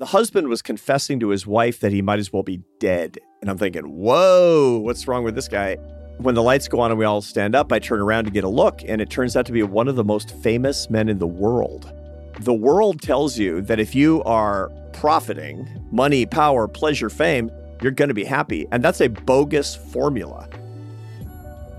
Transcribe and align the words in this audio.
The 0.00 0.06
husband 0.06 0.48
was 0.48 0.62
confessing 0.62 1.20
to 1.20 1.28
his 1.28 1.46
wife 1.46 1.80
that 1.80 1.92
he 1.92 2.00
might 2.00 2.20
as 2.20 2.32
well 2.32 2.42
be 2.42 2.62
dead. 2.78 3.18
And 3.42 3.50
I'm 3.50 3.58
thinking, 3.58 3.82
whoa, 3.84 4.80
what's 4.82 5.06
wrong 5.06 5.24
with 5.24 5.34
this 5.34 5.46
guy? 5.46 5.76
When 6.16 6.34
the 6.34 6.42
lights 6.42 6.68
go 6.68 6.80
on 6.80 6.90
and 6.90 6.98
we 6.98 7.04
all 7.04 7.20
stand 7.20 7.54
up, 7.54 7.70
I 7.70 7.80
turn 7.80 8.00
around 8.00 8.24
to 8.24 8.30
get 8.30 8.42
a 8.42 8.48
look, 8.48 8.80
and 8.88 9.02
it 9.02 9.10
turns 9.10 9.36
out 9.36 9.44
to 9.44 9.52
be 9.52 9.62
one 9.62 9.88
of 9.88 9.96
the 9.96 10.02
most 10.02 10.34
famous 10.42 10.88
men 10.88 11.10
in 11.10 11.18
the 11.18 11.26
world. 11.26 11.92
The 12.40 12.54
world 12.54 13.02
tells 13.02 13.36
you 13.36 13.60
that 13.60 13.78
if 13.78 13.94
you 13.94 14.22
are 14.22 14.70
profiting 14.94 15.68
money, 15.92 16.24
power, 16.24 16.66
pleasure, 16.66 17.10
fame 17.10 17.50
you're 17.82 17.92
going 17.92 18.08
to 18.08 18.14
be 18.14 18.24
happy. 18.24 18.66
And 18.72 18.82
that's 18.82 19.02
a 19.02 19.08
bogus 19.08 19.76
formula. 19.76 20.48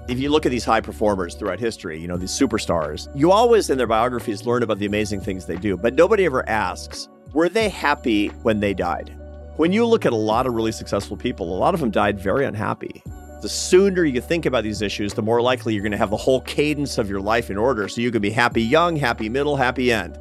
If 0.08 0.20
you 0.20 0.30
look 0.30 0.46
at 0.46 0.52
these 0.52 0.66
high 0.66 0.82
performers 0.82 1.34
throughout 1.34 1.60
history, 1.60 2.00
you 2.00 2.08
know, 2.08 2.18
these 2.18 2.30
superstars, 2.30 3.10
you 3.16 3.32
always 3.32 3.72
in 3.72 3.80
their 3.80 3.88
biographies 3.88 4.46
learn 4.46 4.62
about 4.62 4.78
the 4.78 4.86
amazing 4.86 5.22
things 5.22 5.48
they 5.48 5.58
do, 5.58 5.76
but 5.76 5.96
nobody 5.96 6.26
ever 6.26 6.48
asks, 6.48 7.08
were 7.34 7.50
they 7.50 7.70
happy 7.70 8.28
when 8.44 8.60
they 8.60 8.74
died? 8.74 9.16
When 9.58 9.72
you 9.72 9.86
look 9.86 10.06
at 10.06 10.14
a 10.14 10.18
lot 10.18 10.48
of 10.48 10.54
really 10.54 10.72
successful 10.72 11.16
people, 11.16 11.56
a 11.56 11.58
lot 11.58 11.74
of 11.74 11.80
them 11.80 11.92
died 11.92 12.20
very 12.20 12.46
unhappy. 12.46 13.04
The 13.42 13.50
sooner 13.50 14.04
you 14.04 14.22
think 14.22 14.46
about 14.46 14.64
these 14.64 14.82
issues, 14.82 15.14
the 15.14 15.22
more 15.22 15.42
likely 15.42 15.74
you're 15.74 15.84
going 15.84 15.92
to 15.92 15.98
have 15.98 16.10
the 16.10 16.18
whole 16.18 16.42
cadence 16.42 16.98
of 16.98 17.10
your 17.10 17.22
life 17.22 17.50
in 17.50 17.58
order 17.58 17.88
so 17.88 18.02
you 18.02 18.12
can 18.12 18.22
be 18.22 18.30
happy 18.30 18.62
young, 18.62 18.96
happy 18.96 19.30
middle, 19.30 19.56
happy 19.56 19.92
end. 19.92 20.18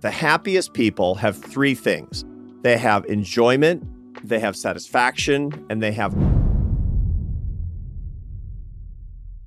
The 0.00 0.10
happiest 0.10 0.74
people 0.74 1.14
have 1.16 1.36
three 1.36 1.74
things 1.74 2.24
they 2.62 2.76
have 2.76 3.04
enjoyment, 3.04 3.84
they 4.26 4.40
have 4.40 4.56
satisfaction, 4.56 5.64
and 5.70 5.82
they 5.82 5.92
have. 5.92 6.14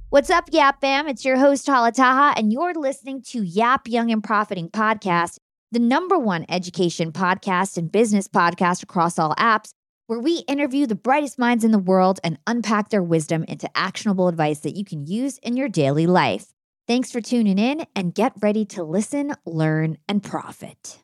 What's 0.09 0.29
up, 0.29 0.45
Yap 0.51 0.81
Fam? 0.81 1.07
It's 1.07 1.23
your 1.23 1.37
host, 1.37 1.67
Hala 1.67 1.91
Taha, 1.91 2.33
and 2.37 2.51
you're 2.51 2.73
listening 2.73 3.21
to 3.23 3.43
Yap 3.43 3.87
Young 3.87 4.09
and 4.09 4.23
Profiting 4.23 4.69
Podcast, 4.69 5.37
the 5.71 5.79
number 5.79 6.17
one 6.17 6.45
education 6.49 7.11
podcast 7.11 7.77
and 7.77 7.91
business 7.91 8.27
podcast 8.27 8.81
across 8.83 9.19
all 9.19 9.35
apps, 9.35 9.71
where 10.07 10.19
we 10.19 10.39
interview 10.47 10.87
the 10.87 10.95
brightest 10.95 11.37
minds 11.37 11.63
in 11.63 11.71
the 11.71 11.77
world 11.77 12.19
and 12.23 12.39
unpack 12.47 12.89
their 12.89 13.03
wisdom 13.03 13.43
into 13.43 13.69
actionable 13.77 14.27
advice 14.27 14.61
that 14.61 14.75
you 14.75 14.83
can 14.83 15.05
use 15.05 15.37
in 15.39 15.55
your 15.55 15.69
daily 15.69 16.07
life. 16.07 16.53
Thanks 16.87 17.11
for 17.11 17.21
tuning 17.21 17.59
in 17.59 17.85
and 17.95 18.15
get 18.15 18.33
ready 18.41 18.65
to 18.65 18.83
listen, 18.83 19.35
learn, 19.45 19.97
and 20.07 20.23
profit. 20.23 20.97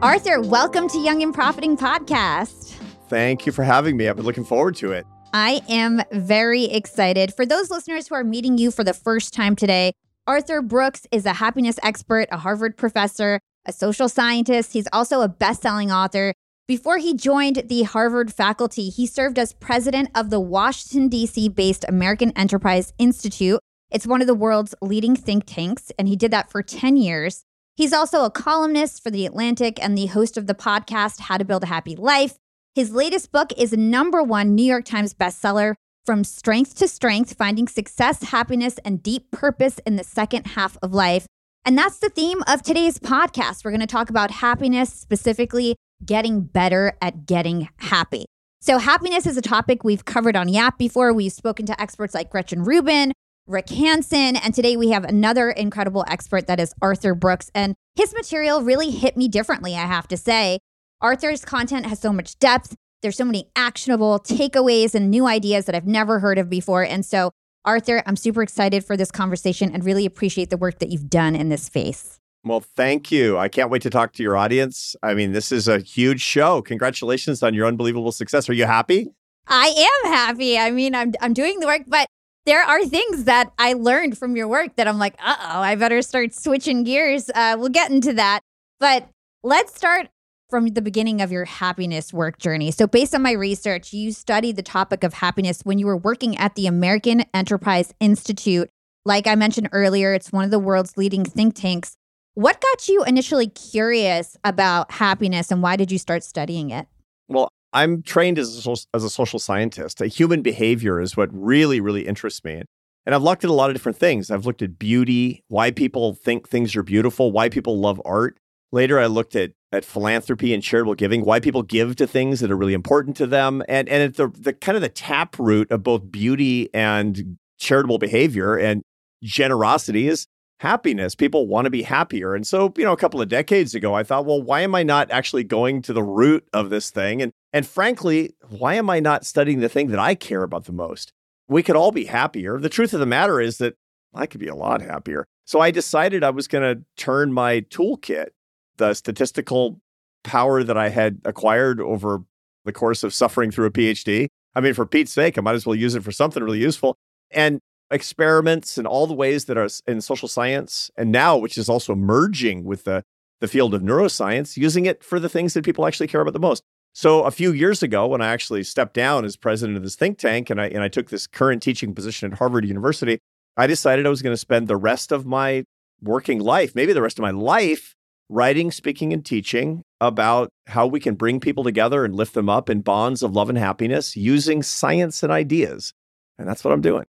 Arthur, 0.00 0.40
welcome 0.40 0.88
to 0.90 0.98
Young 1.00 1.24
and 1.24 1.34
Profiting 1.34 1.76
Podcast. 1.76 2.74
Thank 3.08 3.46
you 3.46 3.50
for 3.50 3.64
having 3.64 3.96
me. 3.96 4.08
I've 4.08 4.14
been 4.14 4.24
looking 4.24 4.44
forward 4.44 4.76
to 4.76 4.92
it. 4.92 5.04
I 5.32 5.60
am 5.68 6.02
very 6.12 6.66
excited. 6.66 7.34
For 7.34 7.44
those 7.44 7.68
listeners 7.68 8.06
who 8.06 8.14
are 8.14 8.22
meeting 8.22 8.58
you 8.58 8.70
for 8.70 8.84
the 8.84 8.94
first 8.94 9.34
time 9.34 9.56
today, 9.56 9.90
Arthur 10.28 10.62
Brooks 10.62 11.04
is 11.10 11.26
a 11.26 11.32
happiness 11.32 11.80
expert, 11.82 12.28
a 12.30 12.38
Harvard 12.38 12.76
professor, 12.76 13.40
a 13.66 13.72
social 13.72 14.08
scientist. 14.08 14.72
He's 14.72 14.86
also 14.92 15.20
a 15.20 15.28
best 15.28 15.62
selling 15.62 15.90
author. 15.90 16.32
Before 16.68 16.98
he 16.98 17.12
joined 17.12 17.64
the 17.66 17.82
Harvard 17.82 18.32
faculty, 18.32 18.90
he 18.90 19.04
served 19.04 19.36
as 19.36 19.52
president 19.52 20.10
of 20.14 20.30
the 20.30 20.38
Washington, 20.38 21.08
D.C. 21.08 21.48
based 21.48 21.84
American 21.88 22.30
Enterprise 22.36 22.92
Institute. 22.98 23.58
It's 23.90 24.06
one 24.06 24.20
of 24.20 24.28
the 24.28 24.34
world's 24.34 24.76
leading 24.80 25.16
think 25.16 25.42
tanks, 25.44 25.90
and 25.98 26.06
he 26.06 26.14
did 26.14 26.30
that 26.30 26.52
for 26.52 26.62
10 26.62 26.96
years. 26.96 27.42
He's 27.78 27.92
also 27.92 28.24
a 28.24 28.30
columnist 28.30 29.04
for 29.04 29.10
The 29.12 29.24
Atlantic 29.24 29.80
and 29.80 29.96
the 29.96 30.06
host 30.06 30.36
of 30.36 30.48
the 30.48 30.54
podcast 30.54 31.20
How 31.20 31.36
to 31.36 31.44
Build 31.44 31.62
a 31.62 31.66
Happy 31.66 31.94
Life. 31.94 32.36
His 32.74 32.90
latest 32.90 33.30
book 33.30 33.52
is 33.56 33.72
a 33.72 33.76
number 33.76 34.20
one 34.20 34.56
New 34.56 34.64
York 34.64 34.84
Times 34.84 35.14
bestseller, 35.14 35.74
From 36.04 36.24
Strength 36.24 36.74
to 36.78 36.88
Strength 36.88 37.34
Finding 37.34 37.68
Success, 37.68 38.24
Happiness, 38.24 38.80
and 38.84 39.00
Deep 39.00 39.30
Purpose 39.30 39.78
in 39.86 39.94
the 39.94 40.02
Second 40.02 40.48
Half 40.48 40.76
of 40.82 40.92
Life. 40.92 41.28
And 41.64 41.78
that's 41.78 42.00
the 42.00 42.08
theme 42.08 42.42
of 42.48 42.62
today's 42.62 42.98
podcast. 42.98 43.64
We're 43.64 43.70
going 43.70 43.80
to 43.80 43.86
talk 43.86 44.10
about 44.10 44.32
happiness, 44.32 44.92
specifically 44.92 45.76
getting 46.04 46.40
better 46.40 46.94
at 47.00 47.26
getting 47.26 47.68
happy. 47.76 48.24
So, 48.60 48.78
happiness 48.78 49.24
is 49.24 49.36
a 49.36 49.42
topic 49.42 49.84
we've 49.84 50.04
covered 50.04 50.34
on 50.34 50.48
Yap 50.48 50.78
before. 50.78 51.12
We've 51.12 51.30
spoken 51.30 51.64
to 51.66 51.80
experts 51.80 52.12
like 52.12 52.28
Gretchen 52.28 52.64
Rubin, 52.64 53.12
Rick 53.48 53.70
Hanson. 53.70 54.36
And 54.36 54.54
today 54.54 54.76
we 54.76 54.90
have 54.90 55.04
another 55.04 55.50
incredible 55.50 56.04
expert 56.06 56.46
that 56.46 56.60
is 56.60 56.74
Arthur 56.82 57.14
Brooks. 57.14 57.50
And 57.54 57.74
his 57.96 58.14
material 58.14 58.62
really 58.62 58.90
hit 58.90 59.16
me 59.16 59.26
differently, 59.26 59.74
I 59.74 59.86
have 59.86 60.06
to 60.08 60.16
say. 60.16 60.58
Arthur's 61.00 61.44
content 61.44 61.86
has 61.86 61.98
so 61.98 62.12
much 62.12 62.38
depth. 62.38 62.74
There's 63.02 63.16
so 63.16 63.24
many 63.24 63.48
actionable 63.56 64.18
takeaways 64.18 64.94
and 64.94 65.10
new 65.10 65.26
ideas 65.26 65.64
that 65.66 65.74
I've 65.74 65.86
never 65.86 66.18
heard 66.18 66.38
of 66.38 66.50
before. 66.50 66.84
And 66.84 67.06
so, 67.06 67.30
Arthur, 67.64 68.02
I'm 68.06 68.16
super 68.16 68.42
excited 68.42 68.84
for 68.84 68.96
this 68.96 69.10
conversation 69.10 69.72
and 69.72 69.84
really 69.84 70.04
appreciate 70.04 70.50
the 70.50 70.56
work 70.56 70.78
that 70.80 70.90
you've 70.90 71.08
done 71.08 71.34
in 71.34 71.48
this 71.48 71.62
space. 71.62 72.18
Well, 72.44 72.60
thank 72.60 73.10
you. 73.10 73.38
I 73.38 73.48
can't 73.48 73.70
wait 73.70 73.82
to 73.82 73.90
talk 73.90 74.12
to 74.14 74.22
your 74.22 74.36
audience. 74.36 74.94
I 75.02 75.14
mean, 75.14 75.32
this 75.32 75.52
is 75.52 75.68
a 75.68 75.78
huge 75.78 76.20
show. 76.20 76.62
Congratulations 76.62 77.42
on 77.42 77.54
your 77.54 77.66
unbelievable 77.66 78.12
success. 78.12 78.48
Are 78.48 78.54
you 78.54 78.64
happy? 78.64 79.08
I 79.46 79.88
am 80.04 80.12
happy. 80.12 80.58
I 80.58 80.70
mean, 80.70 80.94
I'm 80.94 81.12
I'm 81.20 81.32
doing 81.32 81.60
the 81.60 81.66
work, 81.66 81.82
but 81.86 82.06
there 82.48 82.62
are 82.62 82.82
things 82.86 83.24
that 83.24 83.52
I 83.58 83.74
learned 83.74 84.16
from 84.16 84.34
your 84.34 84.48
work 84.48 84.76
that 84.76 84.88
I'm 84.88 84.98
like, 84.98 85.14
uh 85.22 85.36
oh, 85.38 85.60
I 85.60 85.74
better 85.74 86.00
start 86.00 86.34
switching 86.34 86.82
gears. 86.82 87.28
Uh, 87.34 87.56
we'll 87.58 87.68
get 87.68 87.90
into 87.90 88.14
that. 88.14 88.40
But 88.80 89.06
let's 89.42 89.76
start 89.76 90.08
from 90.48 90.68
the 90.68 90.80
beginning 90.80 91.20
of 91.20 91.30
your 91.30 91.44
happiness 91.44 92.10
work 92.10 92.38
journey. 92.38 92.70
So, 92.70 92.86
based 92.86 93.14
on 93.14 93.20
my 93.20 93.32
research, 93.32 93.92
you 93.92 94.12
studied 94.12 94.56
the 94.56 94.62
topic 94.62 95.04
of 95.04 95.12
happiness 95.12 95.60
when 95.64 95.78
you 95.78 95.84
were 95.84 95.96
working 95.96 96.38
at 96.38 96.54
the 96.54 96.66
American 96.66 97.26
Enterprise 97.34 97.92
Institute. 98.00 98.70
Like 99.04 99.26
I 99.26 99.34
mentioned 99.34 99.68
earlier, 99.72 100.14
it's 100.14 100.32
one 100.32 100.44
of 100.44 100.50
the 100.50 100.58
world's 100.58 100.96
leading 100.96 101.26
think 101.26 101.54
tanks. 101.54 101.96
What 102.32 102.62
got 102.62 102.88
you 102.88 103.04
initially 103.04 103.48
curious 103.48 104.38
about 104.42 104.92
happiness 104.92 105.50
and 105.50 105.62
why 105.62 105.76
did 105.76 105.92
you 105.92 105.98
start 105.98 106.24
studying 106.24 106.70
it? 106.70 106.86
Well, 107.28 107.50
I'm 107.72 108.02
trained 108.02 108.38
as 108.38 108.66
a, 108.66 108.76
as 108.94 109.04
a 109.04 109.10
social 109.10 109.38
scientist. 109.38 110.00
Human 110.00 110.42
behavior 110.42 111.00
is 111.00 111.16
what 111.16 111.28
really, 111.32 111.80
really 111.80 112.06
interests 112.06 112.42
me. 112.44 112.62
And 113.04 113.14
I've 113.14 113.22
looked 113.22 113.44
at 113.44 113.50
a 113.50 113.54
lot 113.54 113.70
of 113.70 113.74
different 113.74 113.98
things. 113.98 114.30
I've 114.30 114.46
looked 114.46 114.62
at 114.62 114.78
beauty, 114.78 115.42
why 115.48 115.70
people 115.70 116.14
think 116.14 116.48
things 116.48 116.76
are 116.76 116.82
beautiful, 116.82 117.32
why 117.32 117.48
people 117.48 117.78
love 117.78 118.00
art. 118.04 118.38
Later, 118.70 118.98
I 118.98 119.06
looked 119.06 119.34
at 119.34 119.52
at 119.72 119.84
philanthropy 119.84 120.54
and 120.54 120.62
charitable 120.62 120.94
giving, 120.94 121.24
why 121.24 121.40
people 121.40 121.62
give 121.62 121.96
to 121.96 122.06
things 122.06 122.40
that 122.40 122.50
are 122.50 122.56
really 122.56 122.74
important 122.74 123.16
to 123.16 123.26
them, 123.26 123.62
and 123.68 123.88
and 123.88 124.12
the 124.14 124.28
the 124.28 124.52
kind 124.52 124.76
of 124.76 124.82
the 124.82 124.88
tap 124.88 125.38
root 125.38 125.70
of 125.70 125.82
both 125.82 126.10
beauty 126.10 126.68
and 126.74 127.38
charitable 127.58 127.98
behavior 127.98 128.56
and 128.56 128.82
generosity 129.22 130.06
is 130.06 130.26
happiness. 130.60 131.14
People 131.14 131.46
want 131.46 131.66
to 131.66 131.70
be 131.70 131.82
happier. 131.82 132.34
And 132.34 132.46
so, 132.46 132.72
you 132.76 132.84
know, 132.84 132.92
a 132.92 132.96
couple 132.96 133.20
of 133.20 133.28
decades 133.28 133.74
ago, 133.74 133.94
I 133.94 134.02
thought, 134.02 134.26
well, 134.26 134.42
why 134.42 134.60
am 134.60 134.74
I 134.74 134.82
not 134.82 135.10
actually 135.10 135.44
going 135.44 135.82
to 135.82 135.92
the 135.92 136.02
root 136.02 136.46
of 136.52 136.70
this 136.70 136.90
thing? 136.90 137.22
And 137.22 137.32
and 137.52 137.66
frankly, 137.66 138.34
why 138.48 138.74
am 138.74 138.90
I 138.90 139.00
not 139.00 139.24
studying 139.24 139.60
the 139.60 139.68
thing 139.68 139.88
that 139.88 139.98
I 139.98 140.14
care 140.14 140.42
about 140.42 140.64
the 140.64 140.72
most? 140.72 141.12
We 141.48 141.62
could 141.62 141.76
all 141.76 141.92
be 141.92 142.04
happier. 142.04 142.58
The 142.58 142.68
truth 142.68 142.92
of 142.92 143.00
the 143.00 143.06
matter 143.06 143.40
is 143.40 143.58
that 143.58 143.74
I 144.14 144.26
could 144.26 144.40
be 144.40 144.48
a 144.48 144.54
lot 144.54 144.82
happier. 144.82 145.24
So 145.46 145.60
I 145.60 145.70
decided 145.70 146.22
I 146.22 146.30
was 146.30 146.46
going 146.46 146.76
to 146.76 146.82
turn 146.96 147.32
my 147.32 147.60
toolkit, 147.62 148.28
the 148.76 148.92
statistical 148.92 149.80
power 150.24 150.62
that 150.62 150.76
I 150.76 150.90
had 150.90 151.20
acquired 151.24 151.80
over 151.80 152.22
the 152.66 152.72
course 152.72 153.02
of 153.02 153.14
suffering 153.14 153.50
through 153.50 153.66
a 153.66 153.70
PhD. 153.70 154.26
I 154.54 154.60
mean, 154.60 154.74
for 154.74 154.84
Pete's 154.84 155.12
sake, 155.12 155.38
I 155.38 155.40
might 155.40 155.54
as 155.54 155.64
well 155.64 155.74
use 155.74 155.94
it 155.94 156.02
for 156.02 156.12
something 156.12 156.42
really 156.42 156.58
useful. 156.58 156.96
And 157.30 157.60
experiments 157.90 158.78
and 158.78 158.86
all 158.86 159.06
the 159.06 159.14
ways 159.14 159.46
that 159.46 159.56
are 159.56 159.68
in 159.86 160.00
social 160.00 160.28
science, 160.28 160.90
and 160.96 161.10
now, 161.10 161.36
which 161.36 161.56
is 161.56 161.68
also 161.68 161.94
merging 161.94 162.64
with 162.64 162.84
the, 162.84 163.02
the 163.40 163.48
field 163.48 163.74
of 163.74 163.82
neuroscience, 163.82 164.56
using 164.56 164.86
it 164.86 165.02
for 165.02 165.18
the 165.18 165.28
things 165.28 165.54
that 165.54 165.64
people 165.64 165.86
actually 165.86 166.06
care 166.06 166.20
about 166.20 166.34
the 166.34 166.38
most. 166.38 166.62
So 166.92 167.22
a 167.22 167.30
few 167.30 167.52
years 167.52 167.82
ago, 167.82 168.06
when 168.06 168.20
I 168.20 168.28
actually 168.28 168.64
stepped 168.64 168.94
down 168.94 169.24
as 169.24 169.36
president 169.36 169.76
of 169.76 169.82
this 169.82 169.94
think 169.94 170.18
tank 170.18 170.50
and 170.50 170.60
I 170.60 170.66
and 170.68 170.82
I 170.82 170.88
took 170.88 171.10
this 171.10 171.26
current 171.26 171.62
teaching 171.62 171.94
position 171.94 172.32
at 172.32 172.38
Harvard 172.38 172.64
University, 172.64 173.18
I 173.56 173.66
decided 173.66 174.06
I 174.06 174.10
was 174.10 174.22
going 174.22 174.32
to 174.32 174.38
spend 174.38 174.68
the 174.68 174.76
rest 174.76 175.12
of 175.12 175.24
my 175.24 175.64
working 176.02 176.40
life, 176.40 176.74
maybe 176.74 176.92
the 176.92 177.02
rest 177.02 177.18
of 177.18 177.22
my 177.22 177.30
life, 177.30 177.94
writing, 178.28 178.70
speaking, 178.70 179.12
and 179.12 179.24
teaching 179.24 179.82
about 180.00 180.48
how 180.66 180.86
we 180.86 181.00
can 181.00 181.14
bring 181.14 181.40
people 181.40 181.64
together 181.64 182.04
and 182.04 182.14
lift 182.14 182.34
them 182.34 182.48
up 182.48 182.68
in 182.68 182.80
bonds 182.80 183.22
of 183.22 183.32
love 183.32 183.48
and 183.48 183.58
happiness 183.58 184.16
using 184.16 184.62
science 184.62 185.22
and 185.22 185.32
ideas. 185.32 185.92
And 186.38 186.48
that's 186.48 186.64
what 186.64 186.72
I'm 186.72 186.80
doing. 186.80 187.04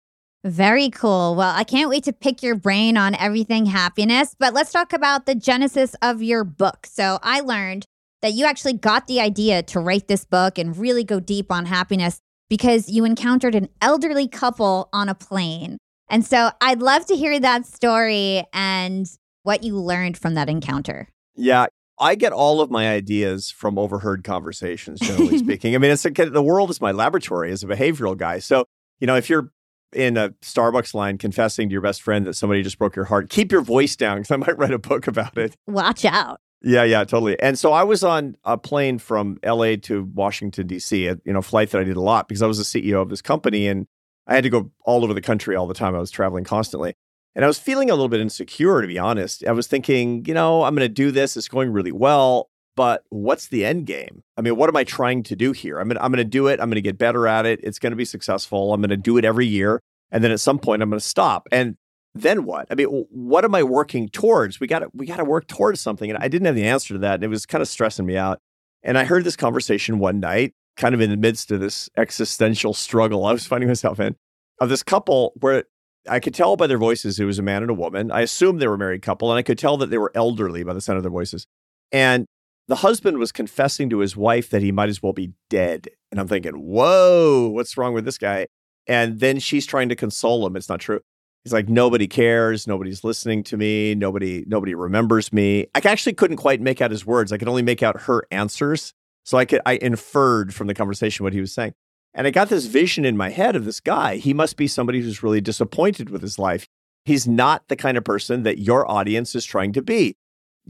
Very 0.45 0.89
cool. 0.91 1.35
Well, 1.35 1.53
I 1.55 1.65
can't 1.65 1.91
wait 1.91 2.05
to 2.05 2.13
pick 2.13 2.43
your 2.43 2.55
brain 2.55 2.97
on 2.97 3.15
everything 3.17 3.67
happiness, 3.67 4.37
but 4.39 4.55
let's 4.55 4.73
talk 4.73 4.93
about 4.93 5.27
the 5.27 5.35
genesis 5.35 5.95
of 6.01 6.23
your 6.23 6.45
book. 6.45 6.87
So, 6.87 7.19
I 7.23 7.41
learned 7.41 7.87
that 8.23 8.35
you 8.35 8.47
actually 8.47 8.75
got 8.75 9.07
the 9.07 9.21
idea 9.21 9.63
to 9.63 9.81
write 9.81 10.09
this 10.09 10.25
book 10.25 10.59
and 10.59 10.77
really 10.77 11.05
go 11.05 11.21
deep 11.21 11.51
on 11.53 11.67
happiness 11.67 12.21
because 12.49 12.89
you 12.89 13.05
encountered 13.05 13.55
an 13.55 13.69
elderly 13.81 14.29
couple 14.29 14.89
on 14.93 15.09
a 15.09 15.15
plane. 15.15 15.79
And 16.09 16.25
so 16.25 16.51
I'd 16.61 16.81
love 16.81 17.07
to 17.07 17.17
hear 17.17 17.39
that 17.39 17.67
story 17.67 18.45
and 18.53 19.07
what 19.43 19.63
you 19.63 19.77
learned 19.77 20.17
from 20.17 20.35
that 20.35 20.49
encounter. 20.49 21.09
Yeah, 21.35 21.67
I 22.01 22.15
get 22.15 22.33
all 22.33 22.61
of 22.61 22.71
my 22.71 22.89
ideas 22.89 23.51
from 23.51 23.79
overheard 23.79 24.25
conversations, 24.25 25.01
generally 25.01 25.39
speaking. 25.39 25.75
I 25.75 25.79
mean, 25.79 25.91
it's 25.91 26.03
the 26.03 26.43
world 26.43 26.71
is 26.71 26.81
my 26.81 26.93
laboratory 26.93 27.53
as 27.53 27.63
a 27.63 27.67
behavioral 27.67 28.17
guy. 28.17 28.39
So, 28.39 28.65
you 29.01 29.07
know, 29.07 29.17
if 29.17 29.29
you're 29.29 29.53
in 29.93 30.17
a 30.17 30.31
Starbucks 30.43 30.95
line 30.95 31.19
confessing 31.19 31.69
to 31.69 31.73
your 31.73 31.81
best 31.81 32.03
friend 32.03 32.27
that 32.27 32.35
somebody 32.35 32.63
just 32.63 32.79
broke 32.79 32.97
your 32.97 33.07
heart, 33.07 33.31
keep 33.31 33.51
your 33.51 33.63
voice 33.63 33.97
down 33.97 34.19
because 34.19 34.31
I 34.31 34.37
might 34.37 34.59
write 34.59 34.73
a 34.73 34.79
book 34.79 35.07
about 35.07 35.37
it. 35.39 35.55
Watch 35.67 36.05
out. 36.05 36.41
Yeah, 36.61 36.83
yeah, 36.83 37.05
totally. 37.05 37.41
And 37.41 37.59
so 37.59 37.73
I 37.73 37.85
was 37.85 38.03
on 38.03 38.37
a 38.45 38.59
plane 38.59 38.99
from 38.99 39.39
LA 39.45 39.77
to 39.83 40.11
Washington, 40.15 40.67
D.C., 40.67 41.07
a 41.07 41.17
you 41.25 41.33
know, 41.33 41.43
flight 41.43 41.71
that 41.71 41.81
I 41.81 41.85
did 41.85 41.97
a 41.97 42.01
lot 42.01 42.29
because 42.29 42.43
I 42.43 42.47
was 42.47 42.59
the 42.59 42.65
CEO 42.65 43.01
of 43.01 43.11
this 43.11 43.23
company 43.23 43.69
and 43.69 43.87
I 44.27 44.35
had 44.35 44.45
to 44.45 44.51
go 44.51 44.71
all 44.85 45.05
over 45.05 45.15
the 45.15 45.23
country 45.23 45.55
all 45.55 45.67
the 45.67 45.75
time. 45.75 45.95
I 45.95 45.99
was 45.99 46.11
traveling 46.11 46.45
constantly. 46.45 46.95
And 47.35 47.45
I 47.45 47.49
was 47.49 47.59
feeling 47.59 47.89
a 47.89 47.95
little 47.95 48.09
bit 48.09 48.21
insecure, 48.21 48.81
to 48.81 48.89
be 48.89 48.99
honest. 48.99 49.45
I 49.47 49.53
was 49.53 49.69
thinking, 49.69 50.25
you 50.25 50.35
know, 50.35 50.65
I'm 50.65 50.75
going 50.75 50.85
to 50.85 50.93
do 50.93 51.13
this. 51.13 51.37
It's 51.37 51.47
going 51.47 51.71
really 51.71 51.93
well. 51.93 52.51
But 52.79 53.03
what's 53.09 53.49
the 53.49 53.65
end 53.65 53.87
game? 53.87 54.23
I 54.37 54.41
mean, 54.41 54.55
what 54.55 54.69
am 54.69 54.77
I 54.77 54.85
trying 54.85 55.25
to 55.25 55.35
do 55.35 55.51
here? 55.51 55.81
I'm 55.81 55.89
to, 55.89 56.01
I'm 56.01 56.13
going 56.13 56.19
to 56.19 56.25
do 56.25 56.47
it. 56.47 56.61
I'm 56.61 56.69
going 56.69 56.77
to 56.77 56.81
get 56.81 56.97
better 56.97 57.27
at 57.27 57.45
it. 57.45 57.59
It's 57.65 57.81
going 57.81 57.91
to 57.91 57.97
be 57.97 58.05
successful. 58.05 58.73
I'm 58.73 58.81
going 58.81 58.91
to 58.91 58.97
do 58.97 59.17
it 59.17 59.25
every 59.25 59.49
year. 59.49 59.81
And 60.13 60.23
then 60.23 60.31
at 60.31 60.39
some 60.39 60.61
point, 60.61 60.81
I'm 60.81 60.89
going 60.89 61.01
to 61.01 61.05
stop. 61.05 61.49
And 61.51 61.77
then 62.15 62.45
what? 62.45 62.69
I 62.71 62.77
mean, 62.77 62.87
what 63.11 63.45
am 63.45 63.57
I 63.57 63.65
working 63.65 64.09
towards? 64.09 64.61
We 64.61 64.69
got 64.69 64.79
to 64.79 64.91
we 64.95 65.07
got 65.07 65.17
to 65.17 65.25
work 65.25 65.49
towards 65.49 65.81
something. 65.81 66.09
And 66.09 66.23
I 66.23 66.29
didn't 66.29 66.47
have 66.47 66.55
the 66.55 66.69
answer 66.69 66.95
to 66.95 67.01
that. 67.01 67.15
And 67.15 67.25
it 67.25 67.29
was 67.29 67.47
kind 67.47 67.63
of 67.63 67.67
stressing 67.67 68.07
me 68.07 68.17
out. 68.17 68.39
And 68.85 68.97
I 68.97 69.03
heard 69.03 69.25
this 69.25 69.35
conversation 69.35 69.99
one 69.99 70.21
night, 70.21 70.55
kind 70.77 70.95
of 70.95 71.01
in 71.01 71.11
the 71.11 71.17
midst 71.17 71.51
of 71.51 71.59
this 71.59 71.91
existential 71.97 72.75
struggle 72.75 73.27
I 73.27 73.33
was 73.33 73.45
finding 73.45 73.67
myself 73.67 73.99
in, 73.99 74.15
of 74.61 74.69
this 74.69 74.85
couple 74.85 75.33
where 75.41 75.65
I 76.09 76.21
could 76.21 76.33
tell 76.33 76.55
by 76.55 76.69
their 76.69 76.79
voices 76.79 77.19
it 77.19 77.25
was 77.25 77.41
a 77.41 77.43
man 77.43 77.63
and 77.63 77.73
a 77.73 77.75
woman. 77.75 78.13
I 78.13 78.21
assumed 78.21 78.61
they 78.61 78.69
were 78.69 78.75
a 78.75 78.79
married 78.79 79.03
couple, 79.03 79.33
and 79.33 79.39
I 79.39 79.43
could 79.43 79.59
tell 79.59 79.77
that 79.79 79.91
they 79.91 79.99
were 79.99 80.13
elderly 80.15 80.63
by 80.63 80.75
the 80.75 80.81
sound 80.81 80.97
of 80.97 81.03
their 81.03 81.11
voices. 81.11 81.45
And 81.91 82.27
the 82.69 82.77
husband 82.77 83.19
was 83.19 83.33
confessing 83.33 83.91
to 83.91 83.99
his 83.99 84.17
wife 84.17 84.51
that 84.51 84.63
he 84.63 84.71
might 84.71 84.91
as 84.91 85.03
well 85.03 85.15
be 85.15 85.33
dead. 85.49 85.89
And 86.11 86.21
I'm 86.21 86.29
thinking, 86.29 86.53
whoa, 86.53 87.49
what's 87.49 87.77
wrong 87.77 87.95
with 87.95 88.05
this 88.05 88.19
guy? 88.19 88.47
And 88.87 89.21
then 89.21 89.39
she's 89.39 89.67
trying 89.67 89.89
to 89.89 89.97
console 89.97 90.47
him. 90.47 90.55
It's 90.55 90.69
not 90.69 90.81
true. 90.81 91.01
He's 91.45 91.53
like, 91.53 91.69
nobody 91.69 92.07
cares, 92.07 92.67
nobody's 92.67 93.05
listening 93.05 93.43
to 93.45 93.57
me, 93.57 93.95
nobody, 93.95 94.45
nobody 94.47 94.75
remembers 94.75 95.33
me. 95.33 95.67
I 95.75 95.81
actually 95.85 96.13
couldn't 96.13 96.37
quite 96.37 96.61
make 96.61 96.83
out 96.83 96.91
his 96.91 97.07
words. 97.07 97.33
I 97.33 97.39
could 97.39 97.49
only 97.49 97.63
make 97.63 97.83
out 97.83 98.03
her 98.03 98.27
answers. 98.31 98.93
So 99.25 99.39
I 99.39 99.45
could 99.45 99.61
I 99.65 99.79
inferred 99.81 100.55
from 100.55 100.67
the 100.67 100.75
conversation 100.75 101.25
what 101.25 101.33
he 101.33 101.41
was 101.41 101.53
saying. 101.53 101.75
And 102.15 102.27
I 102.27 102.31
got 102.31 102.49
this 102.49 102.67
vision 102.67 103.05
in 103.05 103.17
my 103.17 103.31
head 103.31 103.57
of 103.57 103.65
this 103.65 103.81
guy. 103.81 104.17
He 104.17 104.35
must 104.35 104.57
be 104.57 104.67
somebody 104.67 105.01
who's 105.01 105.23
really 105.23 105.41
disappointed 105.41 106.11
with 106.11 106.23
his 106.23 106.39
life. 106.39 106.67
He's 107.05 107.29
not 107.29 107.69
the 107.69 107.77
kind 107.77 107.97
of 107.97 108.05
person 108.05 108.43
that 108.43 108.59
your 108.59 108.91
audience 108.91 109.35
is 109.35 109.45
trying 109.45 109.73
to 109.75 109.83
be. 109.83 110.17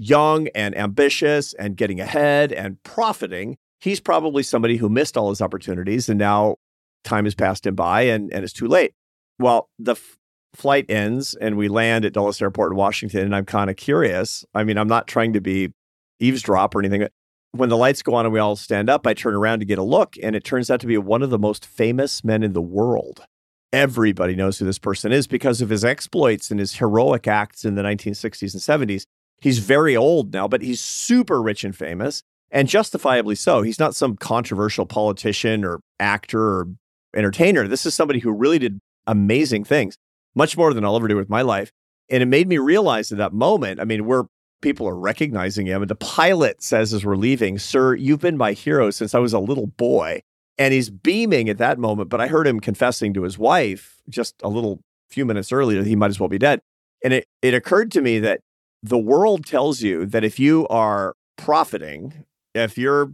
Young 0.01 0.49
and 0.55 0.77
ambitious 0.77 1.55
and 1.55 1.77
getting 1.77 2.01
ahead 2.01 2.53
and 2.53 2.83
profiting. 2.83 3.57
He's 3.81 4.01
probably 4.01 4.43
somebody 4.43 4.77
who 4.77 4.89
missed 4.89 5.17
all 5.17 5.29
his 5.31 5.43
opportunities 5.43 6.09
and 6.09 6.19
now 6.19 6.57
time 7.05 7.25
has 7.25 7.35
passed 7.35 7.67
him 7.67 7.75
by 7.75 8.03
and, 8.03 8.33
and 8.33 8.45
it's 8.45 8.53
too 8.53 8.69
late. 8.69 8.95
Well, 9.39 9.69
the 9.79 9.93
f- 9.93 10.17
flight 10.55 10.87
ends 10.89 11.35
and 11.35 11.57
we 11.57 11.69
land 11.69 12.05
at 12.05 12.13
Dulles 12.13 12.41
Airport 12.41 12.73
in 12.73 12.77
Washington. 12.77 13.21
And 13.21 13.35
I'm 13.37 13.45
kind 13.45 13.71
of 13.71 13.77
curious. 13.77 14.45
I 14.55 14.65
mean, 14.65 14.79
I'm 14.79 14.89
not 14.89 15.07
trying 15.07 15.33
to 15.35 15.41
be 15.41 15.73
eavesdrop 16.21 16.75
or 16.75 16.81
anything 16.81 17.01
but 17.01 17.13
when 17.53 17.69
the 17.69 17.77
lights 17.77 18.03
go 18.03 18.15
on 18.15 18.27
and 18.27 18.33
we 18.33 18.41
all 18.41 18.57
stand 18.57 18.91
up, 18.91 19.07
I 19.07 19.15
turn 19.15 19.35
around 19.35 19.61
to 19.61 19.65
get 19.65 19.79
a 19.79 19.83
look, 19.83 20.17
and 20.23 20.37
it 20.37 20.45
turns 20.45 20.71
out 20.71 20.81
to 20.81 20.87
be 20.87 20.99
one 20.99 21.23
of 21.23 21.31
the 21.31 21.39
most 21.39 21.65
famous 21.65 22.23
men 22.23 22.43
in 22.43 22.53
the 22.53 22.63
world. 22.63 23.25
Everybody 23.73 24.35
knows 24.35 24.59
who 24.59 24.65
this 24.65 24.79
person 24.79 25.13
is 25.13 25.27
because 25.27 25.61
of 25.61 25.69
his 25.69 25.85
exploits 25.85 26.51
and 26.51 26.61
his 26.61 26.77
heroic 26.77 27.27
acts 27.27 27.65
in 27.65 27.75
the 27.75 27.83
1960s 27.83 28.55
and 28.55 28.89
70s. 28.89 29.05
He's 29.41 29.59
very 29.59 29.97
old 29.97 30.33
now, 30.33 30.49
but 30.49 30.63
he's 30.63 30.81
super 30.81 31.41
rich 31.41 31.65
and 31.65 31.77
famous, 31.77 32.23
and 32.51 32.69
justifiably 32.69 33.35
so. 33.35 33.63
He's 33.63 33.79
not 33.79 33.95
some 33.95 34.17
controversial 34.17 34.87
politician 34.87 35.65
or 35.65 35.81
actor 36.01 36.41
or 36.41 36.69
entertainer. 37.15 37.69
This 37.69 37.87
is 37.87 37.95
somebody 37.95 38.21
who 38.21 38.33
really 38.33 38.59
did 38.59 38.81
amazing 39.07 39.65
things, 39.65 39.97
much 40.35 40.57
more 40.57 40.75
than 40.75 40.85
I'll 40.85 40.97
ever 40.97 41.09
do 41.09 41.17
with 41.17 41.31
my 41.31 41.43
life. 41.43 41.73
And 42.11 42.23
it 42.23 42.27
made 42.27 42.49
me 42.49 42.59
realize 42.59 43.13
at 43.13 43.19
that 43.19 43.33
moment, 43.33 43.81
I 43.81 43.85
mean, 43.85 44.05
we're 44.07 44.25
people 44.61 44.89
are 44.89 44.97
recognizing 44.97 45.67
him. 45.67 45.83
And 45.83 45.91
the 45.91 45.95
pilot 45.95 46.63
says 46.63 46.93
as 46.93 47.05
we're 47.05 47.17
leaving, 47.17 47.59
Sir, 47.59 47.95
you've 47.95 48.21
been 48.21 48.37
my 48.37 48.53
hero 48.53 48.91
since 48.91 49.15
I 49.15 49.19
was 49.19 49.33
a 49.33 49.39
little 49.39 49.67
boy. 49.67 50.23
And 50.57 50.75
he's 50.75 50.91
beaming 50.91 51.49
at 51.49 51.59
that 51.59 51.79
moment. 51.79 52.09
But 52.09 52.21
I 52.21 52.27
heard 52.27 52.47
him 52.47 52.59
confessing 52.59 53.15
to 53.15 53.23
his 53.23 53.39
wife 53.39 54.01
just 54.09 54.35
a 54.43 54.49
little 54.49 54.81
few 55.09 55.25
minutes 55.25 55.53
earlier 55.53 55.83
that 55.83 55.89
he 55.89 55.97
might 55.97 56.11
as 56.11 56.19
well 56.19 56.29
be 56.29 56.39
dead. 56.39 56.61
And 57.05 57.13
it, 57.13 57.27
it 57.43 57.55
occurred 57.55 57.93
to 57.93 58.01
me 58.01 58.19
that 58.19 58.41
the 58.83 58.99
world 58.99 59.45
tells 59.47 59.83
you 59.83 60.07
that 60.07 60.25
if 60.25 60.39
you 60.39 60.67
are 60.69 61.15
profiting, 61.37 62.25
if 62.55 62.79
you're 62.79 63.13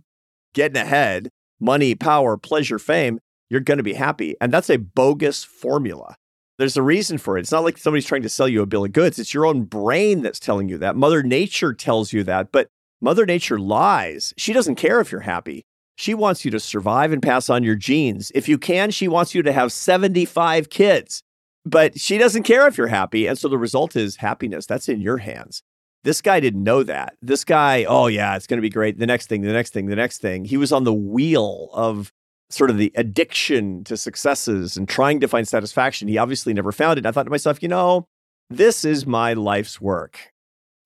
getting 0.52 0.80
ahead, 0.80 1.30
money, 1.60 1.94
power, 1.94 2.36
pleasure, 2.36 2.78
fame, 2.78 3.20
you're 3.50 3.60
going 3.60 3.78
to 3.78 3.84
be 3.84 3.94
happy. 3.94 4.36
And 4.40 4.52
that's 4.52 4.70
a 4.70 4.78
bogus 4.78 5.44
formula. 5.44 6.16
There's 6.58 6.76
a 6.76 6.82
reason 6.82 7.18
for 7.18 7.36
it. 7.36 7.40
It's 7.40 7.52
not 7.52 7.64
like 7.64 7.78
somebody's 7.78 8.06
trying 8.06 8.22
to 8.22 8.28
sell 8.28 8.48
you 8.48 8.62
a 8.62 8.66
bill 8.66 8.84
of 8.84 8.92
goods. 8.92 9.18
It's 9.18 9.34
your 9.34 9.46
own 9.46 9.64
brain 9.64 10.22
that's 10.22 10.38
telling 10.38 10.68
you 10.68 10.78
that. 10.78 10.96
Mother 10.96 11.22
Nature 11.22 11.74
tells 11.74 12.12
you 12.12 12.22
that, 12.24 12.52
but 12.52 12.68
Mother 13.00 13.26
Nature 13.26 13.58
lies. 13.58 14.32
She 14.36 14.52
doesn't 14.52 14.76
care 14.76 15.00
if 15.00 15.10
you're 15.10 15.22
happy. 15.22 15.64
She 15.96 16.14
wants 16.14 16.44
you 16.44 16.50
to 16.52 16.60
survive 16.60 17.12
and 17.12 17.22
pass 17.22 17.50
on 17.50 17.64
your 17.64 17.74
genes. 17.74 18.32
If 18.34 18.48
you 18.48 18.58
can, 18.58 18.90
she 18.90 19.08
wants 19.08 19.34
you 19.34 19.42
to 19.42 19.52
have 19.52 19.72
75 19.72 20.70
kids, 20.70 21.22
but 21.64 21.98
she 21.98 22.18
doesn't 22.18 22.42
care 22.42 22.66
if 22.66 22.76
you're 22.76 22.86
happy. 22.88 23.26
And 23.26 23.38
so 23.38 23.48
the 23.48 23.58
result 23.58 23.96
is 23.96 24.16
happiness. 24.16 24.66
That's 24.66 24.88
in 24.88 25.00
your 25.00 25.18
hands. 25.18 25.62
This 26.02 26.20
guy 26.20 26.38
didn't 26.40 26.62
know 26.62 26.82
that. 26.82 27.16
This 27.22 27.44
guy, 27.44 27.84
oh, 27.84 28.08
yeah, 28.08 28.36
it's 28.36 28.46
going 28.46 28.58
to 28.58 28.62
be 28.62 28.70
great. 28.70 28.98
The 28.98 29.06
next 29.06 29.28
thing, 29.28 29.40
the 29.40 29.52
next 29.52 29.72
thing, 29.72 29.86
the 29.86 29.96
next 29.96 30.18
thing. 30.18 30.44
He 30.44 30.58
was 30.58 30.70
on 30.70 30.84
the 30.84 30.92
wheel 30.92 31.70
of 31.72 32.12
sort 32.50 32.68
of 32.68 32.76
the 32.76 32.92
addiction 32.94 33.82
to 33.84 33.96
successes 33.96 34.76
and 34.76 34.86
trying 34.86 35.20
to 35.20 35.28
find 35.28 35.48
satisfaction. 35.48 36.08
He 36.08 36.18
obviously 36.18 36.52
never 36.52 36.72
found 36.72 36.98
it. 36.98 37.06
I 37.06 37.10
thought 37.10 37.24
to 37.24 37.30
myself, 37.30 37.62
you 37.62 37.68
know, 37.68 38.06
this 38.50 38.84
is 38.84 39.06
my 39.06 39.32
life's 39.32 39.80
work. 39.80 40.30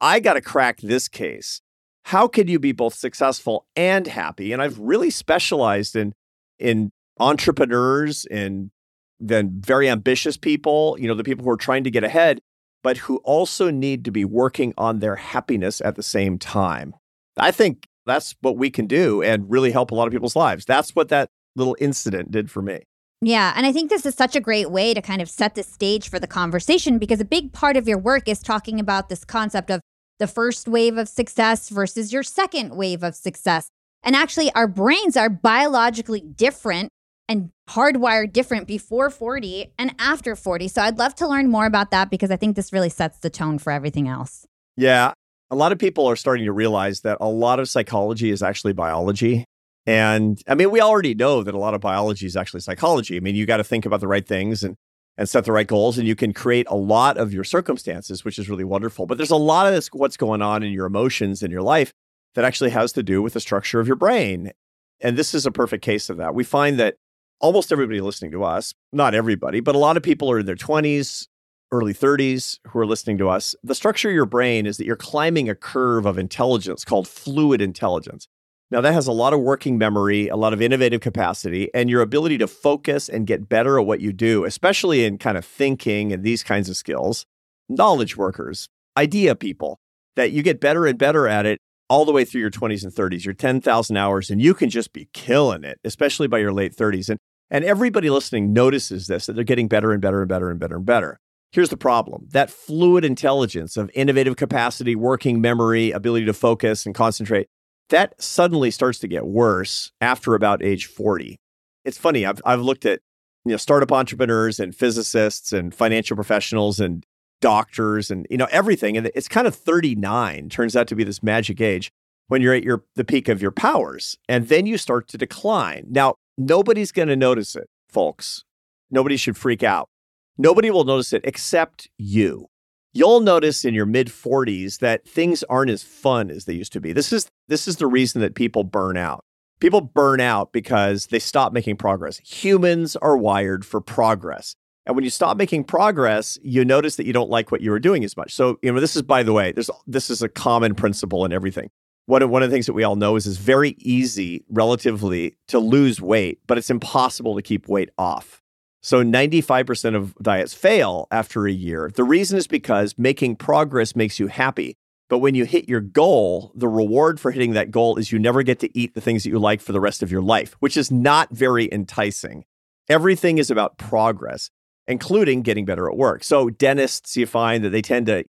I 0.01 0.21
got 0.21 0.35
to 0.35 0.41
crack 0.41 0.81
this 0.81 1.09
case. 1.09 1.61
How 2.05 2.29
can 2.29 2.47
you 2.47 2.61
be 2.61 2.73
both 2.73 2.95
successful 2.95 3.67
and 3.75 4.07
happy? 4.07 4.53
And 4.53 4.63
I've 4.63 4.79
really 4.79 5.11
specialized 5.11 5.97
in 5.97 6.15
in 6.59 6.91
entrepreneurs 7.19 8.25
and 8.27 8.71
then 9.21 9.61
very 9.61 9.89
ambitious 9.89 10.37
people, 10.37 10.97
you 10.99 11.09
know, 11.09 11.15
the 11.15 11.25
people 11.25 11.45
who 11.45 11.51
are 11.51 11.57
trying 11.57 11.85
to 11.85 11.91
get 11.91 12.05
ahead, 12.05 12.41
but 12.83 12.99
who 12.99 13.19
also 13.19 13.71
need 13.71 14.05
to 14.05 14.11
be 14.11 14.25
working 14.25 14.73
on 14.79 15.01
their 15.01 15.17
happiness 15.17 15.81
at 15.81 15.97
the 15.97 16.03
same 16.03 16.39
time. 16.39 16.95
I 17.37 17.51
think 17.51 17.87
that's 18.07 18.35
what 18.41 18.57
we 18.57 18.71
can 18.71 18.87
do 18.87 19.23
and 19.23 19.51
really 19.51 19.71
help 19.71 19.91
a 19.91 19.95
lot 19.95 20.07
of 20.07 20.13
people's 20.13 20.37
lives. 20.37 20.65
That's 20.65 20.95
what 20.95 21.09
that 21.09 21.29
little 21.57 21.77
incident 21.81 22.31
did 22.31 22.51
for 22.51 22.63
me. 22.63 22.81
Yeah. 23.21 23.53
And 23.57 23.67
I 23.67 23.73
think 23.73 23.91
this 23.91 24.07
is 24.07 24.15
such 24.15 24.37
a 24.37 24.41
great 24.41 24.71
way 24.71 24.95
to 24.95 25.03
kind 25.03 25.21
of 25.21 25.29
set 25.29 25.57
the 25.57 25.65
stage 25.65 26.09
for 26.09 26.21
the 26.21 26.29
conversation 26.29 26.99
because 26.99 27.21
a 27.21 27.25
big 27.25 27.53
part 27.53 27.77
of 27.77 27.89
your 27.89 27.99
work 27.99 28.29
is 28.29 28.41
talking 28.41 28.79
about 28.79 29.09
this 29.09 29.25
concept 29.25 29.71
of 29.71 29.81
the 30.19 30.29
first 30.29 30.69
wave 30.69 30.97
of 30.97 31.09
success 31.09 31.69
versus 31.69 32.13
your 32.13 32.23
second 32.23 32.77
wave 32.77 33.03
of 33.03 33.15
success. 33.15 33.69
And 34.05 34.15
actually, 34.15 34.53
our 34.53 34.69
brains 34.69 35.17
are 35.17 35.29
biologically 35.29 36.21
different 36.21 36.91
and 37.29 37.51
hardwired 37.69 38.33
different 38.33 38.67
before 38.67 39.11
40 39.11 39.73
and 39.79 39.95
after 39.99 40.35
40. 40.35 40.69
So 40.69 40.83
I'd 40.83 40.99
love 40.99 41.15
to 41.17 41.29
learn 41.29 41.51
more 41.51 41.67
about 41.67 41.91
that 41.91 42.11
because 42.11 42.31
I 42.31 42.37
think 42.37 42.57
this 42.57 42.73
really 42.73 42.89
sets 42.89 43.19
the 43.19 43.31
tone 43.31 43.59
for 43.59 43.71
everything 43.71 44.09
else. 44.09 44.47
Yeah. 44.77 45.13
A 45.51 45.57
lot 45.57 45.73
of 45.73 45.79
people 45.79 46.07
are 46.07 46.17
starting 46.17 46.45
to 46.47 46.53
realize 46.53 47.01
that 47.01 47.19
a 47.21 47.29
lot 47.29 47.61
of 47.61 47.69
psychology 47.69 48.31
is 48.31 48.43
actually 48.43 48.73
biology. 48.73 49.45
And 49.87 50.41
I 50.47 50.55
mean, 50.55 50.71
we 50.71 50.81
already 50.81 51.15
know 51.15 51.43
that 51.43 51.55
a 51.55 51.59
lot 51.59 51.75
of 51.75 51.81
biology 51.81 52.27
is 52.27 52.37
actually 52.37 52.61
psychology. 52.61 53.17
I 53.17 53.21
mean, 53.21 53.35
you 53.35 53.47
got 53.47 53.57
to 53.59 53.65
think 53.65 53.87
about 53.87 54.01
the 54.01 54.09
right 54.09 54.27
things 54.27 54.63
and 54.63 54.77
and 55.19 55.29
set 55.29 55.45
the 55.45 55.53
right 55.53 55.67
goals, 55.67 55.99
and 55.99 56.07
you 56.07 56.15
can 56.15 56.33
create 56.33 56.67
a 56.71 56.77
lot 56.77 57.19
of 57.19 57.35
your 57.35 57.43
circumstances, 57.43 58.25
which 58.25 58.39
is 58.39 58.49
really 58.49 58.63
wonderful. 58.63 59.05
But 59.05 59.19
there's 59.19 59.33
a 59.33 59.37
lot 59.37 59.67
of 59.67 59.75
this 59.75 59.89
what's 59.89 60.17
going 60.17 60.41
on 60.41 60.63
in 60.63 60.73
your 60.73 60.87
emotions 60.87 61.43
in 61.43 61.51
your 61.51 61.61
life 61.61 61.93
that 62.35 62.45
actually 62.45 62.71
has 62.71 62.93
to 62.93 63.03
do 63.03 63.21
with 63.21 63.33
the 63.33 63.41
structure 63.41 63.81
of 63.81 63.89
your 63.89 63.97
brain. 63.97 64.53
And 65.01 65.17
this 65.17 65.35
is 65.35 65.45
a 65.45 65.51
perfect 65.51 65.85
case 65.85 66.09
of 66.09 66.19
that. 66.19 66.37
We 66.37 66.45
find 66.45 66.79
that 66.79 66.95
almost 67.41 67.73
everybody 67.73 68.01
listening 68.01 68.31
to 68.33 68.45
us, 68.45 68.75
not 68.93 69.15
everybody, 69.15 69.61
but 69.61 69.75
a 69.75 69.79
lot 69.79 69.97
of 69.97 70.03
people 70.03 70.31
are 70.31 70.41
in 70.41 70.47
their 70.47 70.57
20s, 70.57 71.27
early 71.71 71.95
30s 71.95 72.59
who 72.69 72.79
are 72.79 72.87
listening 72.87 73.19
to 73.19 73.29
us. 73.29 73.55
The 73.63 73.75
structure 73.75 74.09
of 74.09 74.15
your 74.15 74.27
brain 74.27 74.67
is 74.67 74.77
that 74.79 74.87
you're 74.87 74.97
climbing 74.97 75.49
a 75.49 75.55
curve 75.55 76.07
of 76.07 76.19
intelligence 76.19 76.85
called 76.85 77.07
fluid 77.07 77.61
intelligence. 77.61 78.27
Now, 78.71 78.83
that 78.83 78.93
has 78.93 79.07
a 79.07 79.13
lot 79.13 79.33
of 79.33 79.41
working 79.41 79.79
memory, 79.79 80.29
a 80.29 80.37
lot 80.37 80.53
of 80.53 80.61
innovative 80.61 81.01
capacity, 81.01 81.71
and 81.73 81.89
your 81.89 82.03
ability 82.03 82.37
to 82.39 82.47
focus 82.47 83.09
and 83.09 83.27
get 83.27 83.49
better 83.49 83.79
at 83.79 83.87
what 83.87 84.01
you 84.01 84.13
do, 84.13 84.45
especially 84.45 85.05
in 85.05 85.17
kind 85.17 85.39
of 85.39 85.45
thinking 85.45 86.13
and 86.13 86.23
these 86.23 86.43
kinds 86.43 86.69
of 86.69 86.77
skills. 86.77 87.25
Knowledge 87.71 88.17
workers, 88.17 88.69
idea 88.97 89.35
people, 89.35 89.79
that 90.17 90.33
you 90.33 90.43
get 90.43 90.61
better 90.61 90.85
and 90.87 90.99
better 90.99 91.27
at 91.27 91.47
it 91.47 91.61
all 91.89 92.05
the 92.05 92.13
way 92.13 92.25
through 92.25 92.41
your 92.41 92.51
20s 92.51 92.85
and 92.85 92.93
30s, 92.93 93.25
your 93.25 93.35
10,000 93.35 93.97
hours, 93.97 94.31
and 94.31 94.43
you 94.43 94.55
can 94.55 94.71
just 94.71 94.93
be 94.93 95.09
killing 95.13 95.65
it, 95.65 95.79
especially 95.85 96.27
by 96.27 96.39
your 96.39 96.53
late 96.53 96.77
30s. 96.77 97.09
And, 97.09 97.19
and 97.51 97.65
everybody 97.65 98.11
listening 98.11 98.53
notices 98.53 99.07
this, 99.07 99.27
that 99.27 99.35
they're 99.35 99.45
getting 99.45 99.69
better 99.69 99.93
and 99.93 100.03
better 100.03 100.21
and 100.21 100.29
better 100.29 100.51
and 100.51 100.61
better 100.61 100.77
and 100.77 100.87
better. 100.87 101.19
Here's 101.51 101.71
the 101.71 101.79
problem 101.79 102.29
that 102.33 102.51
fluid 102.51 103.05
intelligence 103.05 103.77
of 103.79 103.91
innovative 103.95 104.37
capacity, 104.37 104.95
working 104.95 105.41
memory, 105.41 105.91
ability 105.93 106.27
to 106.27 106.35
focus 106.35 106.85
and 106.85 106.95
concentrate, 106.95 107.49
that 107.89 108.21
suddenly 108.21 108.71
starts 108.71 108.99
to 108.99 109.09
get 109.09 109.27
worse 109.27 109.91
after 110.01 110.35
about 110.35 110.63
age 110.63 110.87
40. 110.87 111.39
It's 111.87 111.97
funny, 111.97 112.27
I've, 112.27 112.43
I've 112.45 112.61
looked 112.61 112.85
at 112.85 113.01
you 113.47 113.53
know, 113.53 113.57
startup 113.57 113.93
entrepreneurs 113.93 114.61
and 114.61 114.75
physicists 114.75 115.55
and 115.55 115.75
financial 115.75 116.17
professionals 116.17 116.81
and 116.81 117.07
doctors 117.41 118.11
and 118.11 118.27
you 118.31 118.37
know 118.37 118.49
everything 118.51 118.97
and 118.97 119.11
it's 119.15 119.29
kind 119.29 119.47
of 119.47 119.55
39 119.55 120.49
turns 120.49 120.75
out 120.75 120.89
to 120.89 120.97
be 120.97 121.05
this 121.05 121.23
magic 121.23 121.61
age 121.61 121.91
when 122.29 122.43
you're 122.43 122.55
at 122.55 122.63
your 122.63 122.85
the 122.95 123.05
peak 123.05 123.29
of 123.29 123.43
your 123.43 123.51
powers 123.51 124.17
and 124.29 124.49
then 124.49 124.67
you 124.67 124.79
start 124.79 125.09
to 125.09 125.19
decline. 125.19 125.87
Now 125.89 126.15
nobody's 126.37 126.93
going 126.93 127.09
to 127.09 127.17
notice 127.17 127.57
it 127.57 127.69
folks. 127.89 128.45
Nobody 128.91 129.17
should 129.17 129.37
freak 129.37 129.63
out. 129.63 129.89
Nobody 130.37 130.71
will 130.71 130.85
notice 130.85 131.13
it 131.13 131.23
except 131.25 131.89
you. 131.99 132.47
You'll 132.93 133.21
notice 133.21 133.65
in 133.65 133.75
your 133.75 133.87
mid 133.87 134.09
40s 134.09 134.79
that 134.79 135.07
things 135.07 135.43
aren't 135.45 135.71
as 135.71 135.83
fun 135.83 136.31
as 136.31 136.45
they 136.45 136.55
used 136.55 136.73
to 136.73 136.81
be. 136.81 136.93
This 136.93 137.13
is 137.13 137.29
this 137.49 137.67
is 137.67 137.77
the 137.77 137.87
reason 137.87 138.21
that 138.21 138.35
people 138.35 138.65
burn 138.65 138.97
out. 138.97 139.25
People 139.61 139.81
burn 139.81 140.21
out 140.21 140.53
because 140.53 141.07
they 141.07 141.19
stop 141.19 141.53
making 141.53 141.77
progress. 141.77 142.19
Humans 142.19 142.95
are 142.97 143.17
wired 143.17 143.67
for 143.67 143.81
progress 143.81 144.55
and 144.89 144.97
when 144.97 145.05
you 145.05 145.11
stop 145.11 145.37
making 145.37 145.65
progress, 145.65 146.39
you 146.43 146.65
notice 146.65 146.97
that 146.97 147.07
you 147.07 147.13
don't 147.13 147.29
like 147.29 147.53
what 147.53 147.61
you 147.61 147.71
were 147.71 147.79
doing 147.79 148.05
as 148.05 148.17
much. 148.17 148.35
So, 148.35 148.59
you 148.63 148.73
know, 148.73 148.81
this 148.81 148.97
is 148.97 149.03
by 149.03 149.23
the 149.23 149.35
way, 149.35 149.53
there's 149.53 149.71
this 149.87 150.09
is 150.09 150.23
a 150.23 150.31
common 150.31 150.75
principle 150.75 151.27
in 151.27 151.33
everything. 151.33 151.69
One 152.07 152.23
of, 152.23 152.31
one 152.31 152.43
of 152.43 152.49
the 152.49 152.55
things 152.55 152.65
that 152.65 152.73
we 152.73 152.85
all 152.85 152.97
know 152.97 153.17
is 153.17 153.27
it's 153.27 153.37
very 153.37 153.77
easy 153.81 154.47
relatively 154.49 155.37
to 155.49 155.59
lose 155.59 156.01
weight, 156.01 156.41
but 156.47 156.57
it's 156.57 156.71
impossible 156.71 157.37
to 157.37 157.43
keep 157.43 157.69
weight 157.69 157.91
off. 157.99 158.41
So 158.81 159.05
95% 159.05 159.95
of 159.95 160.15
diets 160.23 160.55
fail 160.55 161.07
after 161.11 161.47
a 161.47 161.53
year. 161.53 161.91
The 161.95 162.05
reason 162.05 162.39
is 162.39 162.47
because 162.47 162.95
making 162.97 163.37
progress 163.37 163.95
makes 163.95 164.19
you 164.19 164.29
happy. 164.29 164.79
But 165.11 165.19
when 165.19 165.35
you 165.35 165.45
hit 165.45 165.69
your 165.69 165.83
goal, 165.83 166.53
the 166.55 166.69
reward 166.69 167.21
for 167.21 167.31
hitting 167.31 167.53
that 167.53 167.71
goal 167.71 167.97
is 167.97 168.11
you 168.11 168.19
never 168.19 168.43
get 168.43 168.61
to 168.61 168.79
eat 168.79 168.95
the 168.95 169.03
things 169.03 169.25
that 169.25 169.31
you 169.31 169.39
like 169.39 169.61
for 169.61 169.73
the 169.73 169.81
rest 169.81 170.03
of 170.03 170.11
your 170.11 170.23
life, 170.23 170.57
which 170.61 170.79
is 170.79 170.91
not 170.91 171.29
very 171.31 171.69
enticing. 171.71 172.45
Everything 172.89 173.37
is 173.37 173.51
about 173.51 173.77
progress 173.77 174.51
including 174.89 175.43
getting 175.43 175.65
better 175.65 175.89
at 175.89 175.97
work. 175.97 176.25
So 176.25 176.51
dentists, 176.51 177.17
you 177.17 177.27
find 177.27 177.63
that 177.63 177.71
they 177.71 177.83
tend 177.83 178.07
to 178.07 178.25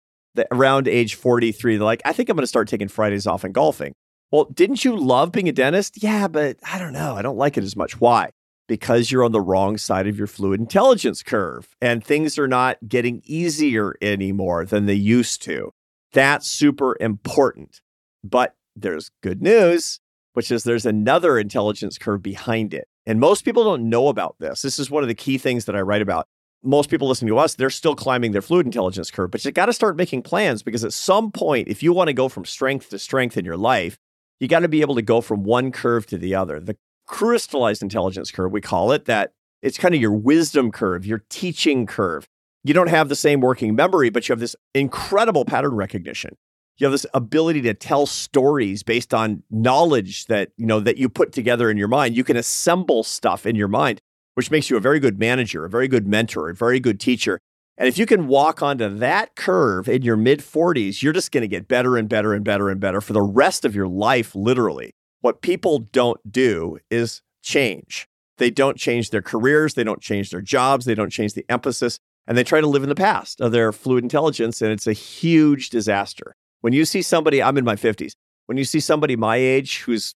around 0.51 0.87
age 0.87 1.15
43, 1.15 1.77
they're 1.77 1.85
like, 1.85 2.01
I 2.05 2.13
think 2.13 2.29
I'm 2.29 2.35
going 2.35 2.43
to 2.43 2.47
start 2.47 2.67
taking 2.67 2.87
Fridays 2.87 3.25
off 3.25 3.43
and 3.43 3.53
golfing. 3.53 3.93
Well, 4.31 4.45
didn't 4.45 4.83
you 4.83 4.95
love 4.97 5.31
being 5.31 5.47
a 5.47 5.53
dentist? 5.53 6.03
Yeah, 6.03 6.27
but 6.27 6.57
I 6.69 6.77
don't 6.77 6.93
know. 6.93 7.15
I 7.15 7.21
don't 7.21 7.37
like 7.37 7.57
it 7.57 7.63
as 7.63 7.75
much. 7.75 8.01
Why? 8.01 8.31
Because 8.67 9.09
you're 9.09 9.23
on 9.23 9.31
the 9.31 9.41
wrong 9.41 9.77
side 9.77 10.07
of 10.07 10.17
your 10.17 10.27
fluid 10.27 10.59
intelligence 10.59 11.23
curve 11.23 11.69
and 11.81 12.03
things 12.03 12.37
are 12.37 12.47
not 12.47 12.77
getting 12.87 13.21
easier 13.23 13.95
anymore 14.01 14.65
than 14.65 14.85
they 14.85 14.93
used 14.93 15.41
to. 15.43 15.71
That's 16.11 16.47
super 16.47 16.97
important. 16.99 17.81
But 18.23 18.55
there's 18.75 19.11
good 19.23 19.41
news, 19.41 19.99
which 20.33 20.51
is 20.51 20.63
there's 20.63 20.85
another 20.85 21.39
intelligence 21.39 21.97
curve 21.97 22.21
behind 22.21 22.73
it. 22.73 22.87
And 23.05 23.21
most 23.21 23.45
people 23.45 23.63
don't 23.63 23.89
know 23.89 24.09
about 24.09 24.35
this. 24.39 24.61
This 24.61 24.77
is 24.77 24.91
one 24.91 25.03
of 25.03 25.07
the 25.07 25.15
key 25.15 25.37
things 25.37 25.63
that 25.65 25.75
I 25.75 25.81
write 25.81 26.01
about 26.01 26.27
most 26.63 26.89
people 26.89 27.07
listening 27.07 27.29
to 27.29 27.37
us, 27.37 27.55
they're 27.55 27.69
still 27.69 27.95
climbing 27.95 28.31
their 28.31 28.41
fluid 28.41 28.65
intelligence 28.65 29.11
curve, 29.11 29.31
but 29.31 29.43
you 29.45 29.51
got 29.51 29.67
to 29.67 29.73
start 29.73 29.95
making 29.95 30.23
plans 30.23 30.63
because 30.63 30.83
at 30.83 30.93
some 30.93 31.31
point, 31.31 31.67
if 31.67 31.83
you 31.83 31.93
want 31.93 32.07
to 32.07 32.13
go 32.13 32.29
from 32.29 32.45
strength 32.45 32.89
to 32.89 32.99
strength 32.99 33.37
in 33.37 33.45
your 33.45 33.57
life, 33.57 33.97
you 34.39 34.47
got 34.47 34.59
to 34.59 34.67
be 34.67 34.81
able 34.81 34.95
to 34.95 35.01
go 35.01 35.21
from 35.21 35.43
one 35.43 35.71
curve 35.71 36.05
to 36.07 36.17
the 36.17 36.35
other. 36.35 36.59
The 36.59 36.77
crystallized 37.05 37.81
intelligence 37.81 38.31
curve, 38.31 38.51
we 38.51 38.61
call 38.61 38.91
it, 38.91 39.05
that 39.05 39.33
it's 39.61 39.77
kind 39.77 39.95
of 39.95 40.01
your 40.01 40.11
wisdom 40.11 40.71
curve, 40.71 41.05
your 41.05 41.23
teaching 41.29 41.85
curve. 41.85 42.27
You 42.63 42.73
don't 42.73 42.89
have 42.89 43.09
the 43.09 43.15
same 43.15 43.39
working 43.39 43.75
memory, 43.75 44.09
but 44.09 44.27
you 44.27 44.33
have 44.33 44.39
this 44.39 44.55
incredible 44.73 45.45
pattern 45.45 45.75
recognition. 45.75 46.35
You 46.77 46.85
have 46.85 46.91
this 46.91 47.05
ability 47.13 47.61
to 47.63 47.73
tell 47.73 48.05
stories 48.05 48.83
based 48.83 49.13
on 49.13 49.41
knowledge 49.49 50.25
that, 50.25 50.51
you 50.57 50.67
know, 50.67 50.79
that 50.81 50.97
you 50.97 51.09
put 51.09 51.31
together 51.31 51.71
in 51.71 51.77
your 51.77 51.87
mind. 51.87 52.15
You 52.15 52.23
can 52.23 52.37
assemble 52.37 53.03
stuff 53.03 53.45
in 53.45 53.55
your 53.55 53.67
mind 53.67 54.01
which 54.37 54.51
makes 54.51 54.69
you 54.69 54.77
a 54.77 54.79
very 54.79 54.99
good 54.99 55.17
manager, 55.17 55.65
a 55.65 55.69
very 55.69 55.87
good 55.87 56.05
mentor, 56.05 56.47
a 56.47 56.53
very 56.53 56.79
good 56.79 56.99
teacher. 56.99 57.39
And 57.75 57.87
if 57.87 57.97
you 57.97 58.05
can 58.05 58.27
walk 58.27 58.61
onto 58.61 58.87
that 58.87 59.35
curve 59.35 59.89
in 59.89 60.03
your 60.03 60.15
mid 60.15 60.41
40s, 60.41 61.01
you're 61.01 61.11
just 61.11 61.31
going 61.31 61.41
to 61.41 61.47
get 61.47 61.67
better 61.67 61.97
and 61.97 62.07
better 62.07 62.35
and 62.35 62.45
better 62.45 62.69
and 62.69 62.79
better 62.79 63.01
for 63.01 63.13
the 63.13 63.21
rest 63.23 63.65
of 63.65 63.75
your 63.75 63.87
life, 63.87 64.35
literally. 64.35 64.91
What 65.21 65.41
people 65.41 65.79
don't 65.79 66.31
do 66.31 66.77
is 66.91 67.23
change. 67.41 68.07
They 68.37 68.51
don't 68.51 68.77
change 68.77 69.09
their 69.09 69.23
careers, 69.23 69.73
they 69.73 69.83
don't 69.83 70.01
change 70.01 70.29
their 70.29 70.41
jobs, 70.41 70.85
they 70.85 70.93
don't 70.93 71.09
change 71.09 71.33
the 71.33 71.45
emphasis, 71.49 71.97
and 72.27 72.37
they 72.37 72.43
try 72.43 72.61
to 72.61 72.67
live 72.67 72.83
in 72.83 72.89
the 72.89 72.95
past 72.95 73.41
of 73.41 73.51
their 73.51 73.71
fluid 73.71 74.03
intelligence. 74.03 74.61
And 74.61 74.71
it's 74.71 74.85
a 74.85 74.93
huge 74.93 75.71
disaster. 75.71 76.35
When 76.61 76.73
you 76.73 76.85
see 76.85 77.01
somebody, 77.01 77.41
I'm 77.41 77.57
in 77.57 77.65
my 77.65 77.75
50s, 77.75 78.11
when 78.45 78.59
you 78.59 78.65
see 78.65 78.81
somebody 78.81 79.15
my 79.15 79.37
age 79.37 79.79
who's 79.79 80.13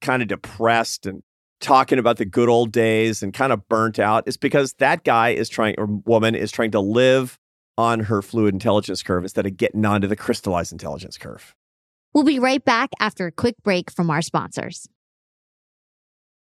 kind 0.00 0.22
of 0.22 0.28
depressed 0.28 1.06
and 1.06 1.24
talking 1.64 1.98
about 1.98 2.18
the 2.18 2.24
good 2.24 2.48
old 2.48 2.70
days 2.70 3.22
and 3.22 3.32
kind 3.32 3.52
of 3.52 3.66
burnt 3.68 3.98
out 3.98 4.28
is 4.28 4.36
because 4.36 4.74
that 4.74 5.02
guy 5.02 5.30
is 5.30 5.48
trying 5.48 5.74
or 5.78 5.86
woman 5.86 6.34
is 6.34 6.52
trying 6.52 6.70
to 6.72 6.80
live 6.80 7.38
on 7.76 8.00
her 8.00 8.22
fluid 8.22 8.54
intelligence 8.54 9.02
curve 9.02 9.24
instead 9.24 9.46
of 9.46 9.56
getting 9.56 9.84
onto 9.84 10.06
the 10.06 10.14
crystallized 10.14 10.70
intelligence 10.70 11.18
curve. 11.18 11.54
We'll 12.12 12.24
be 12.24 12.38
right 12.38 12.64
back 12.64 12.90
after 13.00 13.26
a 13.26 13.32
quick 13.32 13.56
break 13.64 13.90
from 13.90 14.10
our 14.10 14.22
sponsors. 14.22 14.86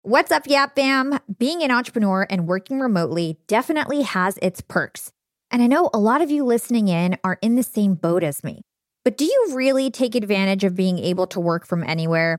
What's 0.03 0.31
up, 0.31 0.47
Yap 0.47 0.77
Fam? 0.77 1.19
Being 1.39 1.63
an 1.63 1.71
entrepreneur 1.71 2.27
and 2.29 2.47
working 2.47 2.81
remotely 2.81 3.39
definitely 3.47 4.03
has 4.03 4.39
its 4.43 4.61
perks. 4.61 5.11
And 5.51 5.63
I 5.63 5.67
know 5.67 5.89
a 5.95 5.99
lot 5.99 6.21
of 6.21 6.31
you 6.31 6.45
listening 6.45 6.89
in 6.89 7.17
are 7.25 7.39
in 7.41 7.55
the 7.55 7.63
same 7.63 7.95
boat 7.95 8.23
as 8.23 8.45
me. 8.45 8.63
But 9.05 9.17
do 9.17 9.25
you 9.25 9.53
really 9.55 9.91
take 9.91 10.15
advantage 10.15 10.65
of 10.65 10.75
being 10.75 10.99
able 10.99 11.27
to 11.29 11.41
work 11.41 11.65
from 11.65 11.83
anywhere? 11.85 12.39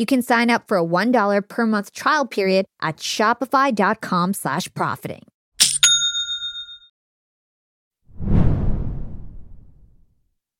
You 0.00 0.06
can 0.06 0.22
sign 0.22 0.48
up 0.48 0.66
for 0.66 0.78
a 0.78 0.82
$1 0.82 1.46
per 1.46 1.66
month 1.66 1.92
trial 1.92 2.26
period 2.26 2.64
at 2.80 2.96
shopify.com 2.96 4.32
slash 4.32 4.72
profiting. 4.72 5.24